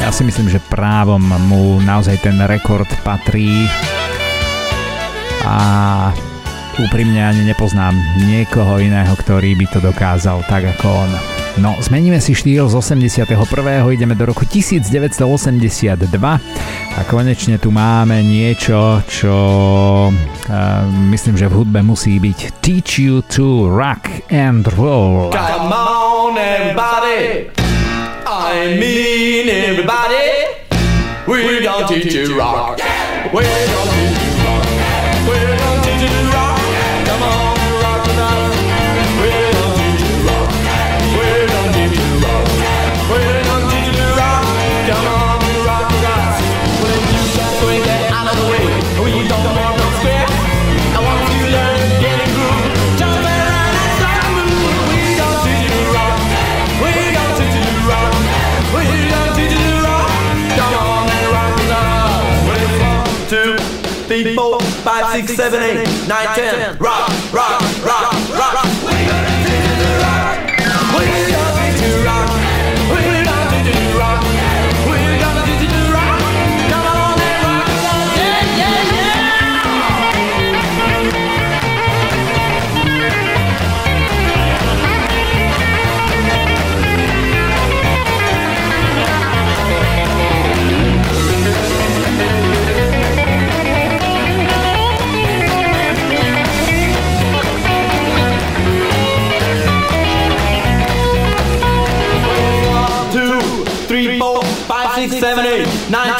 Ja 0.00 0.08
si 0.08 0.24
myslím, 0.24 0.48
že 0.48 0.56
právom 0.72 1.20
mu 1.52 1.76
naozaj 1.84 2.24
ten 2.24 2.40
rekord 2.48 2.88
patrí. 3.04 3.68
A 5.44 5.60
úprimne 6.80 7.20
ani 7.20 7.44
nepoznám 7.44 7.92
niekoho 8.24 8.80
iného, 8.80 9.12
ktorý 9.12 9.52
by 9.60 9.66
to 9.68 9.84
dokázal 9.84 10.40
tak 10.48 10.64
ako 10.64 11.04
on. 11.04 11.37
No, 11.58 11.74
zmeníme 11.82 12.22
si 12.22 12.38
štýl 12.38 12.70
z 12.70 12.74
81. 12.78 13.34
ideme 13.90 14.14
do 14.14 14.30
roku 14.30 14.46
1982 14.46 15.98
a 16.94 17.00
konečne 17.10 17.58
tu 17.58 17.74
máme 17.74 18.22
niečo, 18.22 19.02
čo 19.10 19.34
uh, 20.10 20.84
myslím, 21.10 21.34
že 21.34 21.50
v 21.50 21.58
hudbe 21.58 21.82
musí 21.82 22.22
byť 22.22 22.62
Teach 22.62 23.02
You 23.02 23.26
to 23.26 23.66
Rock 23.66 24.30
and 24.30 24.70
Roll. 24.78 25.34
Come 25.34 25.74
on 25.74 26.38
everybody, 26.38 27.50
I 28.22 28.78
mean 28.78 29.50
everybody, 29.50 30.54
we're 31.26 31.58
gonna 31.58 31.90
teach 31.90 32.14
you 32.14 32.38
rock, 32.38 32.78
we're 33.34 33.42
gonna 33.42 33.90
teach 33.98 34.22
you 34.22 34.27
seven, 65.38 65.62
eight, 65.62 66.08
nine, 66.08 66.34
ten. 66.34 66.76
Rock, 66.78 67.32
rock. 67.32 67.67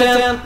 Nine, 0.01 0.19
ten, 0.19 0.41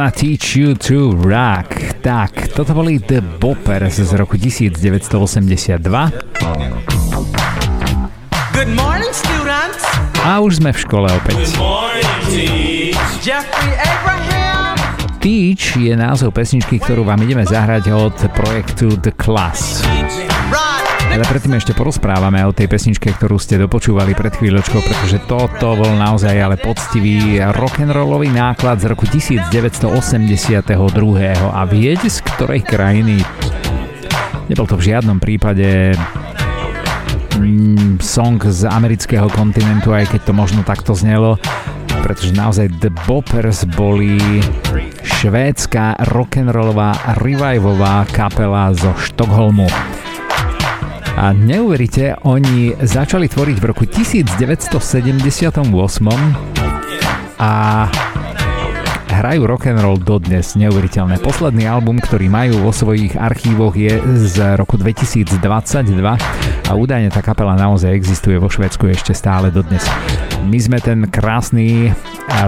gonna 0.00 0.12
teach 0.16 0.56
you 0.56 0.72
to 0.74 1.12
rock. 1.28 1.76
Tak, 2.00 2.56
toto 2.56 2.72
boli 2.72 2.96
The 2.96 3.20
Boppers 3.20 4.00
z 4.00 4.16
roku 4.16 4.40
1982. 4.40 5.76
Good 8.56 8.72
morning, 8.72 9.12
students. 9.12 9.84
A 10.24 10.40
už 10.40 10.64
sme 10.64 10.72
v 10.72 10.78
škole 10.80 11.04
opäť. 11.04 11.36
Good 11.36 11.52
morning, 11.60 12.96
Jeffrey 13.20 13.76
Abraham. 13.76 14.80
Teach 15.20 15.76
je 15.76 15.92
názov 15.92 16.32
pesničky, 16.32 16.80
ktorú 16.80 17.04
vám 17.04 17.20
ideme 17.20 17.44
zahrať 17.44 17.92
od 17.92 18.16
projektu 18.32 18.96
The 18.96 19.12
Class. 19.12 19.84
Ale 21.10 21.26
predtým 21.26 21.58
ešte 21.58 21.74
porozprávame 21.74 22.38
o 22.46 22.54
tej 22.54 22.70
pesničke, 22.70 23.10
ktorú 23.18 23.34
ste 23.42 23.58
dopočúvali 23.58 24.14
pred 24.14 24.30
chvíľočkou, 24.30 24.78
pretože 24.78 25.18
toto 25.26 25.74
bol 25.74 25.90
naozaj 25.98 26.38
ale 26.38 26.54
poctivý 26.54 27.42
rock'n'rollový 27.50 28.30
náklad 28.30 28.78
z 28.78 28.94
roku 28.94 29.10
1982. 29.10 29.90
A 31.50 31.62
viete 31.66 32.06
z 32.06 32.18
ktorej 32.22 32.62
krajiny? 32.62 33.26
Nebol 34.46 34.70
to 34.70 34.78
v 34.78 34.86
žiadnom 34.94 35.18
prípade 35.18 35.98
mm, 37.38 37.98
song 37.98 38.38
z 38.46 38.70
amerického 38.70 39.26
kontinentu, 39.34 39.90
aj 39.90 40.14
keď 40.14 40.30
to 40.30 40.32
možno 40.32 40.62
takto 40.62 40.94
znelo, 40.94 41.42
pretože 42.06 42.30
naozaj 42.38 42.70
The 42.78 42.90
Boppers 43.10 43.66
boli 43.74 44.18
švédska 45.02 46.06
rock'n'rollová 46.06 47.18
revivová 47.18 48.06
kapela 48.14 48.70
zo 48.78 48.94
Štokholmu. 48.94 49.66
A 51.16 51.34
neuveríte, 51.34 52.18
oni 52.22 52.74
začali 52.78 53.26
tvoriť 53.26 53.56
v 53.58 53.64
roku 53.64 53.84
1978 53.88 55.64
a 57.40 57.52
hrajú 59.20 59.42
rock 59.44 59.68
and 59.68 59.84
roll 59.84 60.00
dodnes, 60.00 60.56
neuveriteľné. 60.56 61.20
Posledný 61.20 61.68
album, 61.68 62.00
ktorý 62.00 62.32
majú 62.32 62.64
vo 62.64 62.72
svojich 62.72 63.20
archívoch 63.20 63.76
je 63.76 64.00
z 64.28 64.56
roku 64.56 64.80
2022 64.80 65.36
a 66.00 66.72
údajne 66.72 67.12
tá 67.12 67.20
kapela 67.20 67.52
naozaj 67.52 67.92
existuje 67.92 68.40
vo 68.40 68.48
Švedsku 68.48 68.88
ešte 68.88 69.12
stále 69.12 69.52
dodnes. 69.52 69.84
My 70.40 70.58
sme 70.58 70.80
ten 70.80 71.06
krásny 71.06 71.92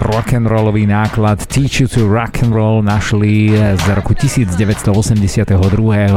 rock 0.08 0.32
and 0.32 0.48
rollový 0.48 0.88
náklad 0.88 1.44
Teach 1.46 1.84
You 1.84 1.88
to 1.90 2.08
Rock 2.08 2.42
and 2.42 2.54
Roll 2.54 2.82
našli 2.82 3.52
z 3.52 3.84
roku 3.92 4.16
1982 4.16 5.52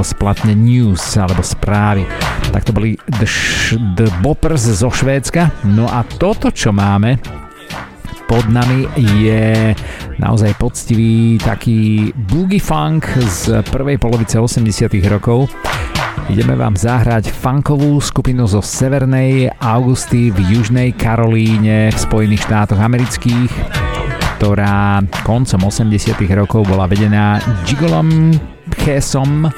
splatne 0.02 0.54
News 0.56 1.04
alebo 1.20 1.44
správy. 1.44 2.08
Tak 2.50 2.64
to 2.66 2.72
boli 2.72 2.96
The, 3.20 3.28
Sh- 3.28 3.78
The 4.00 4.10
Boppers 4.24 4.66
zo 4.66 4.90
Švédska. 4.90 5.68
No 5.68 5.86
a 5.86 6.02
toto, 6.08 6.50
čo 6.50 6.72
máme, 6.72 7.20
pod 8.26 8.50
nami 8.50 8.90
je 9.22 9.76
naozaj 10.18 10.58
poctivý 10.58 11.38
taký 11.38 12.10
boogie 12.16 12.58
funk 12.62 13.06
z 13.22 13.62
prvej 13.70 14.02
polovice 14.02 14.42
80 14.42 14.90
rokov. 15.12 15.46
Ideme 16.32 16.56
vám 16.58 16.76
zahrať 16.80 17.30
funkovú 17.32 17.98
skupinu 18.02 18.48
zo 18.50 18.64
Severnej 18.64 19.52
Augusty 19.62 20.32
v 20.32 20.58
Južnej 20.58 20.94
Karolíne 20.96 21.94
v 21.94 21.98
Spojených 21.98 22.46
štátoch 22.46 22.80
amerických, 22.82 23.52
ktorá 24.38 25.04
koncom 25.24 25.62
80 25.70 26.16
rokov 26.36 26.68
bola 26.68 26.86
vedená 26.86 27.40
Gigolom 27.64 28.36
Chesom 28.84 29.50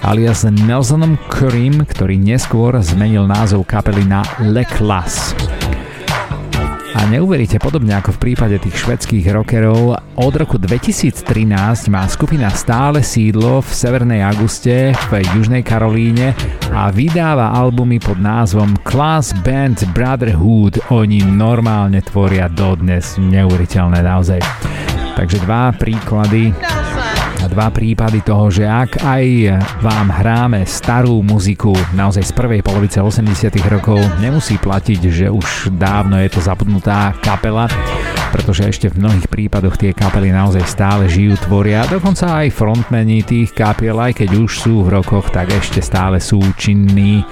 alias 0.00 0.48
Nelsonom 0.48 1.20
Currym, 1.28 1.84
ktorý 1.84 2.16
neskôr 2.16 2.76
zmenil 2.80 3.28
názov 3.28 3.68
kapely 3.68 4.04
na 4.08 4.24
Le 4.40 4.64
Class. 4.64 5.36
A 6.90 7.06
neuveríte, 7.06 7.62
podobne 7.62 7.94
ako 7.94 8.18
v 8.18 8.22
prípade 8.30 8.58
tých 8.58 8.82
švedských 8.82 9.30
rockerov, 9.30 9.94
od 10.18 10.34
roku 10.34 10.58
2013 10.58 11.22
má 11.86 12.02
skupina 12.10 12.50
stále 12.50 13.06
sídlo 13.06 13.62
v 13.62 13.70
Severnej 13.70 14.26
Auguste 14.26 14.90
v 15.06 15.22
Južnej 15.38 15.62
Karolíne 15.62 16.34
a 16.74 16.90
vydáva 16.90 17.54
albumy 17.54 18.02
pod 18.02 18.18
názvom 18.18 18.74
Class 18.82 19.30
Band 19.46 19.86
Brotherhood. 19.94 20.82
Oni 20.90 21.22
normálne 21.22 22.02
tvoria 22.02 22.50
dodnes 22.50 23.14
neuveriteľné 23.22 24.02
naozaj. 24.02 24.42
Takže 25.14 25.46
dva 25.46 25.70
príklady 25.76 26.50
dva 27.46 27.72
prípady 27.72 28.20
toho, 28.20 28.50
že 28.52 28.68
ak 28.68 29.00
aj 29.00 29.24
vám 29.80 30.12
hráme 30.12 30.66
starú 30.68 31.24
muziku 31.24 31.72
naozaj 31.96 32.26
z 32.28 32.32
prvej 32.36 32.60
polovice 32.60 33.00
80 33.00 33.30
rokov, 33.70 33.96
nemusí 34.20 34.60
platiť, 34.60 35.00
že 35.08 35.26
už 35.30 35.72
dávno 35.78 36.20
je 36.20 36.28
to 36.28 36.42
zabudnutá 36.42 37.16
kapela, 37.22 37.70
pretože 38.34 38.68
ešte 38.68 38.86
v 38.92 39.00
mnohých 39.00 39.30
prípadoch 39.30 39.78
tie 39.80 39.96
kapely 39.96 40.34
naozaj 40.34 40.66
stále 40.66 41.08
žijú, 41.08 41.38
tvoria, 41.40 41.88
dokonca 41.88 42.44
aj 42.44 42.52
frontmeni 42.52 43.24
tých 43.24 43.56
kapiel, 43.56 43.96
aj 43.96 44.20
keď 44.20 44.30
už 44.36 44.50
sú 44.60 44.74
v 44.84 45.00
rokoch, 45.00 45.32
tak 45.32 45.48
ešte 45.54 45.80
stále 45.80 46.20
sú 46.20 46.42
činní. 46.60 47.24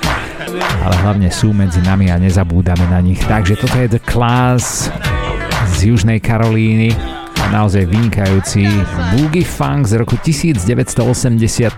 Ale 0.86 0.94
hlavne 1.04 1.28
sú 1.28 1.52
medzi 1.52 1.82
nami 1.84 2.08
a 2.08 2.16
nezabúdame 2.16 2.86
na 2.88 3.02
nich. 3.02 3.20
Takže 3.26 3.58
toto 3.58 3.76
je 3.76 3.98
The 3.98 4.02
Class 4.06 4.88
z 5.76 5.92
Južnej 5.92 6.22
Karolíny 6.22 7.18
naozaj 7.52 7.84
vynikajúci 7.88 8.68
boogie 9.16 9.44
funk 9.44 9.88
z 9.88 10.00
roku 10.00 10.16
1984. 10.20 11.68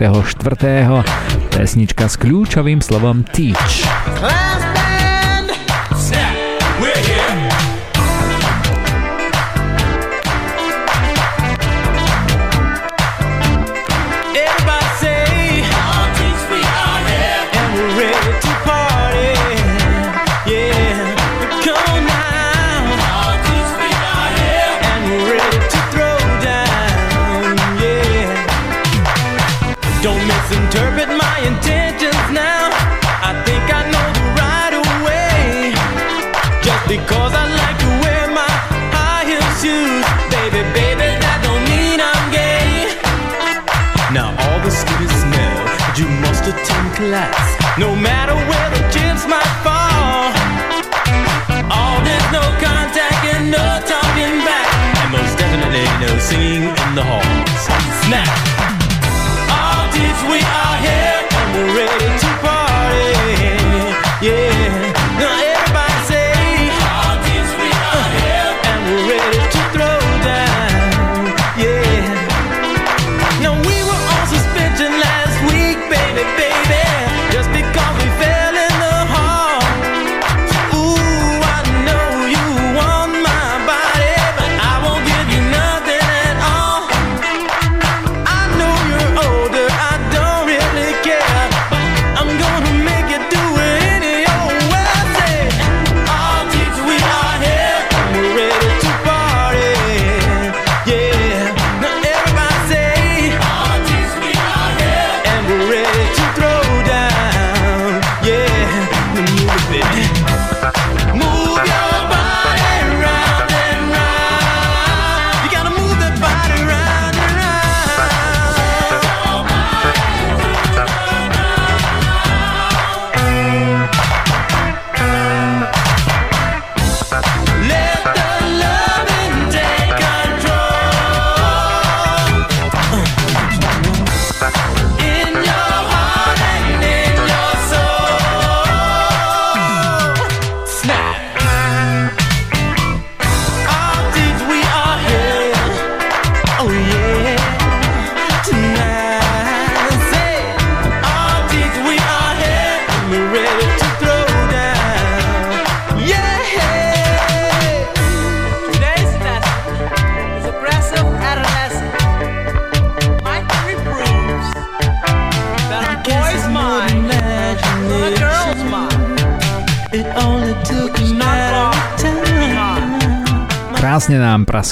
Pesnička 1.51 2.05
s 2.07 2.15
kľúčovým 2.19 2.79
slovom 2.83 3.23
Teach. 3.31 4.70
Class, 47.09 47.57
no 47.79 47.97
matter 47.97 48.35
where 48.35 48.69
the 48.77 48.83
chips 48.93 49.25
might 49.27 49.53
fall. 49.65 50.29
Oh, 51.73 51.97
there's 52.05 52.29
no 52.29 52.45
contact 52.61 53.25
and 53.33 53.51
no 53.51 53.65
talking 53.89 54.37
back, 54.45 54.69
and 55.01 55.09
most 55.13 55.39
definitely 55.39 55.87
no 56.05 56.19
singing 56.19 56.69
in 56.69 56.91
the 56.95 57.05
halls. 57.05 57.63
Snap! 58.05 58.29
All 59.49 59.89
dudes, 59.95 60.23
we 60.29 60.41
are 60.45 60.77
here 60.85 61.19
and 61.41 61.49
we're 61.57 61.73
ready 61.75 62.10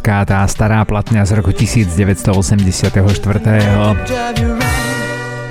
praská 0.09 0.25
tá 0.25 0.41
stará 0.49 0.81
platňa 0.89 1.21
z 1.29 1.37
roku 1.37 1.53
1984. 1.53 2.33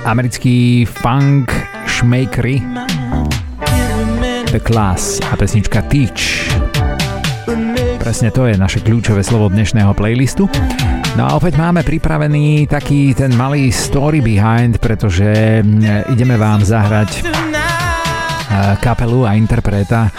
Americký 0.01 0.81
funk 0.81 1.53
šmejkry 1.85 2.65
The 4.49 4.57
Class 4.57 5.21
a 5.29 5.38
pesnička 5.38 5.85
Teach. 5.85 6.49
Presne 8.01 8.34
to 8.34 8.49
je 8.49 8.57
naše 8.57 8.81
kľúčové 8.81 9.21
slovo 9.21 9.45
dnešného 9.53 9.93
playlistu. 9.93 10.49
No 11.13 11.29
a 11.29 11.38
opäť 11.38 11.61
máme 11.61 11.85
pripravený 11.85 12.65
taký 12.65 13.13
ten 13.13 13.38
malý 13.38 13.69
story 13.69 14.25
behind, 14.25 14.81
pretože 14.81 15.61
mm, 15.61 16.17
ideme 16.17 16.34
vám 16.34 16.65
zahrať 16.65 17.21
eh, 17.21 18.73
kapelu 18.81 19.21
a 19.21 19.38
interpreta, 19.38 20.09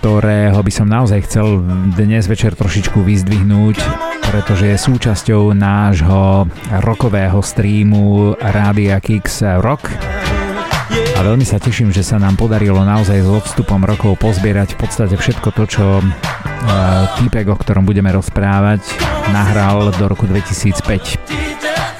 ktorého 0.00 0.56
by 0.60 0.72
som 0.72 0.88
naozaj 0.88 1.24
chcel 1.28 1.60
dnes 1.96 2.24
večer 2.24 2.56
trošičku 2.56 3.00
vyzdvihnúť, 3.04 3.76
pretože 4.32 4.72
je 4.72 4.76
súčasťou 4.80 5.52
nášho 5.52 6.48
rokového 6.84 7.40
streamu 7.44 8.36
Rádia 8.40 8.96
Kix 9.04 9.44
Rock. 9.60 9.92
A 11.14 11.20
veľmi 11.24 11.44
sa 11.44 11.60
teším, 11.60 11.92
že 11.92 12.04
sa 12.04 12.16
nám 12.20 12.36
podarilo 12.36 12.84
naozaj 12.84 13.20
s 13.24 13.28
odstupom 13.28 13.80
rokov 13.84 14.20
pozbierať 14.20 14.76
v 14.76 14.78
podstate 14.84 15.14
všetko 15.16 15.48
to, 15.52 15.64
čo 15.68 15.84
týpek, 17.20 17.46
o 17.48 17.56
ktorom 17.56 17.84
budeme 17.84 18.12
rozprávať, 18.12 18.80
nahral 19.32 19.92
do 19.94 20.04
roku 20.08 20.24
2005 20.24 21.43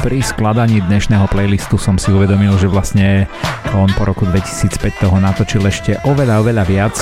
pri 0.05 0.21
skladaní 0.21 0.85
dnešného 0.85 1.25
playlistu 1.33 1.81
som 1.81 1.97
si 1.97 2.13
uvedomil, 2.13 2.61
že 2.61 2.69
vlastne 2.69 3.25
on 3.73 3.89
po 3.97 4.05
roku 4.05 4.29
2005 4.29 5.01
toho 5.01 5.17
natočil 5.17 5.65
ešte 5.65 5.97
oveľa, 6.05 6.45
oveľa 6.45 6.65
viac. 6.69 6.93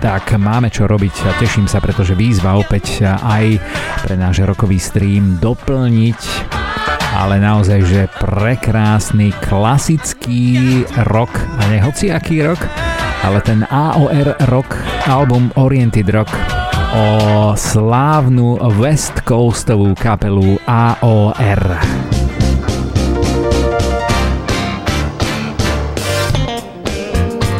Tak 0.00 0.40
máme 0.40 0.72
čo 0.72 0.88
robiť 0.88 1.28
a 1.28 1.36
teším 1.36 1.68
sa, 1.68 1.84
pretože 1.84 2.16
výzva 2.16 2.56
opäť 2.56 3.04
aj 3.04 3.60
pre 4.00 4.16
náš 4.16 4.40
rokový 4.40 4.80
stream 4.80 5.36
doplniť 5.36 6.48
ale 7.20 7.36
naozaj, 7.36 7.80
že 7.84 8.08
prekrásny 8.16 9.36
klasický 9.44 10.80
rock 11.12 11.36
a 11.60 11.68
ne 11.68 11.76
hociaký 11.84 12.40
rock, 12.40 12.64
ale 13.20 13.44
ten 13.44 13.68
AOR 13.68 14.48
rock, 14.48 14.80
album 15.04 15.52
Oriented 15.60 16.08
Rock 16.08 16.59
o 16.90 17.06
slávnu 17.54 18.58
West 18.82 19.22
Coastovú 19.22 19.94
kapelu 19.94 20.58
AOR. 20.66 21.62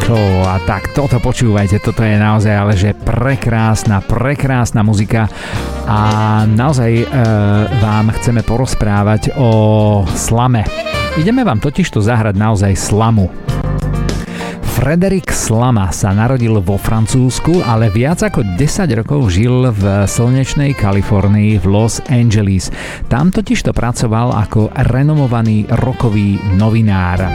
Čo, 0.03 0.17
a 0.43 0.59
tak 0.67 0.91
toto 0.91 1.23
počúvajte, 1.23 1.79
toto 1.79 2.03
je 2.03 2.19
naozaj 2.19 2.51
ale 2.51 2.73
že 2.75 2.91
prekrásna, 2.91 4.03
prekrásna 4.03 4.83
muzika 4.83 5.31
a 5.87 5.99
naozaj 6.43 6.91
e, 6.91 7.05
vám 7.79 8.11
chceme 8.19 8.43
porozprávať 8.43 9.31
o 9.39 10.03
slame. 10.11 10.67
Ideme 11.15 11.47
vám 11.47 11.63
totižto 11.63 12.03
zahrať 12.03 12.35
naozaj 12.35 12.73
slamu. 12.75 13.31
Frederick 14.81 15.29
Slama 15.29 15.93
sa 15.93 16.09
narodil 16.09 16.57
vo 16.57 16.73
Francúzsku, 16.73 17.61
ale 17.69 17.93
viac 17.93 18.25
ako 18.25 18.57
10 18.57 18.89
rokov 18.97 19.29
žil 19.29 19.69
v 19.69 20.09
slnečnej 20.09 20.73
Kalifornii 20.73 21.61
v 21.61 21.65
Los 21.69 22.01
Angeles. 22.09 22.73
Tam 23.05 23.29
totižto 23.29 23.77
pracoval 23.77 24.33
ako 24.33 24.73
renomovaný 24.89 25.69
rokový 25.69 26.41
novinár. 26.57 27.29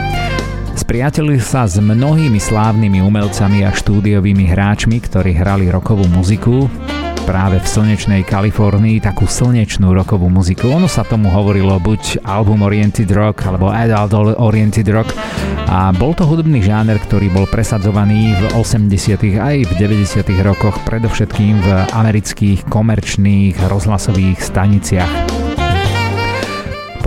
Spriatelil 0.75 1.39
sa 1.39 1.63
s 1.63 1.79
mnohými 1.79 2.35
slávnymi 2.35 2.99
umelcami 2.99 3.63
a 3.63 3.71
štúdiovými 3.71 4.43
hráčmi, 4.51 4.99
ktorí 4.99 5.31
hrali 5.39 5.71
rokovú 5.71 6.03
muziku 6.11 6.67
práve 7.27 7.59
v 7.59 7.67
slnečnej 7.67 8.23
Kalifornii 8.23 9.03
takú 9.03 9.27
slnečnú 9.27 9.91
rokovú 9.91 10.31
muziku. 10.31 10.71
Ono 10.71 10.87
sa 10.87 11.03
tomu 11.03 11.27
hovorilo 11.27 11.75
buď 11.75 12.23
album 12.23 12.63
oriented 12.63 13.11
rock 13.11 13.43
alebo 13.43 13.67
adult 13.67 14.39
oriented 14.39 14.87
rock 14.87 15.11
a 15.67 15.91
bol 15.91 16.15
to 16.15 16.23
hudobný 16.23 16.63
žáner, 16.63 16.95
ktorý 17.03 17.27
bol 17.35 17.43
presadzovaný 17.43 18.31
v 18.39 18.43
80. 18.55 19.19
aj 19.43 19.57
v 19.67 19.71
90. 19.75 20.23
rokoch 20.39 20.79
predovšetkým 20.87 21.59
v 21.59 21.67
amerických 21.91 22.63
komerčných 22.71 23.59
rozhlasových 23.67 24.39
staniciach. 24.39 25.36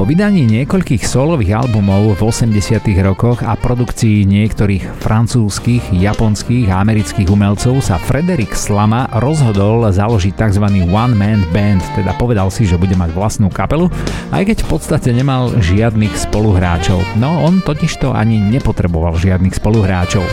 Po 0.01 0.09
vydaní 0.09 0.49
niekoľkých 0.49 1.05
solových 1.05 1.61
albumov 1.61 2.17
v 2.17 2.33
80 2.33 2.57
rokoch 3.05 3.45
a 3.45 3.53
produkcii 3.53 4.25
niektorých 4.25 4.97
francúzskych, 4.97 5.93
japonských 5.93 6.73
a 6.73 6.81
amerických 6.81 7.29
umelcov 7.29 7.85
sa 7.85 8.01
Frederick 8.01 8.57
Slama 8.57 9.13
rozhodol 9.21 9.85
založiť 9.93 10.33
tzv. 10.33 10.65
One 10.89 11.13
Man 11.13 11.45
Band, 11.53 11.85
teda 11.93 12.17
povedal 12.17 12.49
si, 12.49 12.65
že 12.65 12.81
bude 12.81 12.97
mať 12.97 13.13
vlastnú 13.13 13.53
kapelu, 13.53 13.93
aj 14.33 14.49
keď 14.49 14.65
v 14.65 14.69
podstate 14.73 15.13
nemal 15.13 15.53
žiadnych 15.61 16.17
spoluhráčov. 16.17 17.05
No 17.21 17.45
on 17.45 17.61
totižto 17.61 18.17
ani 18.17 18.41
nepotreboval 18.41 19.21
žiadnych 19.21 19.53
spoluhráčov. 19.53 20.25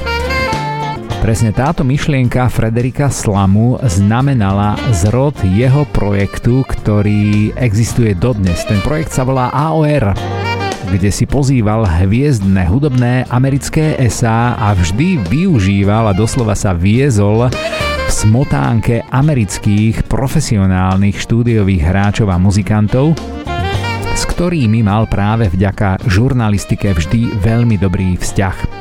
Presne 1.17 1.51
táto 1.51 1.81
myšlienka 1.81 2.47
Frederika 2.47 3.09
Slamu 3.09 3.81
znamenala 3.83 4.77
zrod 4.93 5.35
jeho 5.43 5.83
projektu, 5.89 6.61
ktorý 6.63 7.51
existuje 7.57 8.13
dodnes. 8.13 8.63
Ten 8.69 8.79
projekt 8.85 9.11
sa 9.11 9.25
volá 9.25 9.49
AOR 9.49 10.15
kde 10.87 11.11
si 11.11 11.27
pozýval 11.27 11.83
hviezdne 11.83 12.63
hudobné 12.63 13.27
americké 13.27 13.99
SA 14.07 14.55
a 14.55 14.71
vždy 14.71 15.19
využíval 15.27 16.07
a 16.07 16.15
doslova 16.15 16.55
sa 16.55 16.71
viezol 16.71 17.51
v 17.51 18.09
smotánke 18.09 19.03
amerických 19.11 20.07
profesionálnych 20.07 21.19
štúdiových 21.19 21.83
hráčov 21.83 22.31
a 22.31 22.39
muzikantov, 22.39 23.19
s 24.15 24.23
ktorými 24.31 24.79
mal 24.79 25.11
práve 25.11 25.51
vďaka 25.51 26.07
žurnalistike 26.07 26.95
vždy 26.95 27.35
veľmi 27.35 27.75
dobrý 27.75 28.15
vzťah. 28.15 28.76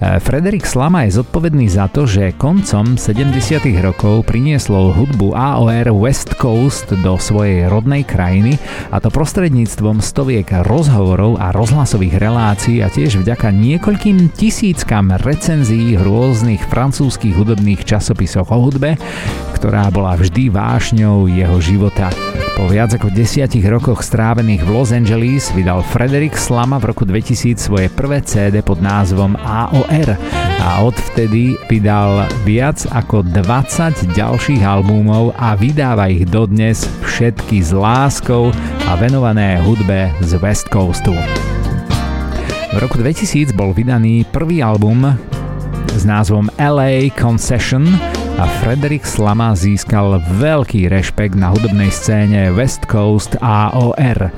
Frederik 0.00 0.64
Slama 0.64 1.04
je 1.04 1.20
zodpovedný 1.20 1.68
za 1.68 1.84
to, 1.92 2.08
že 2.08 2.32
koncom 2.40 2.96
70. 2.96 3.60
rokov 3.84 4.24
prinieslo 4.24 4.96
hudbu 4.96 5.36
AOR 5.36 5.92
West 5.92 6.40
Coast 6.40 6.88
do 7.04 7.20
svojej 7.20 7.68
rodnej 7.68 8.08
krajiny 8.08 8.56
a 8.88 8.96
to 8.96 9.12
prostredníctvom 9.12 10.00
stoviek 10.00 10.64
rozhovorov 10.64 11.36
a 11.36 11.52
rozhlasových 11.52 12.16
relácií 12.16 12.80
a 12.80 12.88
tiež 12.88 13.20
vďaka 13.20 13.52
niekoľkým 13.52 14.32
tisíckam 14.32 15.12
recenzií 15.20 16.00
v 16.00 16.02
rôznych 16.02 16.64
francúzskych 16.66 17.36
hudobných 17.36 17.84
časopisoch 17.84 18.48
o 18.48 18.58
hudbe, 18.58 18.96
ktorá 19.52 19.92
bola 19.92 20.16
vždy 20.16 20.48
vášňou 20.48 21.28
jeho 21.28 21.60
života. 21.60 22.08
Po 22.60 22.68
viac 22.68 22.92
ako 22.92 23.08
desiatich 23.08 23.64
rokoch 23.64 24.04
strávených 24.04 24.68
v 24.68 24.70
Los 24.72 24.92
Angeles 24.92 25.48
vydal 25.56 25.80
Frederick 25.80 26.36
Slama 26.36 26.76
v 26.76 26.92
roku 26.92 27.08
2000 27.08 27.56
svoje 27.56 27.88
prvé 27.88 28.20
CD 28.20 28.60
pod 28.60 28.84
názvom 28.84 29.32
AOR 29.68 30.16
a 30.60 30.80
odvtedy 30.80 31.60
vydal 31.68 32.24
viac 32.48 32.80
ako 32.88 33.20
20 33.28 34.16
ďalších 34.16 34.64
albumov 34.64 35.36
a 35.36 35.52
vydáva 35.56 36.08
ich 36.08 36.24
dodnes 36.24 36.88
všetky 37.04 37.60
s 37.60 37.76
láskou 37.76 38.48
a 38.88 38.92
venované 38.96 39.60
hudbe 39.60 40.08
z 40.24 40.40
West 40.40 40.72
Coastu. 40.72 41.12
V 42.70 42.76
roku 42.78 42.96
2000 43.02 43.52
bol 43.52 43.76
vydaný 43.76 44.24
prvý 44.32 44.64
album 44.64 45.04
s 45.92 46.02
názvom 46.08 46.48
LA 46.56 47.12
Concession 47.12 47.84
a 48.40 48.48
Frederick 48.64 49.04
Slama 49.04 49.52
získal 49.52 50.16
veľký 50.40 50.88
rešpekt 50.88 51.36
na 51.36 51.52
hudobnej 51.52 51.92
scéne 51.92 52.48
West 52.56 52.88
Coast 52.88 53.36
AOR. 53.44 54.32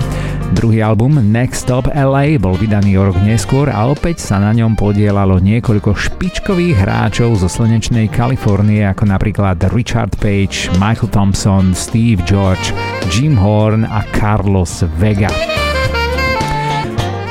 Druhý 0.52 0.84
album 0.84 1.16
Next 1.32 1.64
Stop 1.64 1.88
LA 1.88 2.36
bol 2.36 2.60
vydaný 2.60 3.00
o 3.00 3.08
rok 3.08 3.16
neskôr 3.24 3.72
a 3.72 3.88
opäť 3.88 4.20
sa 4.20 4.36
na 4.36 4.52
ňom 4.52 4.76
podielalo 4.76 5.40
niekoľko 5.40 5.96
špičkových 5.96 6.76
hráčov 6.76 7.40
zo 7.40 7.48
slnečnej 7.48 8.12
Kalifornie 8.12 8.84
ako 8.84 9.08
napríklad 9.08 9.56
Richard 9.72 10.12
Page, 10.20 10.68
Michael 10.76 11.08
Thompson, 11.08 11.72
Steve 11.72 12.20
George, 12.28 12.76
Jim 13.08 13.32
Horn 13.40 13.88
a 13.88 14.04
Carlos 14.12 14.84
Vega. 15.00 15.61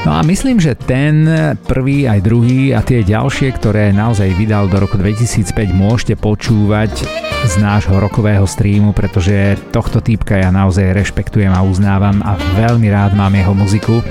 No 0.02 0.18
a 0.18 0.26
myslím, 0.26 0.58
že 0.58 0.74
ten 0.74 1.30
prvý 1.70 2.10
aj 2.10 2.26
druhý 2.26 2.74
a 2.74 2.82
tie 2.82 3.06
ďalšie, 3.06 3.54
ktoré 3.54 3.94
naozaj 3.94 4.34
vydal 4.34 4.66
do 4.66 4.82
roku 4.82 4.98
2005, 4.98 5.54
môžete 5.78 6.18
počúvať 6.18 7.06
z 7.46 7.54
nášho 7.62 8.02
rokového 8.02 8.50
streamu, 8.50 8.98
pretože 8.98 9.62
tohto 9.70 10.02
týpka 10.02 10.42
ja 10.42 10.50
naozaj 10.50 10.98
rešpektujem 10.98 11.54
a 11.54 11.62
uznávam 11.62 12.18
a 12.26 12.34
veľmi 12.58 12.90
rád 12.90 13.14
mám 13.14 13.30
jeho 13.38 13.54
muziku. 13.54 14.02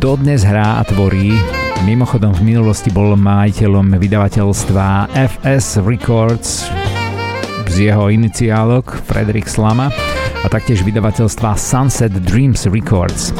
Dodnes 0.00 0.40
hrá 0.40 0.80
a 0.80 0.82
tvorí, 0.88 1.36
mimochodom 1.84 2.32
v 2.32 2.56
minulosti 2.56 2.88
bol 2.88 3.12
majiteľom 3.12 3.92
vydavateľstva 4.00 5.12
FS 5.12 5.84
Records 5.84 6.72
z 7.68 7.92
jeho 7.92 8.08
iniciálok 8.08 9.04
Frederick 9.04 9.52
Slama 9.52 9.92
a 10.40 10.46
taktiež 10.48 10.80
vydavateľstva 10.80 11.60
Sunset 11.60 12.24
Dreams 12.24 12.64
Records. 12.72 13.36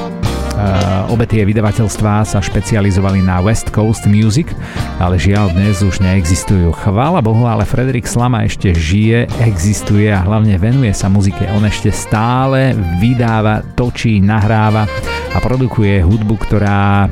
Obe 1.13 1.29
tie 1.29 1.45
vydavateľstvá 1.45 2.25
sa 2.25 2.39
špecializovali 2.41 3.21
na 3.21 3.41
West 3.45 3.71
Coast 3.71 4.09
Music, 4.09 4.51
ale 4.97 5.21
žiaľ 5.21 5.53
dnes 5.53 5.85
už 5.85 6.01
neexistujú. 6.01 6.73
Chvála 6.73 7.21
Bohu, 7.21 7.45
ale 7.45 7.69
Frederik 7.69 8.09
Slama 8.09 8.45
ešte 8.49 8.73
žije, 8.73 9.29
existuje 9.45 10.09
a 10.09 10.25
hlavne 10.25 10.57
venuje 10.57 10.93
sa 10.97 11.13
muzike. 11.13 11.45
On 11.53 11.65
ešte 11.65 11.93
stále 11.93 12.73
vydáva, 13.03 13.61
točí, 13.77 14.19
nahráva 14.19 14.89
a 15.33 15.39
produkuje 15.39 16.01
hudbu, 16.01 16.35
ktorá 16.49 17.07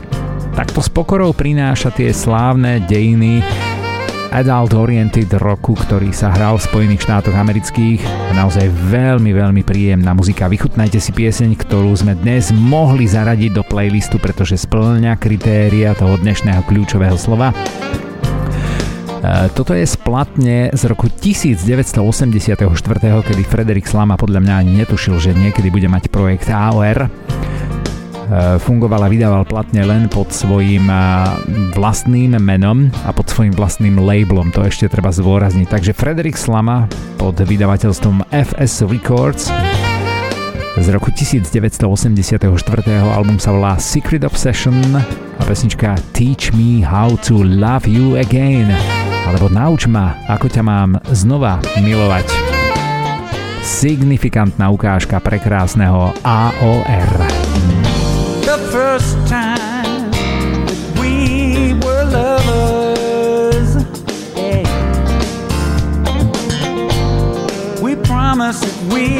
takto 0.54 0.80
s 0.80 0.88
pokorou 0.88 1.34
prináša 1.34 1.90
tie 1.90 2.14
slávne 2.14 2.78
dejiny 2.86 3.42
adult-oriented 4.34 5.30
roku, 5.38 5.78
ktorý 5.78 6.10
sa 6.10 6.34
hral 6.34 6.58
v 6.58 6.66
Spojených 6.66 7.06
štátoch 7.06 7.38
amerických. 7.38 8.02
Naozaj 8.34 8.66
veľmi, 8.90 9.30
veľmi 9.30 9.62
príjemná 9.62 10.10
muzika. 10.10 10.50
Vychutnajte 10.50 10.98
si 10.98 11.14
pieseň, 11.14 11.54
ktorú 11.54 11.94
sme 11.94 12.18
dnes 12.18 12.50
mohli 12.50 13.06
zaradiť 13.06 13.54
do 13.54 13.62
playlistu, 13.62 14.18
pretože 14.18 14.58
splňa 14.58 15.14
kritéria 15.22 15.94
toho 15.94 16.18
dnešného 16.18 16.66
kľúčového 16.66 17.14
slova. 17.14 17.54
E, 17.54 17.56
toto 19.54 19.70
je 19.70 19.86
splatne 19.86 20.74
z 20.74 20.82
roku 20.90 21.06
1984, 21.06 22.66
kedy 23.22 23.42
Frederik 23.46 23.86
Slama 23.86 24.18
podľa 24.18 24.42
mňa 24.42 24.54
ani 24.58 24.72
netušil, 24.82 25.22
že 25.22 25.30
niekedy 25.30 25.70
bude 25.70 25.86
mať 25.86 26.10
projekt 26.10 26.50
AOR 26.50 27.06
fungoval 28.60 29.04
a 29.04 29.12
vydával 29.12 29.44
platne 29.44 29.84
len 29.84 30.08
pod 30.08 30.32
svojím 30.32 30.88
eh, 30.88 30.98
vlastným 31.76 32.36
menom 32.40 32.88
a 33.04 33.12
pod 33.12 33.28
svojím 33.28 33.52
vlastným 33.52 34.00
labelom, 34.00 34.50
to 34.50 34.64
ešte 34.64 34.88
treba 34.88 35.12
zdôrazniť. 35.12 35.68
Takže 35.68 35.92
Frederick 35.92 36.40
Slama 36.40 36.88
pod 37.20 37.36
vydavateľstvom 37.36 38.28
FS 38.32 38.84
Records 38.88 39.52
z 40.74 40.86
roku 40.90 41.14
1984. 41.14 41.86
album 43.14 43.38
sa 43.38 43.54
volá 43.54 43.78
Secret 43.78 44.26
Obsession 44.26 44.74
a 45.38 45.42
pesnička 45.46 45.94
Teach 46.10 46.50
Me 46.52 46.82
How 46.82 47.14
to 47.22 47.46
Love 47.46 47.86
You 47.86 48.18
Again 48.18 48.74
alebo 49.24 49.48
Nauč 49.48 49.88
ma, 49.88 50.18
ako 50.28 50.52
ťa 50.52 50.62
mám 50.62 51.00
znova 51.14 51.62
milovať. 51.80 52.28
Signifikantná 53.64 54.68
ukážka 54.68 55.16
prekrásneho 55.24 56.12
AOR. 56.20 57.23
Promised 68.54 68.62
that 68.62 68.92
we 68.92 69.18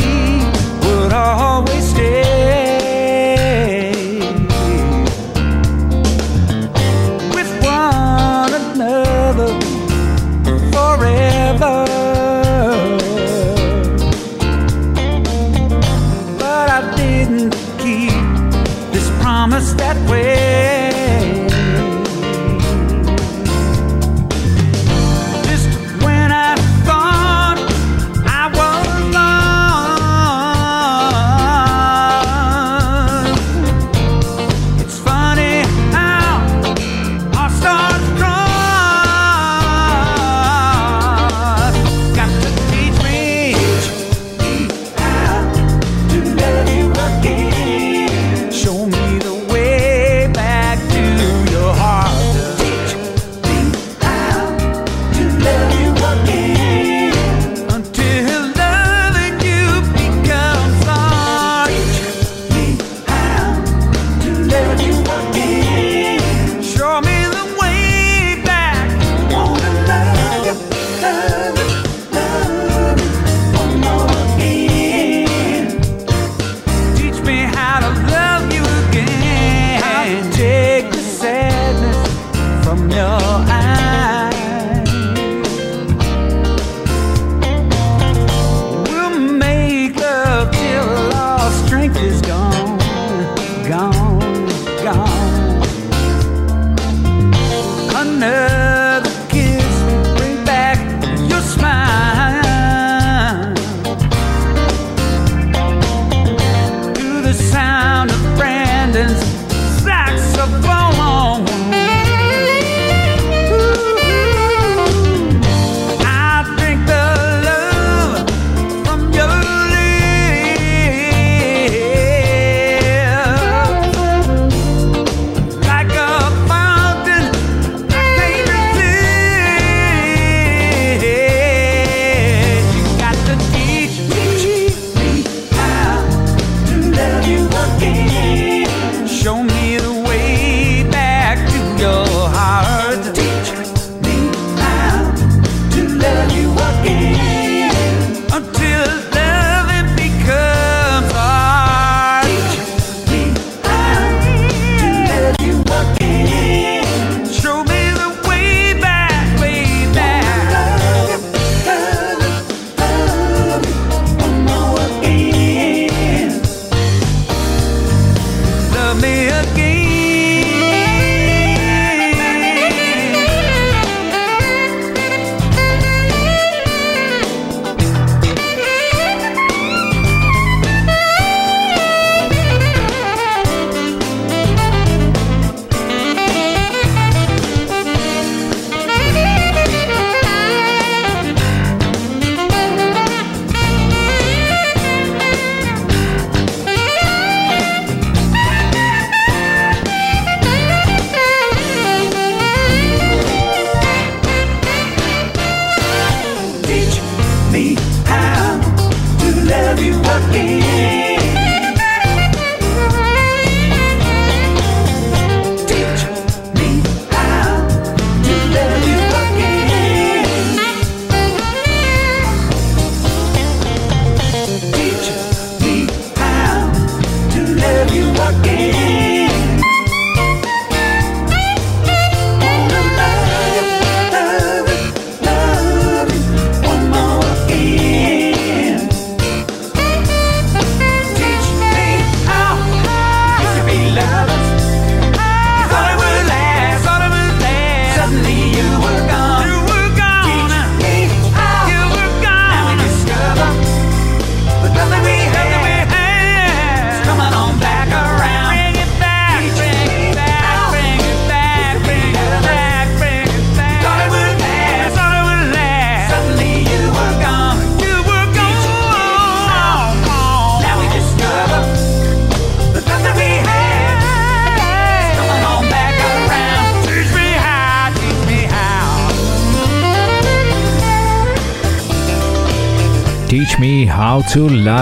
would 0.89 1.13
always 1.13 1.91
stay. 1.91 2.44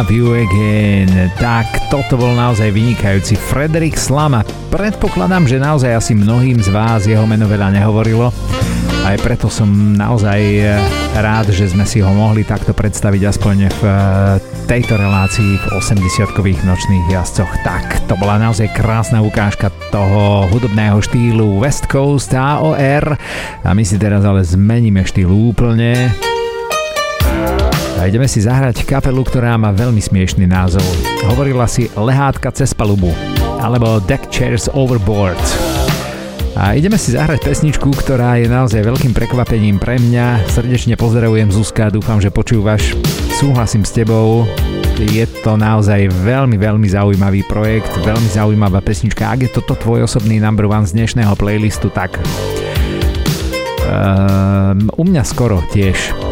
Love 0.02 0.18
You 0.18 0.34
Again. 0.34 1.30
Tak 1.38 1.86
toto 1.86 2.18
bol 2.18 2.34
naozaj 2.34 2.74
vynikajúci 2.74 3.38
Frederick 3.38 3.94
Slama. 3.94 4.42
Predpokladám, 4.74 5.46
že 5.46 5.62
naozaj 5.62 5.94
asi 5.94 6.18
mnohým 6.18 6.58
z 6.58 6.74
vás 6.74 7.06
jeho 7.06 7.22
meno 7.22 7.46
veľa 7.46 7.70
nehovorilo. 7.70 8.34
Aj 9.06 9.14
preto 9.22 9.46
som 9.46 9.70
naozaj 9.94 10.40
eh, 10.58 10.74
rád, 11.14 11.54
že 11.54 11.70
sme 11.70 11.86
si 11.86 12.02
ho 12.02 12.10
mohli 12.10 12.42
takto 12.42 12.74
predstaviť 12.74 13.22
aspoň 13.30 13.56
v 13.78 13.82
eh, 13.86 13.94
tejto 14.66 14.98
relácii 14.98 15.62
v 15.62 15.64
80-kových 15.78 16.66
nočných 16.66 17.06
jazdcoch. 17.06 17.62
Tak, 17.62 18.10
to 18.10 18.18
bola 18.18 18.42
naozaj 18.42 18.74
krásna 18.74 19.22
ukážka 19.22 19.70
toho 19.94 20.50
hudobného 20.50 20.98
štýlu 20.98 21.62
West 21.62 21.86
Coast 21.86 22.34
AOR 22.34 23.14
a 23.62 23.70
my 23.70 23.86
si 23.86 24.02
teraz 24.02 24.26
ale 24.26 24.42
zmeníme 24.42 25.06
štýl 25.06 25.30
úplne 25.30 26.10
a 28.02 28.10
ideme 28.10 28.26
si 28.26 28.42
zahrať 28.42 28.82
kapelu, 28.82 29.22
ktorá 29.22 29.54
má 29.54 29.70
veľmi 29.70 30.02
smiešný 30.02 30.42
názov. 30.50 30.82
Hovorila 31.22 31.70
si 31.70 31.86
Lehátka 31.94 32.50
cez 32.50 32.74
palubu 32.74 33.14
alebo 33.62 34.02
Deck 34.02 34.26
Chairs 34.26 34.66
Overboard. 34.74 35.38
A 36.58 36.74
ideme 36.74 36.98
si 36.98 37.14
zahrať 37.14 37.46
pesničku, 37.46 37.94
ktorá 37.94 38.42
je 38.42 38.50
naozaj 38.50 38.82
veľkým 38.82 39.14
prekvapením 39.14 39.78
pre 39.78 40.02
mňa. 40.02 40.50
Srdečne 40.50 40.98
pozdravujem 40.98 41.54
Zuzka, 41.54 41.94
dúfam, 41.94 42.18
že 42.18 42.34
počúvaš. 42.34 42.98
Súhlasím 43.38 43.86
s 43.86 43.94
tebou, 43.94 44.50
je 44.98 45.22
to 45.46 45.54
naozaj 45.54 46.10
veľmi, 46.26 46.58
veľmi 46.58 46.90
zaujímavý 46.90 47.46
projekt, 47.46 47.94
veľmi 48.02 48.26
zaujímavá 48.34 48.82
pesnička. 48.82 49.30
Ak 49.30 49.46
je 49.46 49.54
toto 49.54 49.78
tvoj 49.78 50.10
osobný 50.10 50.42
number 50.42 50.66
one 50.66 50.90
z 50.90 50.98
dnešného 50.98 51.38
playlistu, 51.38 51.86
tak 51.94 52.18
um, 53.86 54.90
u 54.90 55.02
mňa 55.06 55.22
skoro 55.22 55.62
tiež. 55.70 56.31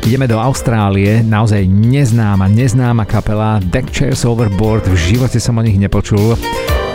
Ideme 0.00 0.24
do 0.24 0.40
Austrálie, 0.40 1.20
naozaj 1.20 1.68
neznáma, 1.68 2.48
neznáma 2.48 3.04
kapela 3.04 3.60
Deck 3.60 3.92
Chairs 3.92 4.24
Overboard, 4.24 4.88
v 4.88 4.96
živote 4.96 5.36
som 5.36 5.60
o 5.60 5.62
nich 5.62 5.76
nepočul. 5.76 6.40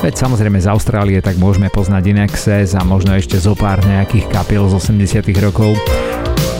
Veď 0.01 0.25
samozrejme 0.25 0.57
z 0.57 0.65
Austrálie 0.73 1.21
tak 1.21 1.37
môžeme 1.37 1.69
poznať 1.69 2.01
Inexes 2.01 2.73
a 2.73 2.81
možno 2.81 3.13
ešte 3.13 3.37
zo 3.37 3.53
pár 3.53 3.77
nejakých 3.85 4.25
kapiel 4.33 4.65
z 4.73 4.81
80 4.81 5.21
rokov. 5.37 5.77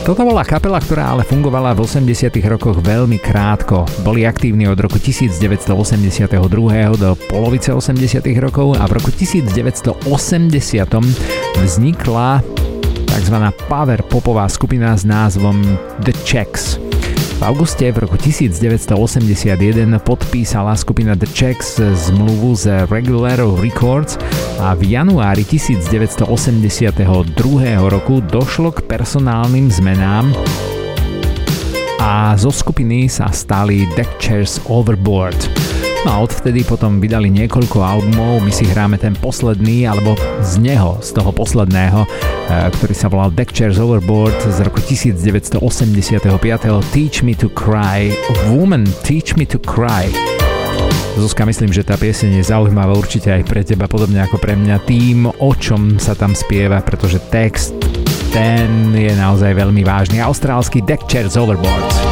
Toto 0.06 0.22
bola 0.22 0.46
kapela, 0.46 0.78
ktorá 0.78 1.18
ale 1.18 1.26
fungovala 1.26 1.74
v 1.74 1.82
80 1.82 2.30
rokoch 2.46 2.78
veľmi 2.78 3.18
krátko. 3.18 3.82
Boli 4.06 4.22
aktívni 4.22 4.70
od 4.70 4.78
roku 4.78 5.02
1982 5.02 5.66
do 6.94 7.18
polovice 7.26 7.74
80 7.74 8.22
rokov 8.38 8.78
a 8.78 8.86
v 8.86 9.02
roku 9.02 9.10
1980 9.10 9.98
vznikla 11.58 12.55
tzv. 13.16 13.36
power 13.64 14.04
popová 14.04 14.44
skupina 14.44 14.92
s 14.92 15.08
názvom 15.08 15.64
The 16.04 16.12
Checks. 16.28 16.76
V 17.40 17.42
auguste 17.48 17.88
v 17.88 18.04
roku 18.04 18.20
1981 18.20 19.56
podpísala 20.04 20.76
skupina 20.76 21.16
The 21.16 21.24
Checks 21.24 21.80
zmluvu 21.80 22.52
z 22.52 22.84
Regular 22.92 23.40
Records 23.40 24.20
a 24.60 24.76
v 24.76 24.92
januári 24.92 25.48
1982 25.48 26.28
roku 27.88 28.20
došlo 28.20 28.76
k 28.76 28.84
personálnym 28.84 29.72
zmenám 29.72 30.36
a 31.96 32.36
zo 32.36 32.52
skupiny 32.52 33.08
sa 33.08 33.32
stali 33.32 33.88
Deck 33.96 34.12
Chairs 34.20 34.60
Overboard. 34.68 35.75
No 36.06 36.14
a 36.14 36.22
odvtedy 36.22 36.62
potom 36.62 37.02
vydali 37.02 37.26
niekoľko 37.34 37.82
albumov, 37.82 38.38
my 38.38 38.54
si 38.54 38.62
hráme 38.62 38.94
ten 38.94 39.18
posledný, 39.18 39.90
alebo 39.90 40.14
z 40.38 40.62
neho, 40.62 41.02
z 41.02 41.10
toho 41.10 41.34
posledného, 41.34 42.06
eh, 42.06 42.70
ktorý 42.78 42.94
sa 42.94 43.10
volal 43.10 43.34
Deck 43.34 43.50
Chairs 43.50 43.82
Overboard 43.82 44.38
z 44.38 44.62
roku 44.62 44.78
1985. 44.78 46.78
Teach 46.94 47.26
Me 47.26 47.34
to 47.34 47.50
Cry, 47.50 48.14
Woman 48.54 48.86
Teach 49.02 49.34
Me 49.34 49.50
to 49.50 49.58
Cry. 49.58 50.06
Zuzka, 51.18 51.42
myslím, 51.42 51.74
že 51.74 51.82
tá 51.82 51.98
pieseň 51.98 52.38
je 52.38 52.54
zaujímavá 52.54 52.94
určite 52.94 53.34
aj 53.34 53.42
pre 53.42 53.66
teba, 53.66 53.90
podobne 53.90 54.22
ako 54.22 54.38
pre 54.38 54.54
mňa, 54.54 54.86
tým, 54.86 55.26
o 55.26 55.50
čom 55.58 55.98
sa 55.98 56.14
tam 56.14 56.38
spieva, 56.38 56.86
pretože 56.86 57.18
text 57.34 57.74
ten 58.30 58.94
je 58.94 59.10
naozaj 59.10 59.58
veľmi 59.58 59.82
vážny. 59.82 60.22
Austrálsky 60.22 60.86
Deck 60.86 61.02
Chairs 61.10 61.34
Overboard. 61.34 62.05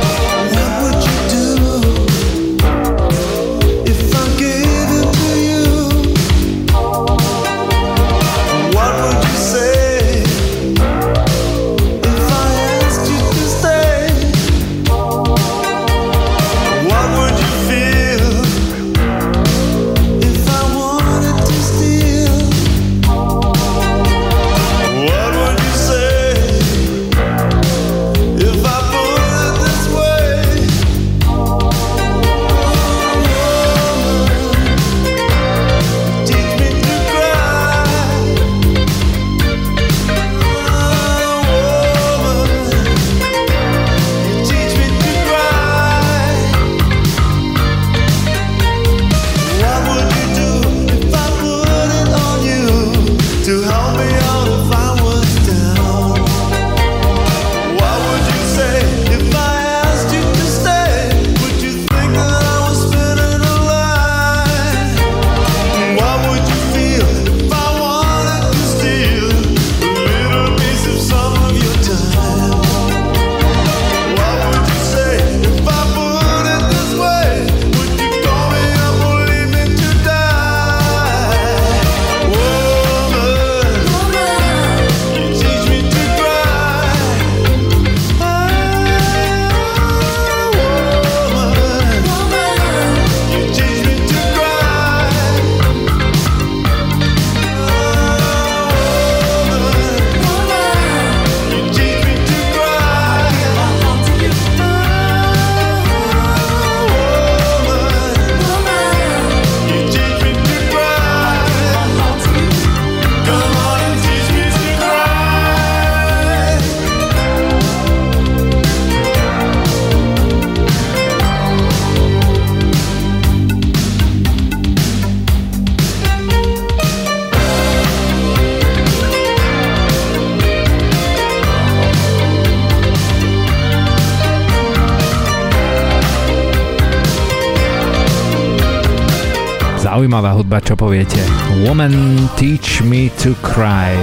Woman 141.74 142.30
teach 142.38 142.86
me 142.86 143.10
to 143.18 143.34
cry. 143.42 143.98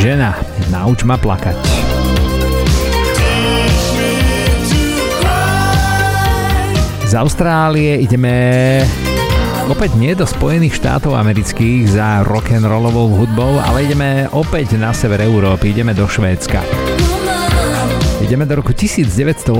Žena, 0.00 0.32
nauč 0.72 1.04
ma 1.04 1.20
plakať. 1.20 1.60
Z 7.04 7.12
Austrálie 7.12 8.00
ideme 8.00 8.32
opäť 9.68 9.92
nie 10.00 10.16
do 10.16 10.24
Spojených 10.24 10.80
štátov 10.80 11.12
amerických 11.12 12.00
za 12.00 12.24
rock'n'rollovou 12.24 13.12
hudbou, 13.12 13.60
ale 13.60 13.84
ideme 13.84 14.24
opäť 14.32 14.80
na 14.80 14.96
sever 14.96 15.20
Európy, 15.20 15.76
ideme 15.76 15.92
do 15.92 16.08
Švédska. 16.08 16.64
Ideme 18.24 18.48
do 18.48 18.56
roku 18.56 18.72
1986 18.72 19.52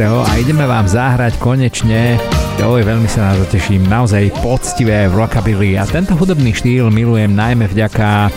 a 0.00 0.32
ideme 0.40 0.64
vám 0.64 0.88
zahrať 0.88 1.36
konečne 1.36 2.16
Oj, 2.60 2.84
veľmi 2.84 3.08
sa 3.08 3.32
na 3.32 3.40
to 3.40 3.48
teším, 3.48 3.88
naozaj 3.88 4.28
poctivé 4.44 5.08
rockabilly 5.08 5.80
a 5.80 5.88
tento 5.88 6.12
hudobný 6.12 6.52
štýl 6.52 6.92
milujem 6.92 7.32
najmä 7.32 7.70
vďaka 7.72 8.28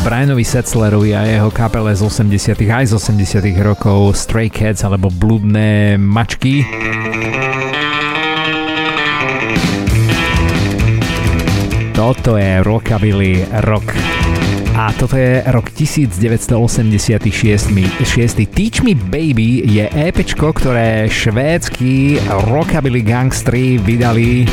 Brianovi 0.00 0.44
Setzlerovi 0.44 1.12
a 1.12 1.28
jeho 1.28 1.52
kapele 1.52 1.92
z 1.92 2.00
80 2.00 2.60
aj 2.64 2.84
z 2.88 2.92
80 2.96 3.44
rokov 3.60 4.16
Stray 4.16 4.52
Cats 4.52 4.84
alebo 4.84 5.08
Bludné 5.08 5.96
mačky. 5.96 6.64
Toto 11.96 12.36
je 12.36 12.60
rockabilly 12.60 13.48
rock. 13.64 13.96
A 14.74 14.90
toto 14.90 15.14
je 15.14 15.38
rok 15.54 15.70
1986. 15.70 17.70
6. 17.70 18.50
Teach 18.50 18.82
Me 18.82 18.98
Baby 18.98 19.62
je 19.70 19.86
EP, 19.86 20.18
ktoré 20.26 21.06
švédsky 21.06 22.18
rockabilly 22.50 23.06
gangstri 23.06 23.78
vydali 23.78 24.50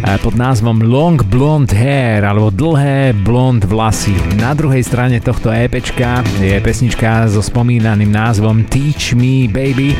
eh, 0.00 0.16
pod 0.24 0.32
názvom 0.32 0.80
Long 0.80 1.20
Blonde 1.28 1.76
Hair 1.76 2.24
alebo 2.24 2.48
dlhé 2.48 3.12
blond 3.20 3.68
vlasy. 3.68 4.16
Na 4.40 4.56
druhej 4.56 4.80
strane 4.80 5.20
tohto 5.20 5.52
EP 5.52 5.76
je 6.40 6.56
pesnička 6.64 7.28
so 7.28 7.44
spomínaným 7.44 8.08
názvom 8.08 8.64
Teach 8.64 9.12
Me 9.12 9.44
Baby 9.44 9.92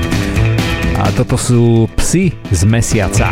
a 0.96 1.12
toto 1.12 1.36
sú 1.36 1.84
psy 2.00 2.32
z 2.48 2.64
mesiaca. 2.64 3.28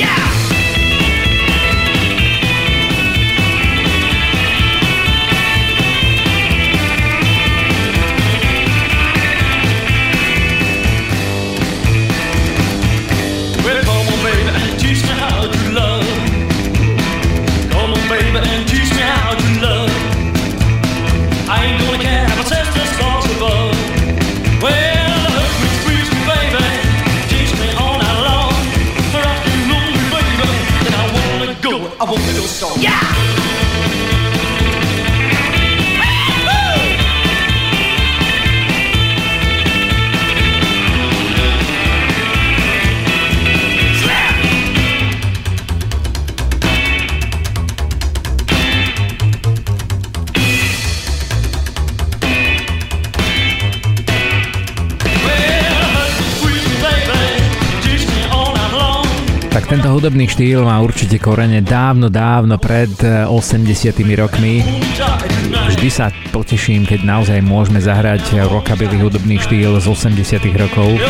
Yeah! 0.00 0.39
Hudobný 60.20 60.36
štýl 60.36 60.68
má 60.68 60.76
určite 60.84 61.16
korene 61.16 61.64
dávno, 61.64 62.12
dávno 62.12 62.60
pred 62.60 62.92
80 62.92 63.32
eh, 63.32 64.20
rokmi. 64.20 64.60
Vždy 65.72 65.88
sa 65.88 66.12
poteším, 66.28 66.84
keď 66.84 67.08
naozaj 67.08 67.40
môžeme 67.40 67.80
zahrať 67.80 68.36
rockabilly 68.52 69.00
hudobný 69.00 69.40
štýl 69.40 69.80
z 69.80 69.88
80 69.88 70.44
rokov, 70.60 71.00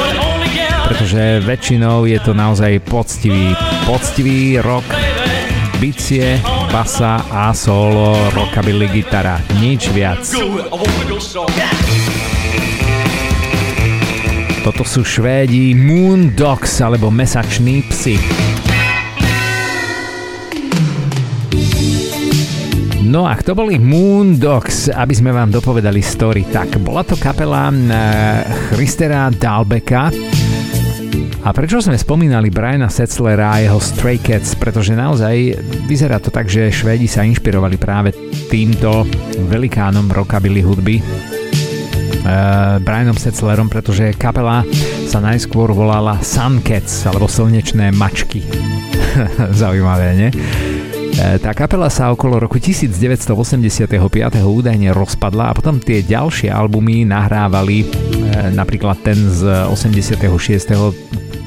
pretože 0.86 1.42
väčšinou 1.42 2.06
je 2.06 2.22
to 2.22 2.38
naozaj 2.38 2.78
poctivý, 2.86 3.50
poctivý 3.82 4.62
rock, 4.62 4.86
bicie, 5.82 6.38
basa 6.70 7.18
a 7.34 7.50
solo, 7.50 8.14
rockabilly 8.30 8.94
gitara, 8.94 9.42
nič 9.58 9.90
viac. 9.90 10.22
Toto 14.62 14.86
sú 14.86 15.02
Švédi 15.02 15.74
Moon 15.74 16.30
Dogs 16.30 16.78
alebo 16.78 17.10
mesační 17.10 17.82
psy. 17.90 18.49
No 23.10 23.26
a 23.26 23.34
kto 23.34 23.58
boli 23.58 23.74
Moon 23.74 24.38
Dogs, 24.38 24.86
aby 24.86 25.10
sme 25.10 25.34
vám 25.34 25.50
dopovedali 25.50 25.98
story, 25.98 26.46
tak 26.46 26.78
bola 26.78 27.02
to 27.02 27.18
kapela 27.18 27.66
uh, 27.66 27.82
Christera 28.70 29.26
Dalbeka, 29.34 30.14
a 31.40 31.56
prečo 31.56 31.80
sme 31.80 31.96
spomínali 31.96 32.52
Briana 32.52 32.92
Setzlera 32.92 33.56
a 33.56 33.64
jeho 33.64 33.80
Stray 33.80 34.20
Cats? 34.20 34.52
Pretože 34.60 34.92
naozaj 34.92 35.56
vyzerá 35.88 36.20
to 36.20 36.28
tak, 36.28 36.52
že 36.52 36.68
Švédi 36.68 37.08
sa 37.08 37.24
inšpirovali 37.24 37.80
práve 37.80 38.12
týmto 38.52 39.08
velikánom 39.48 40.12
rockabilly 40.12 40.60
hudby. 40.60 41.00
Uh, 42.20 42.76
Brianom 42.84 43.16
Setzlerom, 43.16 43.72
pretože 43.72 44.12
kapela 44.20 44.62
sa 45.08 45.18
najskôr 45.18 45.72
volala 45.72 46.20
Sun 46.22 46.60
Cats, 46.60 47.08
alebo 47.08 47.24
slnečné 47.26 47.90
mačky. 47.90 48.44
Zaujímavé, 49.64 50.14
nie? 50.14 50.30
E, 51.20 51.36
tá 51.36 51.52
kapela 51.52 51.92
sa 51.92 52.08
okolo 52.08 52.40
roku 52.40 52.56
1985. 52.56 53.28
údajne 54.40 54.88
rozpadla 54.96 55.52
a 55.52 55.56
potom 55.56 55.76
tie 55.76 56.00
ďalšie 56.00 56.48
albumy 56.48 57.04
nahrávali, 57.04 57.84
e, 57.84 57.86
napríklad 58.56 58.96
ten 59.04 59.28
z 59.28 59.68
86. 59.68 60.16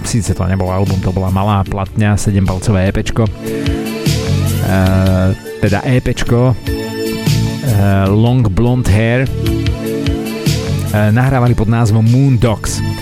Síce 0.06 0.38
to 0.38 0.46
nebol 0.46 0.70
album, 0.70 1.02
to 1.02 1.10
bola 1.10 1.34
malá 1.34 1.66
platňa, 1.66 2.22
7-palcové 2.22 2.94
EPčko. 2.94 3.26
E, 3.26 3.34
teda 5.58 5.82
EPčko 5.90 6.54
Long 8.14 8.46
Blonde 8.54 8.92
Hair 8.92 9.26
nahrávali 10.94 11.58
pod 11.58 11.72
názvom 11.72 12.06
Moon 12.06 12.38
Dogs. 12.38 12.93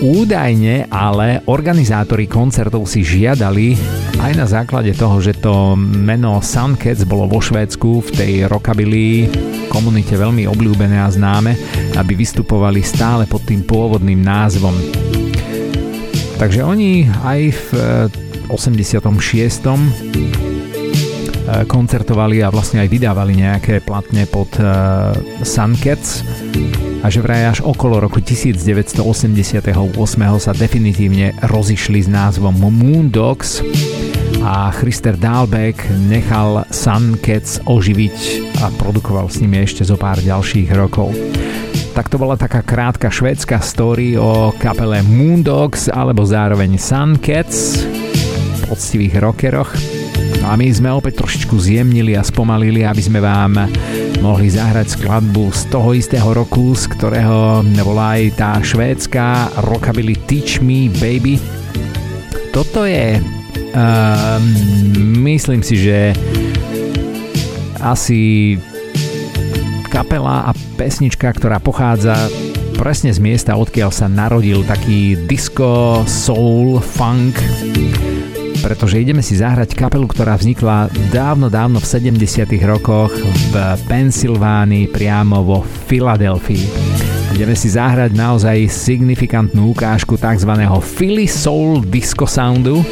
Údajne 0.00 0.88
ale 0.88 1.44
organizátori 1.44 2.24
koncertov 2.24 2.88
si 2.88 3.04
žiadali 3.04 3.76
aj 4.16 4.32
na 4.32 4.48
základe 4.48 4.96
toho, 4.96 5.20
že 5.20 5.36
to 5.36 5.76
meno 5.76 6.40
Suncats 6.40 7.04
bolo 7.04 7.28
vo 7.28 7.36
Švédsku 7.36 8.08
v 8.08 8.10
tej 8.16 8.32
rockabilly 8.48 9.28
komunite 9.68 10.16
veľmi 10.16 10.48
obľúbené 10.48 11.04
a 11.04 11.12
známe, 11.12 11.52
aby 12.00 12.16
vystupovali 12.16 12.80
stále 12.80 13.28
pod 13.28 13.44
tým 13.44 13.60
pôvodným 13.60 14.24
názvom. 14.24 14.72
Takže 16.40 16.64
oni 16.64 17.04
aj 17.20 17.40
v 17.52 17.68
86 18.48 19.04
eh, 19.04 19.44
eh, 19.44 20.49
koncertovali 21.66 22.44
a 22.44 22.52
vlastne 22.52 22.82
aj 22.84 22.88
vydávali 22.88 23.34
nejaké 23.38 23.82
platne 23.82 24.26
pod 24.30 24.50
uh, 24.60 25.14
Suncats 25.42 26.22
a 27.00 27.08
že 27.08 27.24
vraj 27.24 27.48
až 27.48 27.58
okolo 27.64 27.96
roku 27.96 28.20
1988 28.20 29.00
sa 30.36 30.52
definitívne 30.52 31.32
rozišli 31.40 32.04
s 32.04 32.08
názvom 32.12 32.60
Moon 32.60 33.08
Dogs 33.08 33.64
a 34.44 34.68
Christer 34.72 35.16
Dahlbeck 35.16 35.80
nechal 36.08 36.64
Sun 36.68 37.16
Cats 37.20 37.60
oživiť 37.64 38.16
a 38.60 38.68
produkoval 38.76 39.32
s 39.32 39.40
nimi 39.40 39.64
ešte 39.64 39.84
zo 39.84 39.96
pár 39.96 40.20
ďalších 40.20 40.68
rokov. 40.76 41.12
Tak 41.96 42.08
to 42.08 42.16
bola 42.20 42.36
taká 42.36 42.64
krátka 42.64 43.08
švédska 43.08 43.60
story 43.64 44.16
o 44.16 44.52
kapele 44.56 45.00
Moon 45.04 45.40
Dogs 45.44 45.88
alebo 45.88 46.24
zároveň 46.24 46.76
Sun 46.76 47.20
Cats, 47.20 47.84
poctivých 48.68 49.20
rockeroch. 49.20 49.99
A 50.40 50.56
my 50.56 50.66
sme 50.72 50.88
opäť 50.90 51.20
trošičku 51.20 51.52
zjemnili 51.60 52.16
a 52.16 52.24
spomalili, 52.24 52.82
aby 52.82 53.02
sme 53.04 53.20
vám 53.20 53.68
mohli 54.24 54.48
zahrať 54.48 54.96
skladbu 54.96 55.52
z 55.52 55.62
toho 55.68 55.92
istého 55.92 56.28
roku, 56.32 56.72
z 56.72 56.88
ktorého 56.96 57.60
bola 57.84 58.16
aj 58.16 58.22
tá 58.40 58.50
švédska 58.58 59.52
rockabilly 59.68 60.16
Teach 60.24 60.64
Me 60.64 60.88
Baby. 60.88 61.36
Toto 62.50 62.88
je, 62.88 63.20
uh, 63.20 64.38
myslím 65.20 65.60
si, 65.60 65.76
že 65.78 66.16
asi 67.80 68.56
kapela 69.92 70.48
a 70.48 70.56
pesnička, 70.76 71.30
ktorá 71.36 71.60
pochádza 71.60 72.16
presne 72.80 73.12
z 73.12 73.20
miesta, 73.20 73.60
odkiaľ 73.60 73.92
sa 73.92 74.08
narodil 74.08 74.64
taký 74.64 75.14
disco, 75.28 76.00
soul, 76.08 76.80
funk 76.80 77.36
pretože 78.60 79.00
ideme 79.00 79.24
si 79.24 79.40
zahrať 79.40 79.72
kapelu, 79.72 80.04
ktorá 80.04 80.36
vznikla 80.36 80.92
dávno, 81.08 81.48
dávno 81.48 81.80
v 81.80 81.86
70 81.88 82.46
rokoch 82.68 83.10
v 83.50 83.54
Pensylvánii, 83.88 84.92
priamo 84.92 85.40
vo 85.42 85.58
Filadelfii. 85.64 86.64
Ideme 87.34 87.56
si 87.56 87.72
zahrať 87.72 88.12
naozaj 88.12 88.68
signifikantnú 88.68 89.72
ukážku 89.72 90.20
tzv. 90.20 90.52
Philly 90.84 91.24
Soul 91.24 91.80
Disco 91.88 92.28
Soundu, 92.28 92.84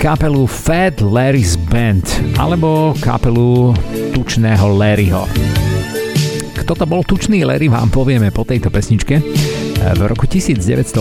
kapelu 0.00 0.44
Fat 0.44 1.00
Larry's 1.00 1.56
Band 1.56 2.04
alebo 2.36 2.92
kapelu 3.00 3.72
tučného 4.12 4.66
Larryho. 4.76 5.24
Kto 6.60 6.72
to 6.76 6.84
bol 6.86 7.02
tučný 7.02 7.42
Larry 7.42 7.66
vám 7.66 7.88
povieme 7.88 8.30
po 8.30 8.44
tejto 8.44 8.70
pesničke. 8.70 9.18
V 9.80 10.02
roku 10.04 10.28
1986 10.28 10.92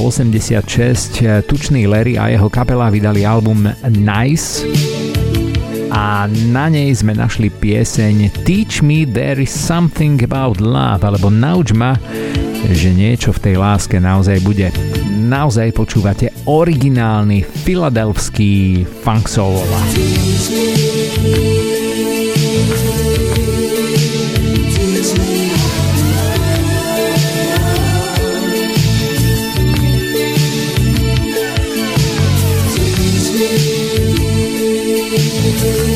tučný 1.44 1.84
Larry 1.88 2.16
a 2.16 2.32
jeho 2.32 2.48
kapela 2.48 2.88
vydali 2.88 3.28
album 3.28 3.68
Nice 3.92 4.64
a 5.92 6.32
na 6.48 6.72
nej 6.72 6.96
sme 6.96 7.12
našli 7.12 7.52
pieseň 7.52 8.48
Teach 8.48 8.80
me 8.80 9.04
there 9.04 9.36
is 9.44 9.52
something 9.52 10.16
about 10.24 10.64
love 10.64 11.04
alebo 11.04 11.28
Nauč 11.28 11.76
ma, 11.76 12.00
že 12.72 12.96
niečo 12.96 13.36
v 13.36 13.52
tej 13.52 13.56
láske 13.60 14.00
naozaj 14.00 14.40
bude 14.48 14.72
naozaj 15.28 15.76
počúvate 15.76 16.32
originálny 16.48 17.44
filadelfský 17.44 18.88
funk 19.04 19.28
soul. 19.28 19.60
There 35.62 35.89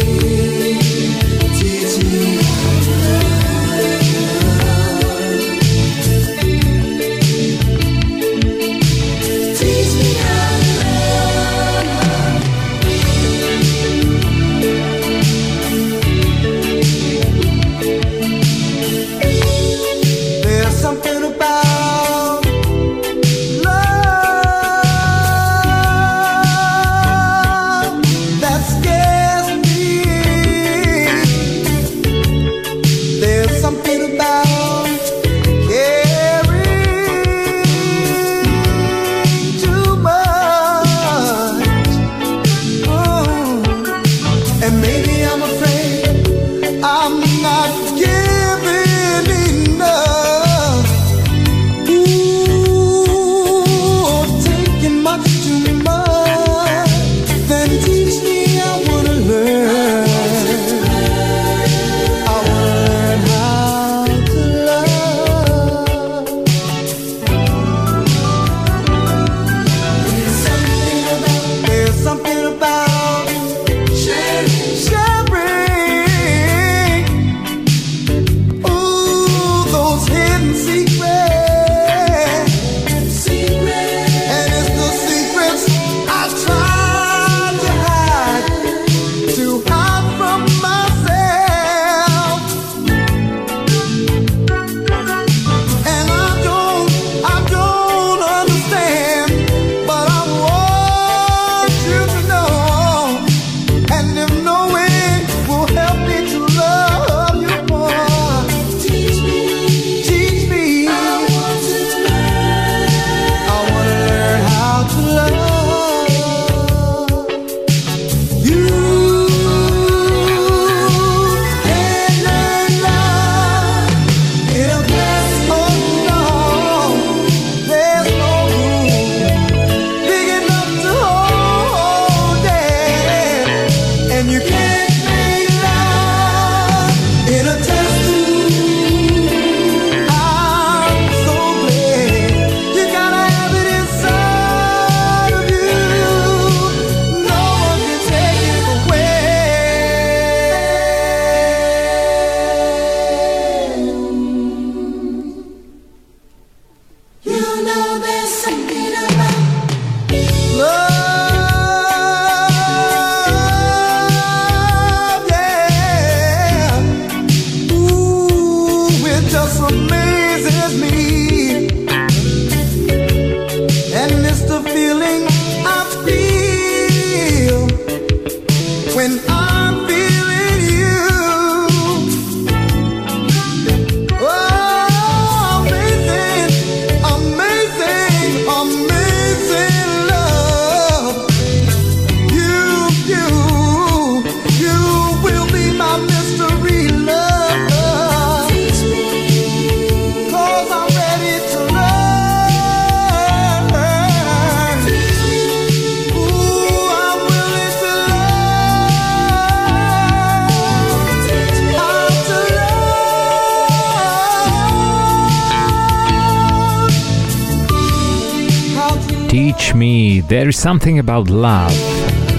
something 220.63 221.03
about 221.03 221.27
love 221.27 221.75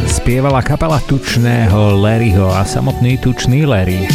spievala 0.09 0.65
kapela 0.65 0.97
tučného 1.05 2.01
Larryho 2.01 2.49
a 2.49 2.65
samotný 2.65 3.21
tučný 3.21 3.69
Larry. 3.69 4.09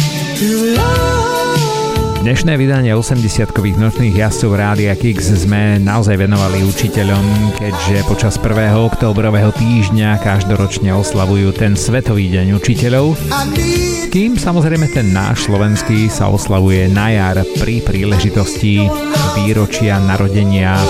Dnešné 2.18 2.58
vydanie 2.58 2.90
80-kových 2.90 3.78
nočných 3.78 4.18
jazdcov 4.18 4.50
Rádia 4.58 4.98
Kix 4.98 5.30
sme 5.46 5.78
naozaj 5.78 6.26
venovali 6.26 6.58
učiteľom, 6.66 7.54
keďže 7.54 8.02
počas 8.10 8.34
1. 8.34 8.74
októbrového 8.90 9.54
týždňa 9.54 10.18
každoročne 10.26 10.90
oslavujú 10.90 11.54
ten 11.54 11.78
Svetový 11.78 12.34
deň 12.34 12.58
učiteľov. 12.58 13.14
Kým 14.10 14.34
samozrejme 14.34 14.90
ten 14.90 15.14
náš 15.14 15.46
slovenský 15.46 16.10
sa 16.10 16.26
oslavuje 16.26 16.90
na 16.90 17.14
jar 17.14 17.38
pri 17.62 17.78
príležitosti 17.86 18.90
výročia 19.38 20.02
narodenia 20.02 20.82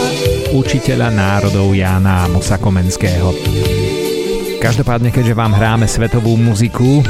učiteľa 0.50 1.14
národov 1.14 1.70
Jána 1.78 2.26
Musa 2.26 2.58
Komenského. 2.58 3.30
Každopádne, 4.58 5.14
keďže 5.14 5.38
vám 5.38 5.54
hráme 5.54 5.86
svetovú 5.86 6.34
muziku, 6.34 7.06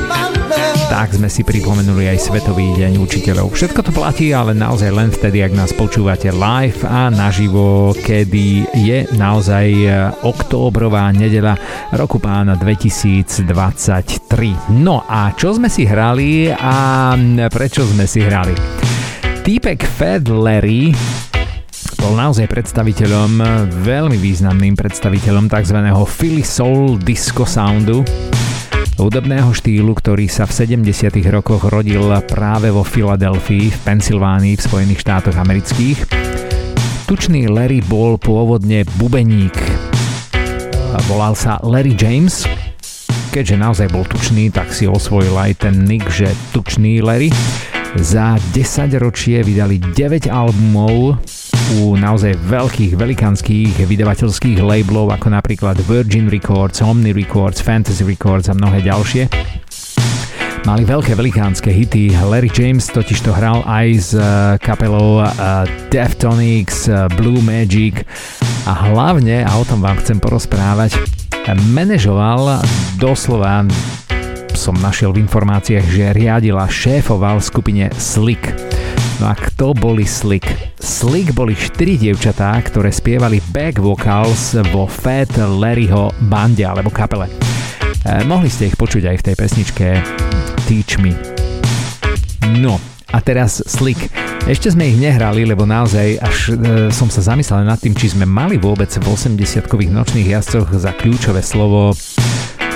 tak 0.92 1.16
sme 1.16 1.32
si 1.32 1.40
pripomenuli 1.40 2.10
aj 2.10 2.18
Svetový 2.20 2.76
deň 2.76 3.00
učiteľov. 3.00 3.54
Všetko 3.54 3.80
to 3.80 3.92
platí, 3.96 4.36
ale 4.36 4.52
naozaj 4.52 4.92
len 4.92 5.08
vtedy, 5.08 5.40
ak 5.40 5.56
nás 5.56 5.72
počúvate 5.72 6.28
live 6.34 6.84
a 6.84 7.08
naživo, 7.08 7.96
kedy 7.96 8.76
je 8.76 9.08
naozaj 9.16 9.66
e, 9.70 9.88
októbrová 10.26 11.08
nedela 11.14 11.56
roku 11.94 12.20
pána 12.20 12.60
2023. 12.60 14.76
No 14.76 15.06
a 15.08 15.32
čo 15.32 15.56
sme 15.56 15.72
si 15.72 15.88
hrali 15.88 16.52
a 16.52 17.14
prečo 17.48 17.88
sme 17.88 18.04
si 18.04 18.20
hrali? 18.20 18.52
Týpek 19.40 19.80
Fed 19.86 20.28
Larry 20.28 20.92
bol 22.00 22.16
naozaj 22.16 22.48
predstaviteľom, 22.48 23.44
veľmi 23.84 24.16
významným 24.16 24.72
predstaviteľom 24.72 25.52
tzv. 25.52 25.78
Philly 26.08 26.40
Soul 26.40 26.96
Disco 26.96 27.44
Soundu, 27.44 28.00
hudobného 28.96 29.52
štýlu, 29.52 29.92
ktorý 29.92 30.24
sa 30.24 30.48
v 30.48 30.80
70. 30.80 31.20
rokoch 31.28 31.68
rodil 31.68 32.00
práve 32.24 32.72
vo 32.72 32.80
Filadelfii 32.80 33.68
v 33.68 33.78
Pensylvánii 33.84 34.56
v 34.56 34.64
Spojených 34.64 35.00
štátoch 35.04 35.36
amerických. 35.36 35.98
Tučný 37.04 37.52
Larry 37.52 37.84
bol 37.84 38.16
pôvodne 38.16 38.88
bubeník. 38.96 39.56
Volal 41.04 41.36
sa 41.36 41.60
Larry 41.60 41.92
James. 41.94 42.48
Keďže 43.30 43.56
naozaj 43.60 43.88
bol 43.92 44.08
tučný, 44.08 44.48
tak 44.48 44.72
si 44.72 44.88
osvojil 44.90 45.36
aj 45.36 45.68
ten 45.68 45.86
nick, 45.86 46.08
že 46.10 46.32
Tučný 46.50 47.04
Larry. 47.04 47.30
Za 47.98 48.38
10 48.54 48.94
ročie 49.02 49.42
vydali 49.42 49.82
9 49.82 50.30
albumov, 50.30 51.18
u 51.78 51.94
naozaj 51.94 52.34
veľkých, 52.50 52.98
velikánskych 52.98 53.86
vydavateľských 53.86 54.58
labelov 54.58 55.14
ako 55.14 55.30
napríklad 55.30 55.78
Virgin 55.86 56.26
Records, 56.26 56.82
Omni 56.82 57.14
Records, 57.14 57.62
Fantasy 57.62 58.02
Records 58.02 58.50
a 58.50 58.54
mnohé 58.58 58.82
ďalšie. 58.82 59.30
Mali 60.68 60.84
veľké 60.84 61.16
velikánske 61.16 61.72
hity. 61.72 62.12
Larry 62.12 62.52
James 62.52 62.84
totiž 62.90 63.24
to 63.24 63.32
hral 63.32 63.64
aj 63.64 63.86
s 63.96 64.10
eh, 64.12 64.24
kapelou 64.60 65.24
uh, 65.24 65.30
Deftonix, 65.88 66.84
uh, 66.90 67.08
Blue 67.16 67.40
Magic 67.40 68.04
a 68.68 68.92
hlavne, 68.92 69.40
a 69.40 69.50
o 69.56 69.64
tom 69.64 69.80
vám 69.80 69.96
chcem 70.04 70.20
porozprávať, 70.20 71.00
manažoval 71.72 72.60
doslova 73.00 73.64
som 74.60 74.76
našiel 74.76 75.16
v 75.16 75.24
informáciách, 75.24 75.86
že 75.88 76.12
riadila 76.12 76.68
šéfoval 76.68 77.40
skupine 77.40 77.88
Slick. 77.96 78.44
No 79.16 79.32
a 79.32 79.34
kto 79.34 79.72
boli 79.72 80.04
Slick? 80.04 80.44
Slick 80.76 81.32
boli 81.32 81.56
štyri 81.56 81.96
dievčatá, 81.96 82.52
ktoré 82.60 82.92
spievali 82.92 83.40
back 83.56 83.80
vocals 83.80 84.60
vo 84.68 84.84
Fat 84.84 85.32
Larryho 85.40 86.12
bande 86.28 86.60
alebo 86.68 86.92
kapele. 86.92 87.32
E, 88.04 88.20
mohli 88.28 88.52
ste 88.52 88.68
ich 88.68 88.76
počuť 88.76 89.08
aj 89.08 89.16
v 89.16 89.24
tej 89.32 89.34
pesničke 89.40 89.86
Teach 90.68 91.00
Me. 91.00 91.16
No, 92.60 92.76
a 93.16 93.18
teraz 93.24 93.64
Slick. 93.64 94.12
Ešte 94.44 94.76
sme 94.76 94.92
ich 94.92 95.00
nehrali, 95.00 95.48
lebo 95.48 95.64
naozaj 95.64 96.20
až 96.20 96.36
e, 96.52 96.92
som 96.92 97.08
sa 97.08 97.24
zamyslel 97.24 97.64
nad 97.64 97.80
tým, 97.80 97.96
či 97.96 98.12
sme 98.12 98.28
mali 98.28 98.60
vôbec 98.60 98.92
v 98.92 99.08
80-kových 99.08 99.88
nočných 99.88 100.36
jazdcoch 100.36 100.68
za 100.76 100.92
kľúčové 100.92 101.40
slovo 101.40 101.96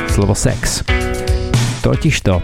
slovo 0.09 0.33
sex. 0.33 0.87
Totižto, 1.85 2.41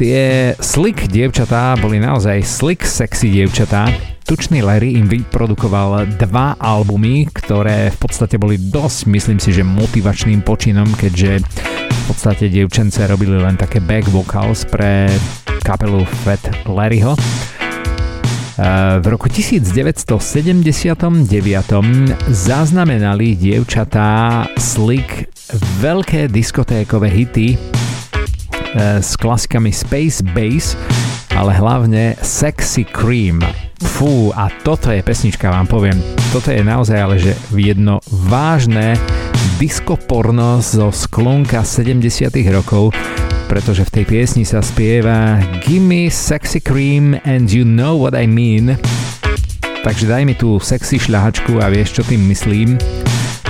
Tie 0.00 0.56
slick 0.56 1.12
dievčatá 1.12 1.76
boli 1.76 2.00
naozaj 2.00 2.40
slick 2.40 2.88
sexy 2.88 3.28
dievčatá. 3.28 3.84
Tučný 4.24 4.64
Larry 4.64 4.96
im 4.96 5.04
vyprodukoval 5.04 6.16
dva 6.16 6.56
albumy, 6.56 7.28
ktoré 7.28 7.92
v 7.92 7.98
podstate 8.00 8.40
boli 8.40 8.56
dosť, 8.56 9.12
myslím 9.12 9.36
si, 9.36 9.52
že 9.52 9.60
motivačným 9.60 10.40
počinom, 10.40 10.88
keďže 10.96 11.44
v 11.44 12.02
podstate 12.08 12.48
dievčence 12.48 13.04
robili 13.04 13.36
len 13.36 13.60
také 13.60 13.76
back 13.84 14.08
vocals 14.08 14.64
pre 14.64 15.12
kapelu 15.60 16.00
Fat 16.24 16.64
Larryho. 16.64 17.12
V 19.04 19.04
roku 19.04 19.28
1979 19.28 20.08
zaznamenali 22.32 23.36
dievčatá 23.36 24.48
Slick 24.56 25.28
veľké 25.84 26.32
diskotékové 26.32 27.12
hity, 27.12 27.48
E, 27.56 27.79
s 28.76 29.18
klasikami 29.18 29.74
Space 29.74 30.22
Bass, 30.34 30.78
ale 31.34 31.54
hlavne 31.56 32.14
Sexy 32.22 32.86
Cream. 32.86 33.42
Fú, 33.80 34.28
a 34.36 34.52
toto 34.62 34.92
je 34.92 35.00
pesnička, 35.00 35.48
vám 35.48 35.64
poviem. 35.64 35.96
Toto 36.30 36.52
je 36.52 36.60
naozaj 36.60 36.98
ale, 37.00 37.16
že 37.16 37.32
jedno 37.56 37.98
vážne 38.28 38.94
disco 39.56 39.96
porno 39.96 40.60
zo 40.60 40.92
sklonka 40.92 41.64
70 41.64 42.28
rokov, 42.52 42.92
pretože 43.48 43.88
v 43.88 43.94
tej 44.00 44.04
piesni 44.04 44.44
sa 44.44 44.60
spieva 44.60 45.40
Gimme 45.64 46.12
sexy 46.12 46.60
cream 46.60 47.16
and 47.24 47.48
you 47.48 47.64
know 47.64 47.96
what 47.96 48.12
I 48.12 48.28
mean. 48.28 48.76
Takže 49.80 50.12
daj 50.12 50.22
mi 50.28 50.36
tú 50.36 50.60
sexy 50.60 51.00
šľahačku 51.00 51.56
a 51.56 51.72
vieš, 51.72 52.00
čo 52.00 52.02
tým 52.04 52.20
myslím. 52.28 52.76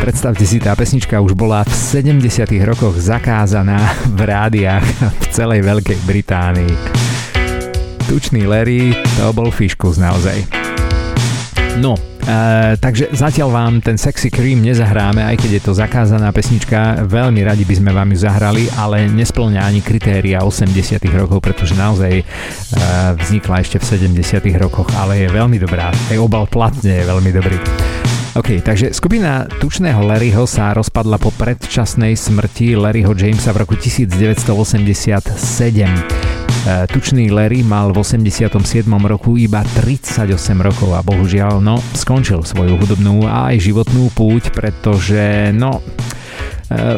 Predstavte 0.01 0.49
si, 0.49 0.57
tá 0.57 0.73
pesnička 0.73 1.21
už 1.21 1.37
bola 1.37 1.61
v 1.69 1.73
70 1.77 2.25
rokoch 2.65 2.97
zakázaná 2.97 3.77
v 4.17 4.21
rádiách 4.25 4.87
v 5.07 5.27
celej 5.29 5.61
Veľkej 5.61 6.01
Británii. 6.09 6.75
Tučný 8.09 8.49
Larry, 8.49 8.97
to 9.21 9.31
bol 9.37 9.53
fiškus 9.53 10.01
naozaj. 10.01 10.43
No, 11.79 11.95
E, 12.21 12.77
takže 12.77 13.11
zatiaľ 13.17 13.49
vám 13.51 13.75
ten 13.81 13.97
Sexy 13.97 14.29
Cream 14.29 14.61
nezahráme, 14.61 15.25
aj 15.25 15.41
keď 15.41 15.51
je 15.57 15.63
to 15.67 15.73
zakázaná 15.73 16.29
pesnička, 16.31 17.03
veľmi 17.09 17.41
radi 17.43 17.65
by 17.65 17.75
sme 17.75 17.91
vám 17.91 18.13
ju 18.13 18.19
zahrali, 18.23 18.65
ale 18.77 19.09
nesplňa 19.09 19.65
ani 19.65 19.81
kritéria 19.81 20.45
80 20.45 21.01
rokov, 21.17 21.41
pretože 21.41 21.75
naozaj 21.75 22.21
e, 22.21 22.25
vznikla 23.19 23.65
ešte 23.65 23.81
v 23.81 24.15
70 24.15 24.47
rokoch, 24.61 24.87
ale 24.95 25.27
je 25.27 25.29
veľmi 25.33 25.59
dobrá. 25.59 25.91
Aj 25.91 26.19
obal 26.21 26.45
platne 26.47 27.03
je 27.03 27.05
veľmi 27.09 27.31
dobrý. 27.33 27.57
OK, 28.31 28.63
takže 28.63 28.95
skupina 28.95 29.43
tučného 29.59 30.07
Larryho 30.07 30.47
sa 30.47 30.71
rozpadla 30.71 31.19
po 31.19 31.35
predčasnej 31.35 32.15
smrti 32.15 32.79
Larryho 32.79 33.11
Jamesa 33.11 33.51
v 33.51 33.67
roku 33.67 33.75
1987. 33.75 34.55
E, 35.11 35.91
tučný 36.87 37.35
Larry 37.35 37.67
mal 37.67 37.91
v 37.91 37.99
87. 37.99 38.55
roku 39.03 39.35
iba 39.35 39.67
38 39.67 40.31
rokov 40.63 40.95
a 40.95 41.03
bohužiaľ 41.03 41.59
no, 41.59 41.83
skončil 41.99 42.47
svoju 42.47 42.79
hudobnú 42.79 43.27
a 43.27 43.51
aj 43.51 43.67
životnú 43.67 44.15
púť, 44.15 44.55
pretože 44.55 45.51
no, 45.51 45.83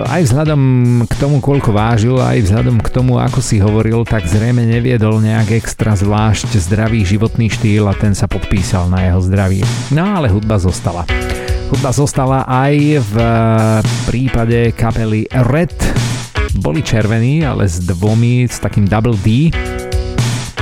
aj 0.04 0.28
vzhľadom 0.28 0.62
k 1.08 1.14
tomu, 1.16 1.40
koľko 1.40 1.72
vážil, 1.72 2.20
aj 2.20 2.44
vzhľadom 2.44 2.76
k 2.84 2.92
tomu, 2.92 3.16
ako 3.16 3.40
si 3.40 3.56
hovoril, 3.56 4.04
tak 4.04 4.28
zrejme 4.28 4.68
neviedol 4.68 5.16
nejak 5.24 5.56
extra 5.56 5.96
zvlášť 5.96 6.60
zdravý 6.60 7.08
životný 7.08 7.48
štýl 7.48 7.88
a 7.88 7.96
ten 7.96 8.12
sa 8.12 8.28
podpísal 8.28 8.92
na 8.92 9.08
jeho 9.08 9.24
zdraví. 9.24 9.64
No 9.88 10.20
ale 10.20 10.28
hudba 10.28 10.60
zostala. 10.60 11.08
Hudba 11.72 11.88
zostala 11.88 12.44
aj 12.44 13.00
v 13.00 13.14
eh, 13.16 13.32
prípade 14.04 14.76
kapely 14.76 15.24
Red. 15.48 15.72
Boli 16.60 16.84
červení, 16.84 17.40
ale 17.40 17.64
s 17.64 17.80
dvomi, 17.80 18.44
s 18.44 18.60
takým 18.60 18.84
double 18.84 19.16
D. 19.24 19.48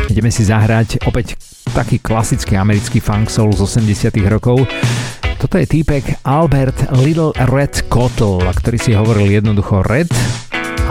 Ideme 0.06 0.30
si 0.30 0.46
zahrať 0.46 1.02
opäť 1.10 1.34
taký 1.74 1.98
klasický 1.98 2.54
americký 2.54 3.02
funk 3.02 3.26
soul 3.26 3.50
z 3.58 3.66
80 3.66 4.14
rokov. 4.30 4.70
Toto 5.40 5.56
je 5.56 5.64
týpek 5.64 6.20
Albert 6.28 6.92
Little 7.00 7.32
Red 7.48 7.88
Cottle, 7.88 8.44
ktorý 8.44 8.76
si 8.76 8.92
hovoril 8.92 9.40
jednoducho 9.40 9.80
Red 9.88 10.12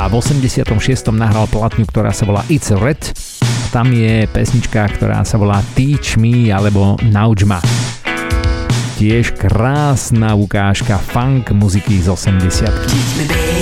a 0.02 0.10
v 0.10 0.18
86. 0.18 0.66
nahral 1.14 1.46
platňu, 1.46 1.86
ktorá 1.86 2.10
sa 2.10 2.26
volá 2.26 2.42
It's 2.50 2.74
Red. 2.74 2.98
Tam 3.70 3.94
je 3.94 4.26
pesnička, 4.26 4.90
ktorá 4.98 5.22
sa 5.22 5.38
volá 5.38 5.62
Teach 5.78 6.18
Me 6.18 6.50
alebo 6.50 6.98
Nauč 7.06 7.46
ma. 7.46 7.62
Tiež 8.98 9.38
krásna 9.38 10.34
ukážka 10.34 10.98
funk 10.98 11.54
muziky 11.54 12.02
z 12.02 12.10
80. 12.10 12.90
Teach 12.90 13.12
me, 13.22 13.26
baby. 13.30 13.59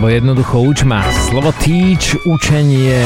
Alebo 0.00 0.16
jednoducho 0.16 0.64
uč 0.64 0.88
ma. 0.88 1.04
Slovo 1.28 1.52
teach, 1.60 2.16
učenie, 2.24 3.04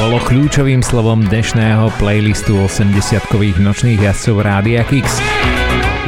bolo 0.00 0.16
kľúčovým 0.24 0.80
slovom 0.80 1.20
dnešného 1.20 1.92
playlistu 2.00 2.64
80-kových 2.64 3.60
nočných 3.60 4.00
jazdcov 4.00 4.40
Rádia 4.40 4.88
Kix. 4.88 5.20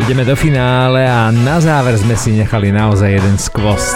Ideme 0.00 0.24
do 0.24 0.32
finále 0.32 1.04
a 1.04 1.28
na 1.28 1.60
záver 1.60 2.00
sme 2.00 2.16
si 2.16 2.32
nechali 2.32 2.72
naozaj 2.72 3.12
jeden 3.12 3.36
skvost. 3.36 3.92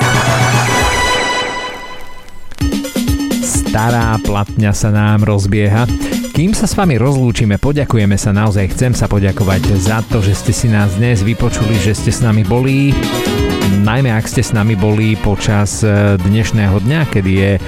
Stará 3.41 4.21
platňa 4.21 4.77
sa 4.77 4.93
nám 4.93 5.25
rozbieha. 5.25 5.89
Kým 6.37 6.53
sa 6.53 6.69
s 6.69 6.77
vami 6.77 7.01
rozlúčime, 7.01 7.57
poďakujeme 7.57 8.21
sa 8.21 8.37
naozaj, 8.37 8.77
chcem 8.77 8.93
sa 8.93 9.09
poďakovať 9.09 9.73
za 9.73 10.05
to, 10.05 10.21
že 10.21 10.37
ste 10.37 10.53
si 10.53 10.69
nás 10.69 11.01
dnes 11.01 11.25
vypočuli, 11.25 11.81
že 11.81 11.97
ste 11.97 12.13
s 12.13 12.21
nami 12.21 12.45
boli 12.45 12.93
najmä 13.83 14.13
ak 14.13 14.29
ste 14.29 14.45
s 14.45 14.53
nami 14.53 14.77
boli 14.77 15.17
počas 15.19 15.83
e, 15.83 16.17
dnešného 16.21 16.81
dňa, 16.85 17.01
kedy 17.09 17.33
je 17.33 17.53
e, 17.57 17.61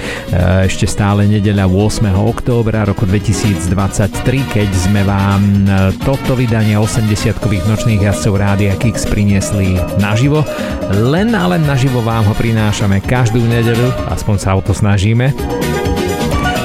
ešte 0.65 0.85
stále 0.85 1.25
nedeľa 1.25 1.67
8. 1.67 2.07
októbra 2.13 2.85
roku 2.85 3.03
2023, 3.03 4.13
keď 4.53 4.69
sme 4.71 5.01
vám 5.03 5.41
e, 5.41 5.59
toto 6.05 6.37
vydanie 6.37 6.77
80-kových 6.79 7.65
nočných 7.67 8.01
jazdcov 8.05 8.33
Rádia 8.37 8.73
Kix 8.77 9.05
priniesli 9.09 9.75
naživo. 9.99 10.45
Len 10.93 11.33
a 11.33 11.49
len 11.51 11.65
naživo 11.65 11.99
vám 12.05 12.25
ho 12.29 12.33
prinášame 12.37 13.01
každú 13.03 13.41
nedeľu, 13.43 14.13
aspoň 14.13 14.35
sa 14.39 14.55
o 14.55 14.61
to 14.61 14.71
snažíme. 14.71 15.33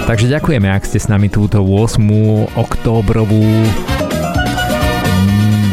Takže 0.08 0.32
ďakujeme, 0.32 0.72
ak 0.72 0.88
ste 0.88 0.96
s 0.96 1.12
nami 1.12 1.28
túto 1.28 1.60
8. 1.60 2.00
októbrovú 2.56 3.44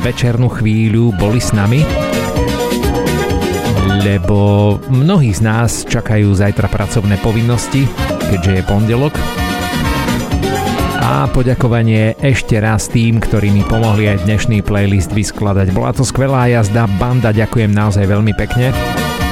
večernú 0.05 0.53
chvíľu 0.53 1.15
boli 1.17 1.41
s 1.41 1.49
nami 1.49 1.81
lebo 4.01 4.75
mnohí 4.91 5.31
z 5.31 5.41
nás 5.45 5.87
čakajú 5.87 6.35
zajtra 6.35 6.67
pracovné 6.67 7.21
povinnosti, 7.21 7.87
keďže 8.27 8.51
je 8.59 8.63
pondelok. 8.67 9.13
A 11.05 11.29
poďakovanie 11.29 12.17
ešte 12.17 12.57
raz 12.57 12.89
tým, 12.89 13.21
ktorí 13.21 13.53
mi 13.53 13.61
pomohli 13.61 14.09
aj 14.09 14.25
dnešný 14.25 14.65
playlist 14.65 15.13
vyskladať. 15.13 15.69
Bola 15.69 15.93
to 15.93 16.01
skvelá 16.01 16.49
jazda, 16.49 16.89
banda, 16.97 17.29
ďakujem 17.29 17.69
naozaj 17.69 18.09
veľmi 18.09 18.33
pekne. 18.33 18.73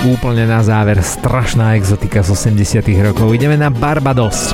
Úplne 0.05 0.45
na 0.45 0.61
záver 0.61 1.01
strašná 1.01 1.73
exotika 1.73 2.21
z 2.21 2.35
80 2.35 2.85
rokov. 3.01 3.33
Ideme 3.33 3.57
na 3.57 3.73
Barbados. 3.73 4.53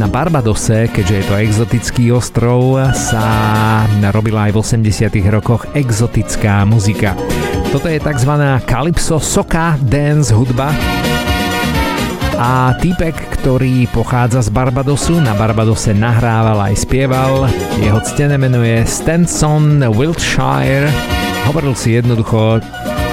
Na 0.00 0.08
Barbadose, 0.08 0.88
keďže 0.88 1.14
je 1.16 1.24
to 1.28 1.34
exotický 1.36 2.04
ostrov, 2.08 2.80
sa 2.96 3.84
robila 4.12 4.48
aj 4.48 4.56
v 4.56 4.58
80 4.64 5.12
rokoch 5.28 5.68
exotická 5.76 6.64
muzika. 6.64 7.12
Toto 7.70 7.86
je 7.86 8.02
tzv. 8.02 8.32
Calypso 8.66 9.22
Soka 9.22 9.78
Dance 9.78 10.34
hudba. 10.34 10.74
A 12.34 12.74
týpek, 12.82 13.14
ktorý 13.38 13.86
pochádza 13.94 14.42
z 14.42 14.50
Barbadosu, 14.50 15.22
na 15.22 15.38
Barbadose 15.38 15.94
nahrával 15.94 16.58
aj 16.66 16.82
spieval. 16.82 17.46
Jeho 17.78 18.02
ctené 18.02 18.42
menuje 18.42 18.82
Stenson 18.90 19.86
Wiltshire. 19.86 20.90
Hovoril 21.46 21.78
si 21.78 21.94
jednoducho 21.94 22.58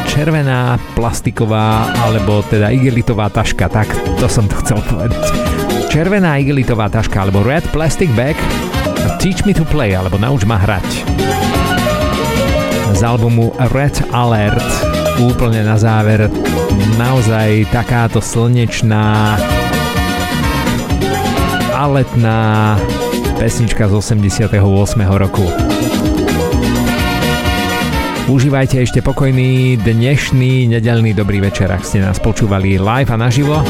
červená 0.10 0.82
plastiková 0.98 1.94
alebo 2.02 2.42
teda 2.50 2.74
igelitová 2.74 3.30
taška, 3.30 3.70
tak 3.70 3.86
to 4.18 4.26
som 4.26 4.50
to 4.50 4.58
chcel 4.66 4.82
povedať. 4.90 5.22
Červená 5.94 6.42
igelitová 6.42 6.90
taška 6.90 7.30
alebo 7.30 7.46
red 7.46 7.62
plastic 7.70 8.10
bag 8.18 8.34
Teach 9.22 9.46
me 9.46 9.54
to 9.54 9.64
play 9.70 9.94
alebo 9.94 10.18
nauč 10.18 10.50
ma 10.50 10.58
hrať 10.58 11.18
z 12.98 13.06
albumu 13.06 13.54
Red 13.70 14.10
Alert. 14.10 14.66
Úplne 15.22 15.62
na 15.62 15.78
záver 15.78 16.34
naozaj 16.98 17.70
takáto 17.70 18.18
slnečná 18.18 19.38
a 21.78 21.84
letná 21.86 22.74
pesnička 23.38 23.86
z 23.86 23.94
88. 24.02 24.50
roku. 25.14 25.46
Užívajte 28.34 28.82
ešte 28.82 29.06
pokojný 29.06 29.78
dnešný 29.78 30.66
nedelný 30.66 31.14
dobrý 31.14 31.38
večer, 31.38 31.70
ak 31.70 31.86
ste 31.86 32.02
nás 32.02 32.18
počúvali 32.18 32.82
live 32.82 33.14
a 33.14 33.18
naživo. 33.22 33.62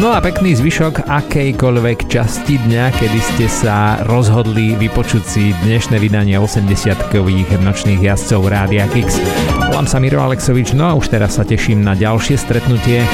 No 0.00 0.08
a 0.08 0.24
pekný 0.24 0.56
zvyšok 0.56 1.04
akejkoľvek 1.04 2.08
časti 2.08 2.56
dňa, 2.64 2.96
kedy 2.96 3.20
ste 3.20 3.44
sa 3.44 4.00
rozhodli 4.08 4.72
vypočuť 4.80 5.20
si 5.20 5.52
dnešné 5.68 6.00
vydanie 6.00 6.40
80-kových 6.40 7.60
nočných 7.60 8.00
jazdcov 8.00 8.40
Rádia 8.48 8.88
Kix. 8.88 9.20
Volám 9.68 9.84
sa 9.84 10.00
Miro 10.00 10.24
Alexovič, 10.24 10.72
no 10.72 10.88
a 10.88 10.96
už 10.96 11.12
teraz 11.12 11.36
sa 11.36 11.44
teším 11.44 11.84
na 11.84 11.92
ďalšie 11.92 12.40
stretnutie 12.40 13.04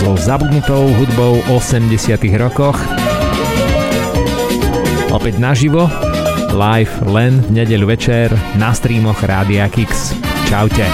so 0.00 0.16
zabudnutou 0.16 0.88
hudbou 0.96 1.44
80 1.52 1.84
rokoch. 2.40 2.80
Opäť 5.12 5.36
naživo, 5.36 5.84
live 6.56 6.96
len 7.12 7.44
v 7.44 7.60
nedeľu 7.60 7.92
večer 7.92 8.32
na 8.56 8.72
streamoch 8.72 9.20
Rádia 9.20 9.68
Kix. 9.68 10.16
Čaute. 10.48 10.88